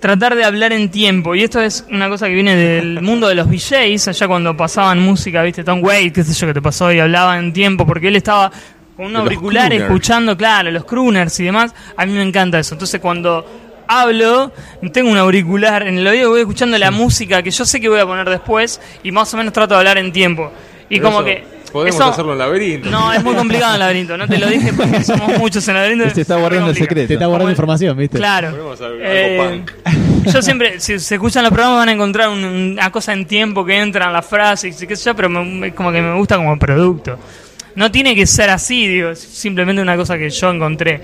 tratar 0.00 0.34
de 0.34 0.44
hablar 0.44 0.72
en 0.72 0.90
tiempo. 0.90 1.34
Y 1.34 1.42
esto 1.42 1.60
es 1.60 1.86
una 1.90 2.08
cosa 2.08 2.26
que 2.26 2.34
viene 2.34 2.54
del 2.54 3.00
mundo 3.02 3.28
de 3.28 3.34
los 3.34 3.48
VJs, 3.48 4.08
allá 4.08 4.28
cuando 4.28 4.56
pasaban 4.56 4.98
música, 5.00 5.42
viste, 5.42 5.64
Tom 5.64 5.82
Waits, 5.82 6.12
qué 6.14 6.22
sé 6.24 6.34
yo, 6.34 6.46
que 6.48 6.54
te 6.54 6.62
pasó 6.62 6.92
y 6.92 7.00
hablaba 7.00 7.38
en 7.38 7.52
tiempo, 7.52 7.86
porque 7.86 8.08
él 8.08 8.16
estaba 8.16 8.52
con 8.96 9.06
un 9.06 9.16
auricular 9.16 9.72
escuchando, 9.72 10.36
claro, 10.36 10.70
los 10.70 10.84
crooners 10.84 11.40
y 11.40 11.44
demás. 11.44 11.74
A 11.96 12.04
mí 12.04 12.12
me 12.12 12.22
encanta 12.22 12.58
eso. 12.58 12.74
Entonces 12.74 13.00
cuando 13.00 13.69
hablo, 13.90 14.52
tengo 14.92 15.10
un 15.10 15.18
auricular 15.18 15.86
en 15.86 15.98
el 15.98 16.06
oído, 16.06 16.30
voy 16.30 16.40
escuchando 16.40 16.78
la 16.78 16.90
música 16.90 17.42
que 17.42 17.50
yo 17.50 17.64
sé 17.64 17.80
que 17.80 17.88
voy 17.88 17.98
a 18.00 18.06
poner 18.06 18.28
después 18.30 18.80
y 19.02 19.10
más 19.12 19.32
o 19.34 19.36
menos 19.36 19.52
trato 19.52 19.74
de 19.74 19.78
hablar 19.80 19.98
en 19.98 20.12
tiempo. 20.12 20.52
Y 20.88 20.98
Pero 20.98 21.04
como 21.04 21.18
eso 21.18 21.24
que... 21.26 21.60
Podemos 21.72 21.94
eso- 22.00 22.04
hacerlo 22.10 22.32
en 22.32 22.38
laberinto. 22.38 22.90
no, 22.90 23.12
es 23.12 23.22
muy 23.22 23.32
complicado 23.36 23.74
el 23.74 23.78
laberinto, 23.80 24.16
no 24.16 24.26
te 24.26 24.38
lo 24.38 24.48
dije 24.48 24.72
porque 24.72 25.04
somos 25.04 25.38
muchos 25.38 25.66
en 25.68 25.76
el 25.76 25.82
laberinto. 25.82 26.14
Se 26.16 26.20
está 26.22 26.34
es 26.34 26.40
guardando 26.40 26.70
el 26.70 26.76
secreto. 26.76 27.06
Te 27.08 27.14
está 27.14 27.26
guardando 27.26 27.50
información, 27.50 27.96
¿viste? 27.96 28.18
Claro. 28.18 28.74
Eh, 29.00 29.62
yo 30.26 30.42
siempre, 30.42 30.80
si 30.80 30.98
se 30.98 31.14
escuchan 31.14 31.44
los 31.44 31.52
programas 31.52 31.78
van 31.78 31.88
a 31.90 31.92
encontrar 31.92 32.28
un- 32.28 32.44
una 32.72 32.90
cosa 32.90 33.12
en 33.12 33.24
tiempo 33.24 33.64
que 33.64 33.78
entran 33.78 34.12
las 34.12 34.26
frases 34.26 34.82
y 34.82 34.86
qué 34.86 34.96
sé 34.96 35.04
yo, 35.04 35.14
pero 35.14 35.28
me- 35.28 35.72
como 35.72 35.92
que 35.92 36.00
me 36.02 36.14
gusta 36.16 36.36
como 36.36 36.58
producto. 36.58 37.18
no 37.76 37.88
tiene 37.92 38.16
que 38.16 38.26
ser 38.26 38.50
así, 38.50 38.88
digo, 38.88 39.14
simplemente 39.14 39.80
una 39.80 39.96
cosa 39.96 40.18
que 40.18 40.28
yo 40.28 40.50
encontré 40.50 41.00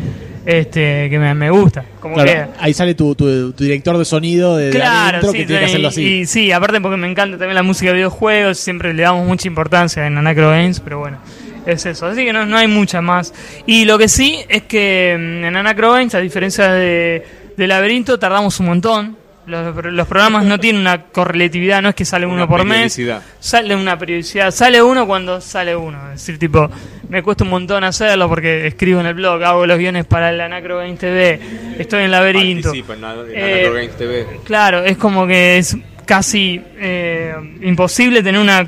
este 0.47 1.11
que 1.11 1.18
me, 1.18 1.35
me 1.35 1.51
gusta. 1.51 1.85
Como 2.01 2.14
Claro, 2.14 2.31
que, 2.31 2.47
ahí 2.61 2.73
sale 2.73 2.95
tu, 2.95 3.14
tu- 3.14 3.53
tu 3.53 3.64
director 3.64 3.99
de 3.99 4.05
sonido 4.05 4.57
de, 4.57 4.70
Claro, 4.70 5.18
adentro 5.18 5.33
sí, 5.33 5.39
que 5.39 5.45
tiene 5.47 5.61
que 5.62 5.66
sí, 5.66 5.73
hacerlo 5.73 5.89
así. 5.89 6.03
Y, 6.20 6.27
sí, 6.27 6.53
aparte 6.53 6.81
porque 6.81 6.97
me 6.97 7.11
encanta 7.11 7.37
también 7.37 7.55
la 7.57 7.62
música 7.62 7.91
de 7.91 7.97
videojuegos, 7.97 8.59
siempre 8.59 8.95
le 8.95 9.03
damos 9.03 9.27
mucha 9.27 9.49
importancia 9.49 10.07
en 10.07 10.16
Anacro 10.16 10.51
Games, 10.51 10.81
pero 10.81 11.01
bueno, 11.01 11.18
es 11.66 11.85
eso. 11.85 12.07
Así 12.07 12.25
que 12.25 12.33
no, 12.33 12.47
no 12.47 12.57
hay 12.57 12.68
mucha 12.68 13.01
más. 13.01 13.35
Y 13.66 13.85
lo 13.85 13.99
que 13.99 14.09
sí 14.09 14.39
es 14.49 14.62
que 14.62 15.16
mm, 15.18 15.45
en 15.45 15.57
Anacro 15.57 15.93
Games, 15.93 16.14
a 16.14 16.20
diferencia 16.20 16.70
de, 16.73 17.25
de 17.57 17.66
Laberinto, 17.66 18.18
tardamos 18.18 18.59
un 18.61 18.66
montón. 18.66 19.16
Los, 19.47 19.76
los 19.84 20.09
programas 20.09 20.44
no 20.44 20.59
tienen 20.59 20.80
una 20.80 21.03
correlatividad, 21.05 21.80
no 21.80 21.90
es 21.90 21.94
que 21.94 22.05
sale 22.05 22.26
Una 22.26 22.34
uno 22.34 22.49
por 22.49 22.64
mes. 22.64 23.01
Sale 23.38 23.76
una 23.76 23.97
periodicidad, 23.99 24.51
sale 24.51 24.82
uno 24.82 25.07
cuando 25.07 25.40
sale 25.40 25.76
uno. 25.76 25.99
Es 26.12 26.20
decir, 26.20 26.38
tipo, 26.38 26.68
me 27.09 27.22
cuesta 27.22 27.44
un 27.44 27.51
montón 27.51 27.84
hacerlo 27.84 28.28
porque 28.28 28.66
escribo 28.66 29.01
en 29.01 29.07
el 29.07 29.14
blog, 29.14 29.42
hago 29.44 29.64
los 29.66 29.78
guiones 29.78 30.05
para 30.05 30.30
el 30.30 30.40
Anacro 30.40 30.78
Games 30.78 30.99
TV, 30.99 31.40
estoy 31.78 32.05
en 32.05 32.11
Laberinto. 32.11 32.70
Participa 32.70 32.94
en, 32.94 33.05
en 33.05 33.36
Eh, 33.36 33.53
Anacro 33.55 33.74
Games 33.74 33.97
TV. 33.97 34.26
Claro, 34.44 34.84
es 34.84 34.97
como 34.97 35.26
que 35.26 35.59
es 35.59 35.76
casi 36.05 36.61
eh, 36.78 37.34
imposible 37.62 38.22
tener 38.22 38.40
una 38.40 38.66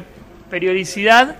periodicidad, 0.48 1.36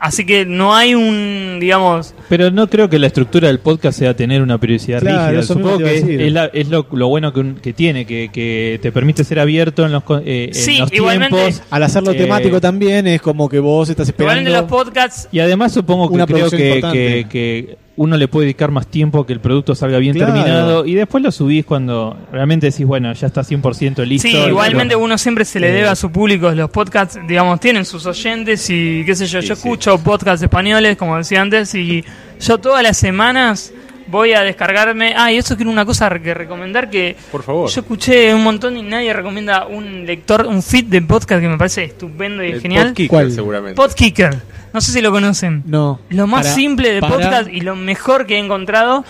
así 0.00 0.24
que 0.26 0.44
no 0.46 0.74
hay 0.74 0.94
un, 0.94 1.58
digamos, 1.60 2.14
Pero 2.28 2.50
no 2.50 2.68
creo 2.68 2.88
que 2.88 2.98
la 2.98 3.06
estructura 3.06 3.48
del 3.48 3.58
podcast 3.60 3.98
sea 3.98 4.14
tener 4.16 4.40
una 4.42 4.58
periodicidad 4.58 5.00
Claro, 5.00 5.26
rígida. 5.28 5.42
Supongo 5.42 5.78
que 5.78 5.94
es, 5.96 6.04
decir. 6.06 6.20
es 6.22 6.32
la- 6.32 6.46
es 6.46 6.68
lo, 6.68 6.86
lo 6.92 7.08
bueno 7.08 7.32
que, 7.32 7.40
un- 7.40 7.54
que 7.56 7.72
tiene, 7.72 8.06
que, 8.06 8.30
que 8.32 8.78
te 8.82 8.90
permite 8.92 9.22
ser 9.24 9.38
abierto 9.40 9.84
en 9.84 9.92
los, 9.92 10.02
eh, 10.24 10.46
en 10.48 10.54
Sí, 10.54 10.78
los 10.78 10.90
tiempos. 10.90 11.62
Al 11.70 11.82
hacerlo 11.82 12.12
Eh, 12.12 12.14
temático 12.16 12.60
también 12.60 13.06
es 13.06 13.20
como 13.20 13.48
que 13.48 13.58
vos 13.58 13.88
estás 13.90 14.08
esperando. 14.08 14.40
igualmente 14.48 14.74
los 14.74 14.84
podcasts, 14.84 15.28
Y 15.32 15.40
además 15.40 15.72
supongo 15.72 16.08
que 16.08 16.14
Una 16.14 16.26
creo 16.26 16.50
que, 16.50 17.26
que 17.30 17.76
uno 18.02 18.16
le 18.16 18.28
puede 18.28 18.46
dedicar 18.46 18.70
más 18.70 18.86
tiempo 18.86 19.26
que 19.26 19.34
el 19.34 19.40
producto 19.40 19.74
salga 19.74 19.98
bien 19.98 20.14
Claro. 20.14 20.32
terminado 20.32 20.86
y 20.86 20.94
después 20.94 21.22
lo 21.22 21.30
subís 21.30 21.66
cuando 21.66 22.16
realmente 22.32 22.70
decís, 22.70 22.86
bueno, 22.86 23.12
ya 23.12 23.26
está 23.26 23.42
100% 23.42 24.06
listo. 24.06 24.26
sí, 24.26 24.34
igualmente 24.38 24.94
bueno. 24.94 25.04
uno 25.04 25.18
siempre 25.18 25.44
se 25.44 25.60
le 25.60 25.68
Eh, 25.68 25.72
debe 25.72 25.88
a 25.88 25.94
su 25.94 26.10
público, 26.10 26.50
los 26.52 26.70
podcasts, 26.70 27.18
digamos, 27.28 27.60
tienen 27.60 27.84
sus 27.84 28.06
oyentes 28.06 28.70
y 28.70 29.02
qué 29.04 29.14
sé 29.14 29.26
yo, 29.26 29.42
Sí, 29.42 29.48
yo 29.48 29.54
sí. 29.54 29.60
escucho 29.60 29.98
podcasts 29.98 30.42
españoles, 30.42 30.96
como 30.96 31.18
decía 31.18 31.42
antes, 31.42 31.74
y 31.74 32.02
yo 32.40 32.56
todas 32.56 32.82
las 32.82 32.96
semanas 32.96 33.70
voy 34.10 34.32
a 34.32 34.42
descargarme, 34.42 35.14
ah, 35.16 35.30
y 35.32 35.36
eso 35.38 35.56
quiero 35.56 35.70
una 35.70 35.84
cosa 35.84 36.08
que 36.18 36.34
recomendar 36.34 36.90
que 36.90 37.16
Por 37.30 37.42
favor. 37.42 37.70
yo 37.70 37.80
escuché 37.80 38.34
un 38.34 38.42
montón 38.42 38.76
y 38.76 38.82
nadie 38.82 39.12
recomienda 39.12 39.66
un 39.66 40.04
lector, 40.06 40.46
un 40.46 40.62
feed 40.62 40.86
de 40.86 41.02
podcast 41.02 41.40
que 41.40 41.48
me 41.48 41.56
parece 41.56 41.84
estupendo 41.84 42.42
y 42.44 42.52
El 42.52 42.60
genial. 42.60 42.88
Podkicker, 42.88 43.08
¿Cuál? 43.08 43.32
seguramente. 43.32 43.76
Podkicker. 43.76 44.42
No 44.72 44.80
sé 44.80 44.92
si 44.92 45.00
lo 45.00 45.10
conocen. 45.10 45.62
No. 45.66 46.00
Lo 46.10 46.26
más 46.26 46.42
Para- 46.42 46.54
simple 46.54 46.92
de 46.92 47.00
para- 47.00 47.14
podcast 47.14 47.50
y 47.50 47.60
lo 47.60 47.74
mejor 47.76 48.26
que 48.26 48.36
he 48.36 48.38
encontrado 48.38 49.04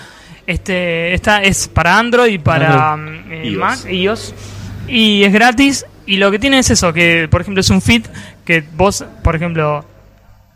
este 0.47 1.13
está 1.15 1.43
es 1.43 1.69
para 1.69 1.99
Android 1.99 2.33
y 2.33 2.39
para 2.39 2.97
mm, 2.97 3.33
eh, 3.33 3.47
iOS. 3.47 3.59
Mac, 3.59 3.79
iOS 3.91 4.35
y 4.89 5.23
es 5.23 5.33
gratis 5.33 5.87
y 6.07 6.17
lo 6.17 6.31
que 6.31 6.39
tiene 6.39 6.59
es 6.59 6.71
eso 6.71 6.93
que 6.93 7.29
por 7.31 7.43
ejemplo 7.43 7.61
es 7.61 7.71
un 7.71 7.81
feed 7.83 8.07
que 8.45 8.65
vos 8.77 9.05
por 9.23 9.37
ejemplo 9.37 9.85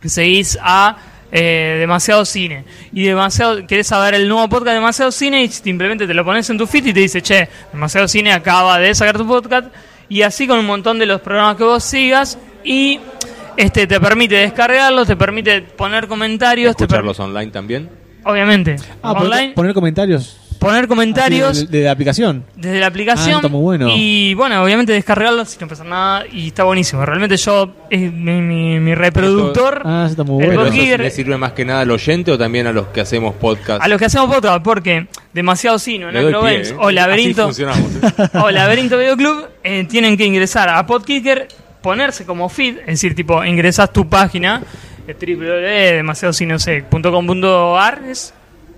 seguís 0.03 0.57
a 0.61 0.97
eh, 1.37 1.75
demasiado 1.79 2.23
cine 2.23 2.63
y 2.93 3.03
demasiado 3.03 3.67
querés 3.67 3.87
saber 3.87 4.13
el 4.13 4.29
nuevo 4.29 4.47
podcast 4.47 4.69
de 4.69 4.75
demasiado 4.75 5.11
cine 5.11 5.43
y 5.43 5.49
simplemente 5.49 6.07
te 6.07 6.13
lo 6.13 6.23
pones 6.23 6.49
en 6.49 6.57
tu 6.57 6.65
feed 6.65 6.85
y 6.85 6.93
te 6.93 7.01
dice 7.01 7.21
che 7.21 7.49
demasiado 7.73 8.07
cine 8.07 8.31
acaba 8.31 8.79
de 8.79 8.95
sacar 8.95 9.17
tu 9.17 9.27
podcast 9.27 9.67
y 10.07 10.21
así 10.21 10.47
con 10.47 10.59
un 10.59 10.65
montón 10.65 10.97
de 10.97 11.05
los 11.05 11.19
programas 11.19 11.57
que 11.57 11.65
vos 11.65 11.83
sigas 11.83 12.37
y 12.63 13.01
este 13.57 13.85
te 13.85 13.99
permite 13.99 14.35
descargarlos 14.35 15.07
te 15.07 15.17
permite 15.17 15.61
poner 15.61 16.07
comentarios 16.07 16.73
te 16.73 16.85
Escucharlos 16.85 17.19
online 17.19 17.51
también. 17.51 17.89
obviamente 18.23 18.77
Ah, 19.01 19.11
online 19.11 19.51
poner 19.55 19.73
comentarios. 19.73 20.39
Poner 20.59 20.87
comentarios 20.87 21.49
así 21.57 21.65
de, 21.67 21.79
de 21.79 21.83
la 21.85 21.91
aplicación. 21.91 22.43
desde 22.55 22.79
la 22.79 22.87
aplicación 22.87 23.33
Ah, 23.35 23.37
está 23.37 23.47
muy 23.47 23.61
bueno. 23.61 23.87
y 23.95 24.33
bueno 24.33 24.63
obviamente 24.63 24.93
descargarlos 24.93 25.49
sin 25.49 25.61
no 25.61 25.67
pasa 25.67 25.83
nada 25.83 26.25
y 26.31 26.47
está 26.47 26.63
buenísimo 26.63 27.05
realmente 27.05 27.37
yo 27.37 27.73
es 27.89 28.11
mi, 28.11 28.41
mi- 28.41 28.79
mi 28.79 28.95
reproductor 28.95 29.81
Ah, 29.85 30.07
está 30.09 30.23
muy 30.23 30.45
bueno. 30.45 30.63
¿Le 31.03 31.11
sirve 31.11 31.37
más 31.37 31.51
que 31.53 31.65
nada 31.65 31.81
al 31.81 31.91
oyente 31.91 32.31
o 32.31 32.37
también 32.37 32.67
a 32.67 32.71
los 32.73 32.87
que 32.87 33.01
hacemos 33.01 33.35
podcast? 33.35 33.81
A 33.83 33.87
los 33.87 33.97
que 33.99 34.05
hacemos 34.05 34.33
podcast, 34.33 34.63
porque 34.63 35.07
demasiado 35.33 35.77
pie, 36.41 36.53
Games 36.55 36.71
¿eh? 36.71 36.75
o 36.79 36.91
Laberinto 36.91 37.49
¿eh? 37.49 38.29
o 38.41 38.51
Laberinto 38.51 38.97
Video 38.97 39.15
Club 39.17 39.45
eh, 39.63 39.85
tienen 39.89 40.17
que 40.17 40.25
ingresar 40.25 40.69
a 40.69 40.85
Podkicker, 40.85 41.47
ponerse 41.81 42.25
como 42.25 42.49
feed, 42.49 42.79
es 42.79 42.85
decir, 42.87 43.13
tipo 43.15 43.43
ingresas 43.43 43.91
tu 43.93 44.07
página 44.09 44.61
eh, 45.07 45.13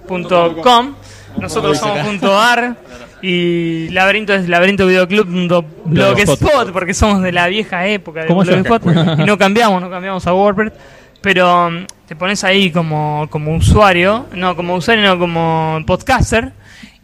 punto 0.08 0.56
.com. 0.62 0.96
Nosotros 1.40 1.78
somos 1.78 2.00
punto 2.06 2.40
.ar 2.40 2.76
y 3.22 3.90
Laberinto 3.90 4.34
es 4.34 4.48
laberinto 4.48 4.86
blogspot 4.86 6.72
porque 6.72 6.94
somos 6.94 7.24
de 7.24 7.32
la 7.32 7.48
vieja 7.48 7.88
época 7.88 8.24
de. 8.24 8.34
Blogspot 8.34 8.84
y 9.20 9.24
no 9.24 9.38
cambiamos, 9.38 9.82
no 9.82 9.90
cambiamos 9.90 10.28
a 10.28 10.34
WordPress. 10.34 10.74
Pero 11.22 11.68
um, 11.68 11.86
te 12.08 12.16
pones 12.16 12.44
ahí 12.44 12.72
como, 12.72 13.28
como 13.30 13.56
usuario, 13.56 14.28
no 14.34 14.56
como 14.56 14.76
usuario, 14.76 15.04
no 15.04 15.20
como 15.20 15.82
podcaster, 15.86 16.54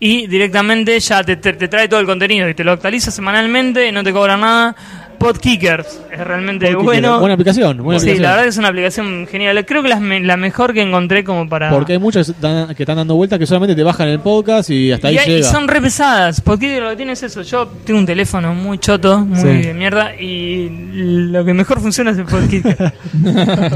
y 0.06 0.28
directamente 0.28 0.99
ya 0.99 1.24
te, 1.24 1.36
te- 1.38 1.54
te 1.54 1.68
trae 1.68 1.88
todo 1.88 1.99
el 1.99 2.06
contenido 2.06 2.49
y 2.49 2.54
te 2.54 2.64
lo 2.64 2.72
actualiza 2.74 3.10
semanalmente, 3.12 3.91
no 3.91 4.04
te 4.04 4.12
cobra 4.12 4.36
nada. 4.38 4.76
Podkickers 5.20 6.01
es 6.12 6.20
realmente 6.20 6.66
Podkicker, 6.66 6.84
bueno. 6.84 7.20
Buena 7.22 7.36
aplicación. 7.36 7.78
Buena 7.82 7.97
sí, 7.99 8.08
aplicación. 8.08 8.24
la 8.24 8.30
verdad 8.32 8.43
que 8.43 8.49
es 8.49 8.58
una 8.58 8.68
aplicación 8.68 9.28
genial. 9.28 9.66
Creo 9.66 9.82
que 9.82 9.88
la, 9.88 9.97
la 10.01 10.36
mejor 10.36 10.74
que 10.74 10.82
encontré 10.82 11.24
como 11.24 11.47
para. 11.47 11.70
Porque 11.70 11.93
hay 11.93 11.99
muchos 11.99 12.28
que 12.28 12.32
están, 12.34 12.76
que 12.76 12.84
están 12.84 12.97
dando 12.97 13.16
vueltas 13.16 13.39
que 13.39 13.45
solamente 13.45 13.74
te 13.74 13.84
bajan 13.84 14.10
el 14.10 14.20
podcast 14.20 14.70
y 14.72 14.91
hasta 14.91 15.08
ahí 15.08 15.18
hay- 15.18 15.30
y 15.32 15.36
llega. 15.38 15.49
son 15.49 15.70
re 15.70 15.80
pesadas. 15.82 16.41
Porque 16.41 16.82
lo 16.82 16.89
que 16.89 16.95
tiene 16.97 17.14
es 17.14 17.24
eso. 17.24 17.41
Yo 17.41 17.68
tengo 17.86 17.99
un 18.01 18.06
teléfono 18.06 18.54
muy 18.54 18.80
choto, 18.80 19.20
muy 19.20 19.39
Sí. 19.39 19.47
de 19.68 19.74
mierda. 19.74 20.14
Y 20.20 20.68
lo 21.32 21.45
que 21.45 21.54
mejor 21.54 21.80
funciona 21.80 22.12
es 22.12 22.18
el 22.18 22.26
Podkicker. 22.26 22.76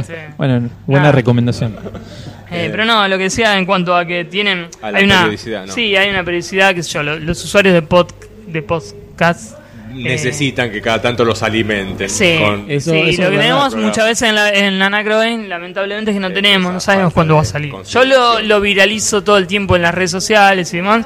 Sí. 0.05 0.13
Bueno, 0.37 0.69
buena 0.85 1.13
recomendación. 1.13 1.77
Eh, 2.51 2.67
pero 2.71 2.85
no, 2.85 3.07
lo 3.07 3.17
que 3.17 3.23
decía 3.25 3.57
en 3.57 3.65
cuanto 3.65 3.95
a 3.95 4.05
que 4.05 4.25
tienen. 4.25 4.67
A 4.81 4.91
la 4.91 4.99
hay 4.99 5.03
una, 5.05 5.17
periodicidad, 5.19 5.65
¿no? 5.65 5.73
Sí, 5.73 5.95
hay 5.95 6.09
una 6.09 6.23
periodicidad, 6.23 6.73
que 6.73 6.83
sé 6.83 6.91
yo. 6.93 7.03
lo- 7.03 7.19
Los, 7.19 7.43
usuarios 7.43 7.73
de, 7.73 7.81
pod, 7.81 8.07
de 8.47 8.61
podcast. 8.61 9.53
eh, 9.91 10.03
Necesitan 10.03 10.71
que 10.71 10.81
cada 10.81 11.01
tanto 11.01 11.25
los 11.25 11.41
alimenten. 11.43 12.09
Sí, 12.09 12.37
con- 12.41 12.69
Eso- 12.69 12.91
sí, 12.91 12.97
eso 13.09 13.21
lo 13.23 13.27
es 13.27 13.31
que 13.33 13.37
tenemos 13.37 13.75
muchas 13.75 14.05
veces 14.05 14.29
en 14.29 14.35
la, 14.35 14.49
en 14.49 14.79
lamentablemente 15.49 16.11
es 16.11 16.15
que 16.15 16.21
no 16.21 16.27
Eh, 16.27 16.31
tenemos, 16.33 16.71
no 16.73 16.79
sabemos 16.79 17.13
cuándo 17.13 17.35
va 17.35 17.41
a 17.41 17.45
salir. 17.45 17.73
Yo 17.89 18.05
lo, 18.05 18.39
lo 18.41 18.61
viralizo 18.61 19.23
todo 19.23 19.37
el 19.37 19.47
tiempo 19.47 19.75
en 19.75 19.81
las 19.81 19.93
redes 19.93 20.11
sociales 20.11 20.73
y 20.73 20.77
demás, 20.77 21.05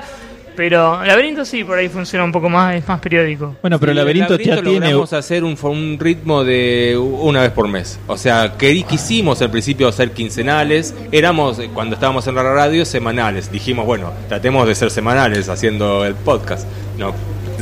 pero 0.56 1.04
Laberinto 1.04 1.46
sí, 1.46 1.64
por 1.64 1.78
ahí 1.78 1.90
funciona 1.90 2.24
un 2.24 2.32
poco 2.32 2.50
más, 2.50 2.76
es 2.76 2.88
más 2.88 3.00
periódico. 3.00 3.56
Bueno, 3.62 3.80
pero 3.80 3.92
Sí, 3.92 3.98
Laberinto, 3.98 4.34
el 4.36 4.40
ya 4.44 4.56
tiene. 4.62 4.80
logramos 4.80 5.14
hacer 5.14 5.44
un, 5.44 5.58
un 5.62 5.98
ritmo 6.00 6.44
de 6.44 6.98
una 6.98 7.42
vez 7.42 7.52
por 7.52 7.68
mes. 7.68 8.00
O 8.08 8.18
sea, 8.18 8.54
que 8.58 8.84
quisimos 8.84 9.42
al 9.42 9.52
principio 9.52 9.88
hacer 9.88 10.12
quincenales. 10.12 10.94
Éramos, 11.12 11.60
eh, 11.60 11.70
cuando 11.74 11.96
estábamos 11.96 12.28
en 12.28 12.36
la 12.36 12.44
radio, 12.44 12.86
semanales. 12.86 13.52
Dijimos, 13.52 13.86
bueno, 13.86 14.12
tratemos 14.28 14.68
de 14.68 14.76
ser 14.76 14.92
semanales 14.92 15.50
haciendo 15.50 16.06
el 16.06 16.16
podcast. 16.16 16.68
No. 16.98 17.14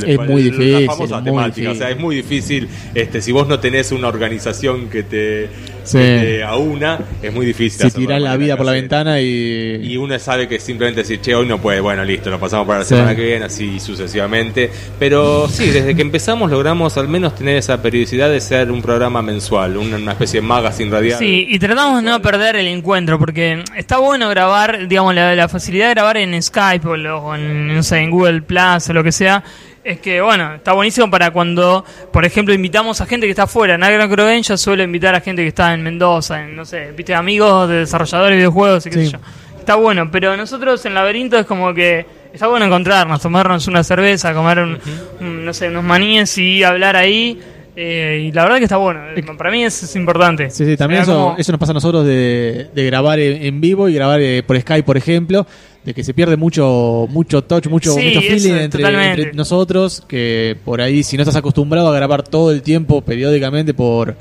Es 0.06 0.18
muy 0.20 0.42
difícil, 0.42 0.86
La 0.86 0.92
famosa 0.92 1.22
temática. 1.22 1.46
difícil. 1.46 1.68
O 1.68 1.74
sea, 1.74 1.90
es 1.90 1.98
muy 1.98 2.16
difícil. 2.16 2.68
Este, 2.94 3.20
si 3.22 3.32
vos 3.32 3.46
no 3.48 3.58
tenés 3.60 3.92
una 3.92 4.08
organización 4.08 4.88
que 4.88 5.02
te, 5.02 5.48
Sí. 5.82 5.96
que 5.98 6.18
te 6.20 6.44
aúna, 6.44 6.98
es 7.22 7.32
muy 7.32 7.46
difícil. 7.46 7.90
Si 7.90 7.96
tirás 7.98 8.20
la 8.20 8.36
vida 8.36 8.56
por 8.56 8.66
la 8.66 8.72
ventana 8.72 9.20
y. 9.20 9.80
Y 9.82 9.96
uno 9.96 10.18
sabe 10.18 10.46
que 10.48 10.60
simplemente 10.60 11.00
decir, 11.00 11.20
che, 11.20 11.34
hoy 11.34 11.46
no 11.46 11.58
puede, 11.58 11.80
bueno, 11.80 12.04
listo, 12.04 12.30
lo 12.30 12.38
pasamos 12.38 12.66
para 12.66 12.80
la 12.80 12.84
Sí. 12.84 12.94
semana 12.94 13.16
que 13.16 13.24
viene, 13.24 13.44
así 13.46 13.80
sucesivamente. 13.80 14.70
Pero 14.98 15.48
sí, 15.48 15.70
desde 15.70 15.94
que 15.94 16.02
empezamos 16.02 16.50
logramos 16.50 16.96
al 16.96 17.08
menos 17.08 17.34
tener 17.34 17.56
esa 17.56 17.80
periodicidad 17.82 18.30
de 18.30 18.40
ser 18.40 18.70
un 18.70 18.82
programa 18.82 19.22
mensual, 19.22 19.76
una, 19.76 19.96
una 19.96 20.12
especie 20.12 20.40
de 20.40 20.46
magazine 20.46 20.90
radial. 20.90 21.18
Sí, 21.18 21.46
y 21.48 21.58
tratamos 21.58 22.02
de 22.02 22.10
no 22.10 22.20
perder 22.22 22.56
el 22.56 22.66
encuentro, 22.68 23.18
porque 23.18 23.64
está 23.76 23.98
bueno 23.98 24.28
grabar, 24.28 24.86
digamos, 24.88 25.14
la, 25.14 25.34
la 25.34 25.48
facilidad 25.48 25.88
de 25.88 25.94
grabar 25.94 26.16
en 26.18 26.40
Skype 26.42 26.86
o, 26.88 26.96
lo- 26.96 27.18
o 27.24 27.34
en, 27.34 27.74
no 27.74 27.82
sé, 27.82 27.98
en 27.98 28.10
Google 28.10 28.42
Plus 28.42 28.88
o 28.88 28.92
lo 28.92 29.02
que 29.04 29.12
sea. 29.12 29.42
Es 29.82 29.98
que, 30.00 30.20
bueno, 30.20 30.54
está 30.56 30.72
buenísimo 30.72 31.10
para 31.10 31.30
cuando, 31.30 31.84
por 32.12 32.24
ejemplo, 32.26 32.52
invitamos 32.52 33.00
a 33.00 33.06
gente 33.06 33.26
que 33.26 33.30
está 33.30 33.44
afuera. 33.44 33.76
En 33.76 33.82
Agro 33.82 34.40
yo 34.42 34.56
suelo 34.58 34.82
invitar 34.82 35.14
a 35.14 35.20
gente 35.20 35.40
que 35.42 35.48
está 35.48 35.72
en 35.72 35.82
Mendoza, 35.82 36.44
en, 36.44 36.54
no 36.54 36.66
sé, 36.66 36.92
viste, 36.94 37.14
amigos 37.14 37.66
de 37.68 37.76
desarrolladores 37.76 38.32
de 38.32 38.36
videojuegos 38.36 38.86
y 38.86 38.90
qué 38.90 38.98
Sí. 38.98 39.06
sé 39.06 39.12
yo. 39.12 39.18
Está 39.58 39.76
bueno, 39.76 40.10
pero 40.10 40.36
nosotros 40.36 40.84
en 40.84 40.94
Laberinto 40.94 41.38
es 41.38 41.46
como 41.46 41.72
que 41.72 42.04
está 42.32 42.46
bueno 42.48 42.66
encontrarnos, 42.66 43.22
tomarnos 43.22 43.66
una 43.68 43.82
cerveza, 43.82 44.34
comer, 44.34 44.58
un, 44.58 44.78
un, 45.20 45.44
no 45.46 45.54
sé, 45.54 45.68
unos 45.68 45.84
maníes 45.84 46.36
y 46.38 46.62
hablar 46.62 46.96
ahí. 46.96 47.40
eh, 47.76 48.26
y 48.28 48.32
la 48.32 48.42
verdad 48.42 48.58
que 48.58 48.64
está 48.64 48.76
bueno. 48.76 49.00
Eh, 49.16 49.22
Para 49.38 49.50
mí 49.50 49.64
es, 49.64 49.82
es 49.84 49.96
importante. 49.96 50.50
Sí, 50.50 50.66
sí, 50.66 50.76
también 50.76 51.02
eso, 51.02 51.14
como- 51.14 51.36
eso 51.38 51.52
nos 51.52 51.58
pasa 51.58 51.70
a 51.72 51.74
nosotros 51.74 52.04
de, 52.04 52.66
de 52.74 52.84
grabar 52.84 53.18
en, 53.20 53.42
en 53.42 53.60
vivo 53.60 53.88
y 53.88 53.94
grabar 53.94 54.20
eh, 54.20 54.42
por 54.42 54.60
Skype, 54.60 54.82
por 54.84 54.96
ejemplo, 54.98 55.46
de 55.84 55.94
que 55.94 56.04
se 56.04 56.12
pierde 56.14 56.36
mucho 56.36 57.06
mucho 57.08 57.42
touch, 57.42 57.66
mucho, 57.68 57.94
Sí, 57.94 58.06
mucho 58.06 58.18
eso, 58.20 58.28
feeling 58.28 58.60
entre, 58.60 59.32
nosotros, 59.32 60.02
que 60.06 60.56
por 60.64 60.80
ahí 60.80 61.02
si 61.02 61.16
no 61.16 61.22
estás 61.22 61.36
acostumbrado 61.36 61.88
a 61.88 61.94
grabar 61.94 62.22
todo 62.22 62.50
el 62.52 62.62
tiempo 62.62 63.00
periódicamente 63.02 63.72
por 63.74 64.16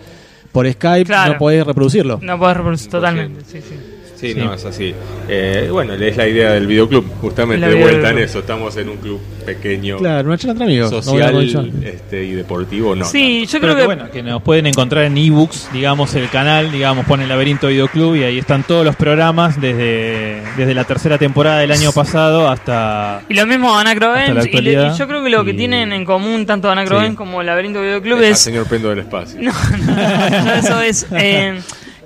por 0.52 0.72
Skype 0.72 1.06
Claro. 1.06 1.34
no 1.34 1.40
podés 1.40 1.66
reproducirlo. 1.66 2.20
No 2.22 2.40
podés 2.40 2.58
reproducir 2.58 2.90
totalmente, 2.90 3.42
sí, 3.46 3.60
sí. 3.62 3.76
Sí, 4.20 4.34
Sí. 4.34 4.40
no, 4.40 4.54
es 4.54 4.66
así. 4.66 4.94
Eh, 5.30 5.70
bueno, 5.72 5.94
es 5.94 6.18
la 6.18 6.28
idea 6.28 6.52
del 6.52 6.68
videoclub, 6.68 7.06
justamente 7.22 7.68
de 7.68 7.76
vuelta 7.76 8.10
en 8.10 8.18
eso. 8.20 8.40
Estamos 8.40 8.76
en 8.78 8.90
un 8.90 8.98
club 8.98 9.20
pequeño, 9.46 9.98
Claro, 9.98 10.28
una 10.28 10.38
charla 10.38 10.52
entre 10.52 10.66
amigos. 10.66 10.90
social 11.06 11.72
este, 11.84 12.24
y 12.26 12.32
deportivo, 12.34 12.96
no. 12.96 13.06
Sí, 13.06 13.46
yo 13.46 13.60
Pero 13.62 13.74
creo 13.74 13.76
que, 13.76 13.82
que, 13.82 13.86
bueno, 13.86 14.12
que 14.12 14.24
nos 14.24 14.42
pueden 14.42 14.68
encontrar 14.68 15.06
en 15.06 15.18
ebooks, 15.18 15.70
digamos, 15.72 16.14
el 16.16 16.30
canal, 16.30 16.72
digamos, 16.72 17.06
pone 17.06 17.28
Laberinto 17.28 17.68
Videoclub 17.68 18.16
y 18.16 18.24
ahí 18.24 18.38
están 18.40 18.64
todos 18.64 18.84
los 18.86 18.96
programas 18.96 19.60
desde, 19.62 20.42
desde 20.58 20.74
la 20.74 20.84
tercera 20.84 21.18
temporada 21.18 21.60
del 21.60 21.72
año 21.72 21.92
pasado 21.92 22.50
hasta... 22.50 23.22
Y 23.30 23.34
lo 23.36 23.46
mismo 23.46 23.74
Games, 23.74 24.48
y, 24.48 24.98
yo 24.98 25.08
creo 25.08 25.24
que 25.24 25.30
lo 25.30 25.46
que 25.46 25.52
Y- 25.52 25.58
tienen 25.58 25.94
en 25.94 26.06
común 26.06 26.46
tanto 26.46 26.70
Anacro 26.70 27.00
Sí. 27.02 27.16
Como 27.16 27.42
Laberinto 27.42 27.82
Videoclub 27.82 28.22
es... 28.22 28.40
señor 28.40 28.68
Pendo 28.68 28.90
del 28.90 29.00
Espacio. 29.00 29.40
No, 29.42 29.54
no, 29.86 30.44
no, 30.46 30.54
eso 30.54 30.82
es... 30.82 31.06
eh, 31.12 31.60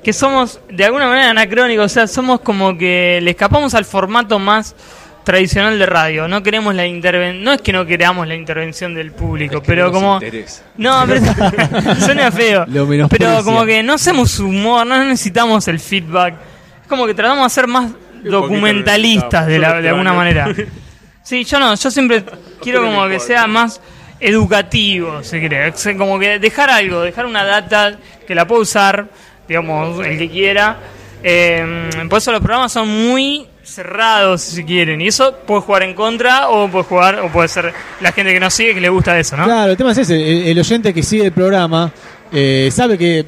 que 0.04 0.14
somos 0.14 0.60
de 0.70 0.86
alguna 0.86 1.08
manera 1.08 1.30
anacrónicos, 1.30 1.86
o 1.86 1.90
sea, 1.90 2.08
somos 2.08 2.42
como 2.42 2.78
que 2.78 3.20
le 3.22 3.32
escapamos 3.32 3.74
al 3.74 3.86
formato 3.86 4.38
más 4.40 4.76
tradicional 5.24 5.80
de 5.80 5.86
radio. 5.86 6.28
No 6.28 6.44
queremos 6.44 6.76
la 6.76 6.86
intervención, 6.86 7.44
no 7.46 7.54
es 7.54 7.62
que 7.62 7.72
no 7.72 7.86
queramos 7.86 8.28
la 8.28 8.36
intervención 8.36 8.94
del 8.94 9.12
público, 9.14 9.56
Es 9.56 9.62
que 9.62 9.68
pero 9.68 9.86
no 9.86 9.92
como... 9.94 10.14
interesa. 10.16 10.64
No, 10.78 11.06
pero 11.08 11.96
suena 12.00 12.30
feo. 12.32 12.66
Lo. 12.68 13.08
Pero 13.08 13.44
como 13.46 13.66
que 13.66 13.82
no 13.84 13.94
hacemos 13.94 14.38
humor, 14.40 14.86
no 14.86 15.02
necesitamos 15.06 15.68
el 15.70 15.80
feedback. 15.80 16.36
Es 16.82 16.88
como 16.90 17.06
que 17.08 17.14
tratamos 17.14 17.46
de 17.46 17.50
ser 17.50 17.68
más 17.68 17.90
documentalistas 18.24 19.48
de, 19.48 19.60
la- 19.60 19.82
de 19.82 19.90
alguna 19.90 20.14
manera. 20.14 20.54
Sí, 21.24 21.46
yo 21.46 21.60
no, 21.60 21.74
yo 21.76 21.90
siempre 21.92 22.24
quiero 22.62 22.82
como 22.84 23.08
que 23.08 23.20
sea 23.20 23.48
más 23.48 23.80
educativo. 24.20 25.12
O 25.20 25.24
sea, 25.24 25.40
Como 25.98 26.20
que 26.20 26.40
dejar 26.40 26.70
algo, 26.70 27.02
dejar 27.02 27.26
una 27.26 27.44
data 27.44 27.98
que 28.28 28.36
la 28.36 28.46
pueda 28.48 28.62
usar, 28.62 29.08
digamos, 29.48 30.06
el 30.06 30.18
que 30.18 30.30
quiera. 30.30 30.78
Eh, 31.24 31.90
por 32.10 32.18
eso 32.18 32.32
los 32.32 32.42
programas 32.42 32.72
son 32.72 32.88
muy 32.88 33.48
cerrados, 33.64 34.42
si 34.42 34.64
quieren. 34.64 35.02
Y 35.02 35.08
eso 35.08 35.36
puede 35.46 35.62
jugar 35.62 35.84
en 35.84 35.94
contra 35.94 36.50
o 36.50 36.68
puede 36.70 36.84
jugar, 36.84 37.20
o 37.20 37.30
puede 37.30 37.48
ser 37.48 37.74
la 38.02 38.12
gente 38.12 38.34
que 38.34 38.40
no 38.40 38.50
sigue 38.50 38.74
que 38.74 38.82
le 38.82 38.90
gusta 38.90 39.18
eso, 39.18 39.38
¿no? 39.38 39.46
Claro, 39.46 39.72
el 39.72 39.78
tema 39.78 39.92
es 39.92 40.00
ese. 40.00 40.16
El, 40.16 40.48
el 40.48 40.60
oyente 40.60 40.94
que 40.94 41.04
sigue 41.04 41.26
el 41.26 41.32
programa 41.32 41.92
eh, 42.32 42.70
sabe 42.72 42.98
que 42.98 43.26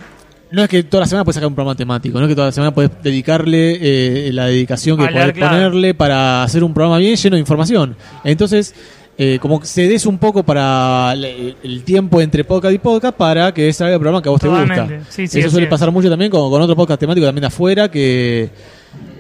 no 0.52 0.64
es 0.64 0.70
que 0.70 0.84
toda 0.84 1.02
la 1.02 1.08
semana 1.08 1.24
puedes 1.24 1.36
sacar 1.36 1.48
un 1.48 1.56
programa 1.56 1.76
temático, 1.76 2.18
no 2.18 2.26
es 2.26 2.30
que 2.30 2.36
toda 2.36 2.48
la 2.48 2.52
semana 2.52 2.74
puedes 2.74 2.92
dedicarle 3.04 4.28
eh, 4.28 4.32
la 4.32 4.46
dedicación 4.46 4.98
que 4.98 5.08
claro. 5.08 5.34
ponerle 5.34 5.94
para 5.94 6.44
hacer 6.44 6.64
un 6.64 6.74
programa 6.74 6.98
bien 6.98 7.16
lleno 7.16 7.36
de 7.36 7.40
información. 7.40 7.96
Entonces, 8.24 8.74
eh, 9.18 9.40
como 9.42 9.60
que 9.60 9.68
cedes 9.68 10.06
un 10.06 10.18
poco 10.18 10.44
para 10.44 11.14
el, 11.14 11.56
el 11.64 11.84
tiempo 11.84 12.20
entre 12.22 12.44
podcast 12.44 12.76
y 12.76 12.80
podcast 12.80 13.16
para 13.16 13.54
que 13.54 13.72
salga 13.72 13.94
el 13.94 14.00
programa 14.00 14.22
que 14.22 14.30
a 14.30 14.32
vos 14.32 14.42
te 14.42 14.48
gusta. 14.48 14.88
Sí, 15.10 15.28
sí, 15.28 15.40
Eso 15.40 15.50
suele 15.50 15.68
pasar 15.68 15.92
mucho 15.92 16.10
también 16.10 16.30
con, 16.30 16.50
con 16.50 16.62
otro 16.62 16.76
podcast 16.76 17.00
temático 17.00 17.26
también 17.26 17.42
de 17.42 17.48
afuera 17.48 17.90
que... 17.90 18.50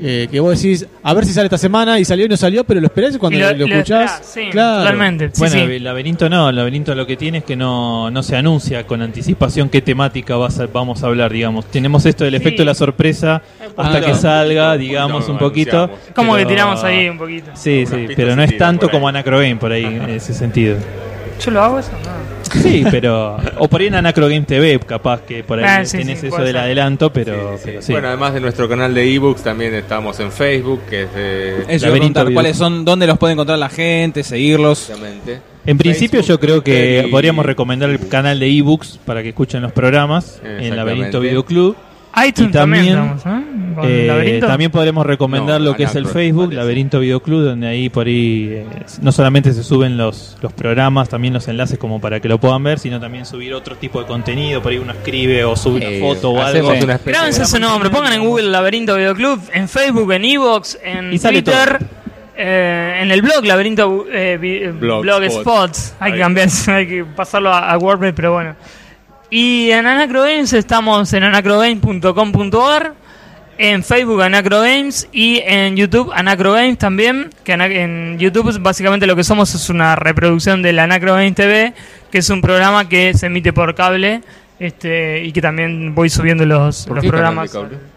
eh, 0.02 0.28
que 0.30 0.40
vos 0.42 0.62
decís, 0.62 0.86
a 1.04 1.14
ver 1.14 1.26
si 1.26 1.32
sale 1.32 1.46
esta 1.46 1.58
semana 1.58 1.98
y 2.00 2.04
salió 2.06 2.26
y 2.26 2.30
no 2.30 2.36
salió, 2.36 2.66
pero 2.66 2.82
lo 2.82 2.88
esperás 2.88 3.16
y 3.16 3.18
cuando 3.18 3.38
Y 3.38 3.42
lo, 3.42 3.52
lo- 3.54 3.58
lo 3.60 3.66
escuchás. 3.76 4.12
esperás, 4.12 4.26
sí, 4.34 4.50
claro. 4.52 4.80
totalmente. 4.80 5.28
Sí, 5.32 5.34
bueno, 5.40 5.56
sí. 5.56 5.60
el 5.62 5.84
laberinto 5.86 6.30
no, 6.30 6.50
el 6.50 6.56
laberinto 6.58 6.94
lo 6.96 7.08
que 7.08 7.16
tiene 7.16 7.38
es 7.38 7.44
que 7.46 7.56
no, 7.56 8.12
no 8.12 8.22
se 8.22 8.36
anuncia 8.36 8.86
con 8.86 9.02
anticipación 9.02 9.70
qué 9.70 9.82
temática 9.82 10.36
vas 10.36 10.60
a- 10.60 10.68
vamos 10.68 11.02
a 11.02 11.08
hablar, 11.08 11.32
digamos. 11.32 11.66
Tenemos 11.72 12.06
esto 12.06 12.26
del 12.26 12.36
efecto 12.36 12.62
de 12.64 12.66
la 12.66 12.76
sorpresa 12.76 13.42
hasta 13.78 13.98
Ah, 13.98 14.02
que 14.02 14.14
salga, 14.16 14.76
digamos, 14.76 15.28
No, 15.28 15.34
un 15.34 15.40
poquito. 15.40 15.90
Como 16.14 16.36
que 16.36 16.46
tiramos 16.46 16.84
ahí 16.84 17.08
un 17.08 17.18
poquito. 17.18 17.52
Sí, 17.54 17.86
sí, 17.86 18.08
pero 18.18 18.36
no 18.36 18.44
es 18.44 18.58
tanto 18.58 18.90
como 18.90 19.08
Anacrogame 19.08 19.56
por 19.56 19.72
ahí 19.72 19.86
en 19.86 20.10
ese 20.10 20.34
sentido. 20.34 20.76
¿Yo 21.44 21.52
lo 21.52 21.62
hago 21.64 21.80
eso? 21.80 21.92
No. 22.04 22.25
Sí, 22.62 22.84
pero. 22.90 23.38
O 23.58 23.68
por 23.68 23.82
ahí 23.82 23.88
en 23.88 23.96
Anacrogame 23.96 24.42
TV, 24.42 24.80
capaz 24.80 25.22
que 25.22 25.44
por 25.44 25.60
ahí 25.60 25.66
Ah, 25.68 25.86
sí, 25.86 25.98
tienes 25.98 26.20
sí, 26.20 26.28
eso 26.28 26.36
puede 26.36 26.48
del 26.50 26.56
ser. 26.56 26.64
adelanto, 26.64 27.12
pero 27.12 27.54
Sí, 27.54 27.58
sí. 27.58 27.62
pero 27.66 27.82
sí. 27.82 27.92
Bueno, 27.92 28.08
además 28.10 28.34
de 28.34 28.40
nuestro 28.42 28.68
canal 28.70 28.94
de 28.94 29.14
ebooks, 29.14 29.44
también 29.44 29.74
estamos 29.76 30.20
en 30.20 30.32
Facebook, 30.32 30.82
que 30.90 31.04
es 31.04 31.14
de... 31.14 31.50
Eso 31.52 31.56
iba 31.62 31.66
a 31.66 31.68
Laberinto 31.68 31.90
preguntar, 31.92 32.26
Video. 32.26 32.36
cuáles 32.36 32.58
son, 32.58 32.86
dónde 32.86 33.08
los 33.08 33.18
puede 33.18 33.34
encontrar 33.34 33.60
la 33.60 33.70
gente, 33.70 34.24
seguirlos. 34.24 34.90
Exactamente. 34.90 35.40
En 35.66 35.78
principio 35.80 36.22
yo 36.22 36.40
creo 36.40 36.64
que 36.64 36.72
Twitter 36.74 37.06
y- 37.08 37.12
podríamos 37.12 37.46
recomendar 37.46 37.90
el 37.90 38.08
canal 38.08 38.40
de 38.40 38.48
ebooks 38.48 39.00
para 39.06 39.24
que 39.24 39.30
escuchen 39.30 39.62
los 39.64 39.72
programas 39.72 40.40
en 40.44 40.52
Exactamente. 40.52 40.76
Laberinto 40.76 41.20
Video 41.20 41.44
Club. 41.46 41.76
iTunes 42.26 42.50
Y 42.50 42.54
también, 42.54 42.86
también, 42.96 43.18
estamos, 43.18 43.26
¿eh? 43.26 43.52
Eh, 43.84 44.40
también 44.40 44.72
podremos 44.72 45.06
recomendar 45.06 45.60
No, 45.60 45.66
lo 45.72 45.76
que 45.76 45.84
es 45.84 45.96
el 45.96 46.08
Facebook, 46.08 46.46
parece. 46.46 46.56
Laberinto 46.62 47.00
Video 47.02 47.20
Club, 47.22 47.44
donde 47.44 47.68
ahí 47.68 47.90
por 47.90 48.08
ahí 48.08 48.48
eh, 48.52 48.66
no 49.02 49.12
solamente 49.12 49.52
se 49.52 49.64
suben 49.64 49.98
los, 49.98 50.38
los 50.42 50.54
programas, 50.54 51.10
también 51.10 51.34
los 51.34 51.48
enlaces 51.50 51.78
como 51.78 52.00
para 52.00 52.22
que 52.22 52.30
lo 52.30 52.40
puedan 52.40 52.64
ver, 52.64 52.80
sino 52.80 53.00
también 53.02 53.26
subir 53.26 53.54
otro 53.54 53.76
tipo 53.76 54.00
de 54.00 54.06
contenido, 54.06 54.62
por 54.62 54.72
ahí 54.72 54.78
uno 54.78 54.94
escribe 54.94 55.44
o 55.44 55.56
sube 55.58 55.78
una 55.78 55.86
Eh, 55.88 56.00
foto 56.00 56.32
o 56.32 56.42
algo. 56.42 56.70
una 56.70 56.76
especie 56.94 57.12
Grábense 57.12 57.44
ese 57.44 57.60
nombre, 57.60 57.90
pongan 57.90 58.14
en 58.14 58.24
Google 58.26 58.48
Laberinto 58.50 58.96
Videoclub, 58.96 59.42
en 59.52 59.68
Facebook, 59.68 60.12
en 60.14 60.24
Evox, 60.26 60.78
en 60.82 61.14
Y 61.14 61.20
Twitter, 61.20 61.80
eh, 62.38 63.00
en 63.02 63.12
el 63.12 63.22
blog 63.22 63.44
Laberinto 63.46 64.06
eh, 64.12 64.38
vi- 64.40 64.68
Blog 64.68 65.02
Blogspots. 65.02 65.42
Spots. 65.42 65.96
Hay 66.00 66.14
que 66.14 66.20
cambiar, 66.20 66.48
hay 66.68 66.88
que 66.88 67.04
pasarlo 67.04 67.50
a, 67.50 67.72
a 67.72 67.78
WordPress, 67.78 68.14
pero 68.16 68.34
bueno. 68.34 68.56
Y 69.30 69.72
en 69.72 69.88
Anacrogames 69.88 70.54
estamos 70.54 71.12
en 71.14 71.24
anacrogames.com.ar, 71.24 72.94
en 73.58 73.84
Facebook 73.84 74.22
Anacrogames 74.22 75.10
y 75.12 75.42
en 75.46 75.76
YouTube 75.76 76.12
Anacrogames 76.14 76.78
también, 76.78 77.30
que 77.44 77.54
en 77.54 78.20
YouTube 78.20 78.60
básicamente 78.60 79.08
lo 79.08 79.16
que 79.16 79.24
somos 79.24 79.54
es 79.56 79.70
una 79.70 79.96
reproducción 79.96 80.62
del 80.62 80.80
Anacrogames 80.80 81.36
TV, 81.36 81.74
que 82.12 82.20
es 82.20 82.30
un 82.30 82.42
programa 82.42 82.88
que 82.88 83.14
se 83.14 83.26
emite 83.26 83.52
por 83.52 83.74
cable 83.74 84.22
este 84.60 85.24
y 85.24 85.34
que 85.34 85.42
también 85.42 85.96
voy 85.96 86.10
subiendo 86.10 86.46
los, 86.46 86.86
¿Por 86.86 86.98
los 86.98 87.04
qué 87.04 87.10
canal 87.10 87.24
programas 87.24 87.52
de 87.52 87.60
cable? 87.60 87.96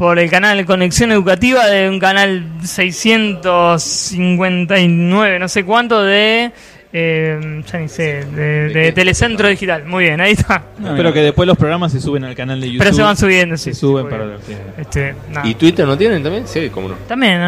por 0.00 0.18
el 0.18 0.28
canal 0.30 0.64
Conexión 0.64 1.12
Educativa 1.12 1.66
de 1.66 1.90
un 1.90 1.98
canal 1.98 2.42
659, 2.64 5.38
no 5.38 5.48
sé 5.48 5.64
cuánto, 5.64 6.02
de. 6.02 6.52
Eh, 6.92 7.62
ya 7.70 7.78
ni 7.78 7.88
sé, 7.88 8.24
de, 8.24 8.68
de? 8.70 8.92
Telecentro 8.92 9.46
Digital. 9.48 9.84
Muy 9.84 10.04
bien, 10.04 10.20
ahí 10.20 10.32
está. 10.32 10.62
Pero 10.96 11.12
que 11.12 11.20
después 11.20 11.46
los 11.46 11.56
programas 11.56 11.92
se 11.92 12.00
suben 12.00 12.24
al 12.24 12.34
canal 12.34 12.60
de 12.60 12.66
YouTube. 12.68 12.78
Pero 12.84 12.92
se 12.94 13.02
van 13.02 13.16
subiendo, 13.16 13.56
sí. 13.56 13.72
Se 13.72 13.80
suben 13.80 14.06
sí, 14.06 14.10
para 14.10 14.24
muy 14.24 14.32
los 14.34 14.46
bien. 14.46 14.58
que- 14.74 14.80
Este. 14.82 15.14
¿Y 15.44 15.54
Twitter 15.54 15.86
no 15.86 15.96
tienen 15.96 16.22
también? 16.22 16.46
Sí, 16.48 16.68
cómo 16.70 16.88
no. 16.88 16.94
También. 17.06 17.40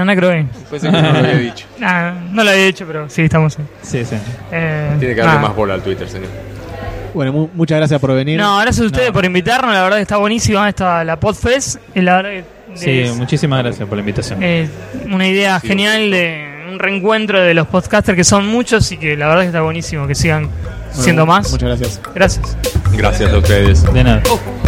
Pensé 0.70 0.86
que 0.90 0.92
no 0.92 1.02
lo 1.12 1.18
había 1.18 1.36
dicho. 1.38 1.66
Nah, 1.78 2.12
no 2.30 2.44
lo 2.44 2.50
había 2.50 2.64
dicho, 2.66 2.84
pero 2.86 3.08
sí, 3.10 3.22
estamos 3.22 3.58
ahí. 3.58 3.64
Sí, 3.82 4.04
sí. 4.04 4.16
Eh, 4.52 4.96
Tiene 5.00 5.14
que 5.16 5.20
darle 5.20 5.40
más 5.40 5.56
bola 5.56 5.74
al 5.74 5.82
Twitter, 5.82 6.08
señor. 6.08 6.28
Bueno, 7.12 7.32
mu- 7.32 7.48
muchas 7.54 7.78
gracias 7.78 8.00
por 8.00 8.14
venir. 8.14 8.38
No, 8.38 8.56
gracias 8.58 8.80
a 8.84 8.86
ustedes 8.86 9.08
No. 9.08 9.12
por 9.12 9.24
invitarnos. 9.24 9.74
La 9.74 9.82
verdad 9.82 9.96
que 9.96 10.02
está 10.02 10.16
buenísima 10.18 10.68
esta 10.68 11.02
la 11.04 11.18
Podfest. 11.18 11.78
Y 11.94 12.00
la 12.00 12.16
verdad 12.22 12.30
que 12.30 12.44
Sí, 12.74 13.00
es- 13.00 13.14
muchísimas 13.16 13.62
gracias 13.62 13.86
por 13.86 13.98
la 13.98 14.00
invitación. 14.00 14.38
Eh, 14.42 14.66
una 15.10 15.26
idea 15.28 15.60
Sí, 15.60 15.66
genial 15.68 16.10
de 16.10 16.51
un 16.72 16.78
reencuentro 16.78 17.40
de 17.40 17.54
los 17.54 17.66
podcasters 17.66 18.16
que 18.16 18.24
son 18.24 18.46
muchos 18.46 18.90
y 18.92 18.96
que 18.96 19.16
la 19.16 19.28
verdad 19.28 19.42
que 19.42 19.46
está 19.48 19.60
buenísimo 19.62 20.06
que 20.06 20.14
sigan 20.14 20.48
Bueno, 20.48 21.02
siendo 21.02 21.26
más. 21.26 21.50
Muchas 21.50 21.68
gracias. 21.68 22.00
Gracias. 22.14 22.56
Gracias 22.92 23.32
a 23.32 23.38
ustedes. 23.38 23.92
De 23.92 24.04
nada. 24.04 24.22
Oh. 24.30 24.61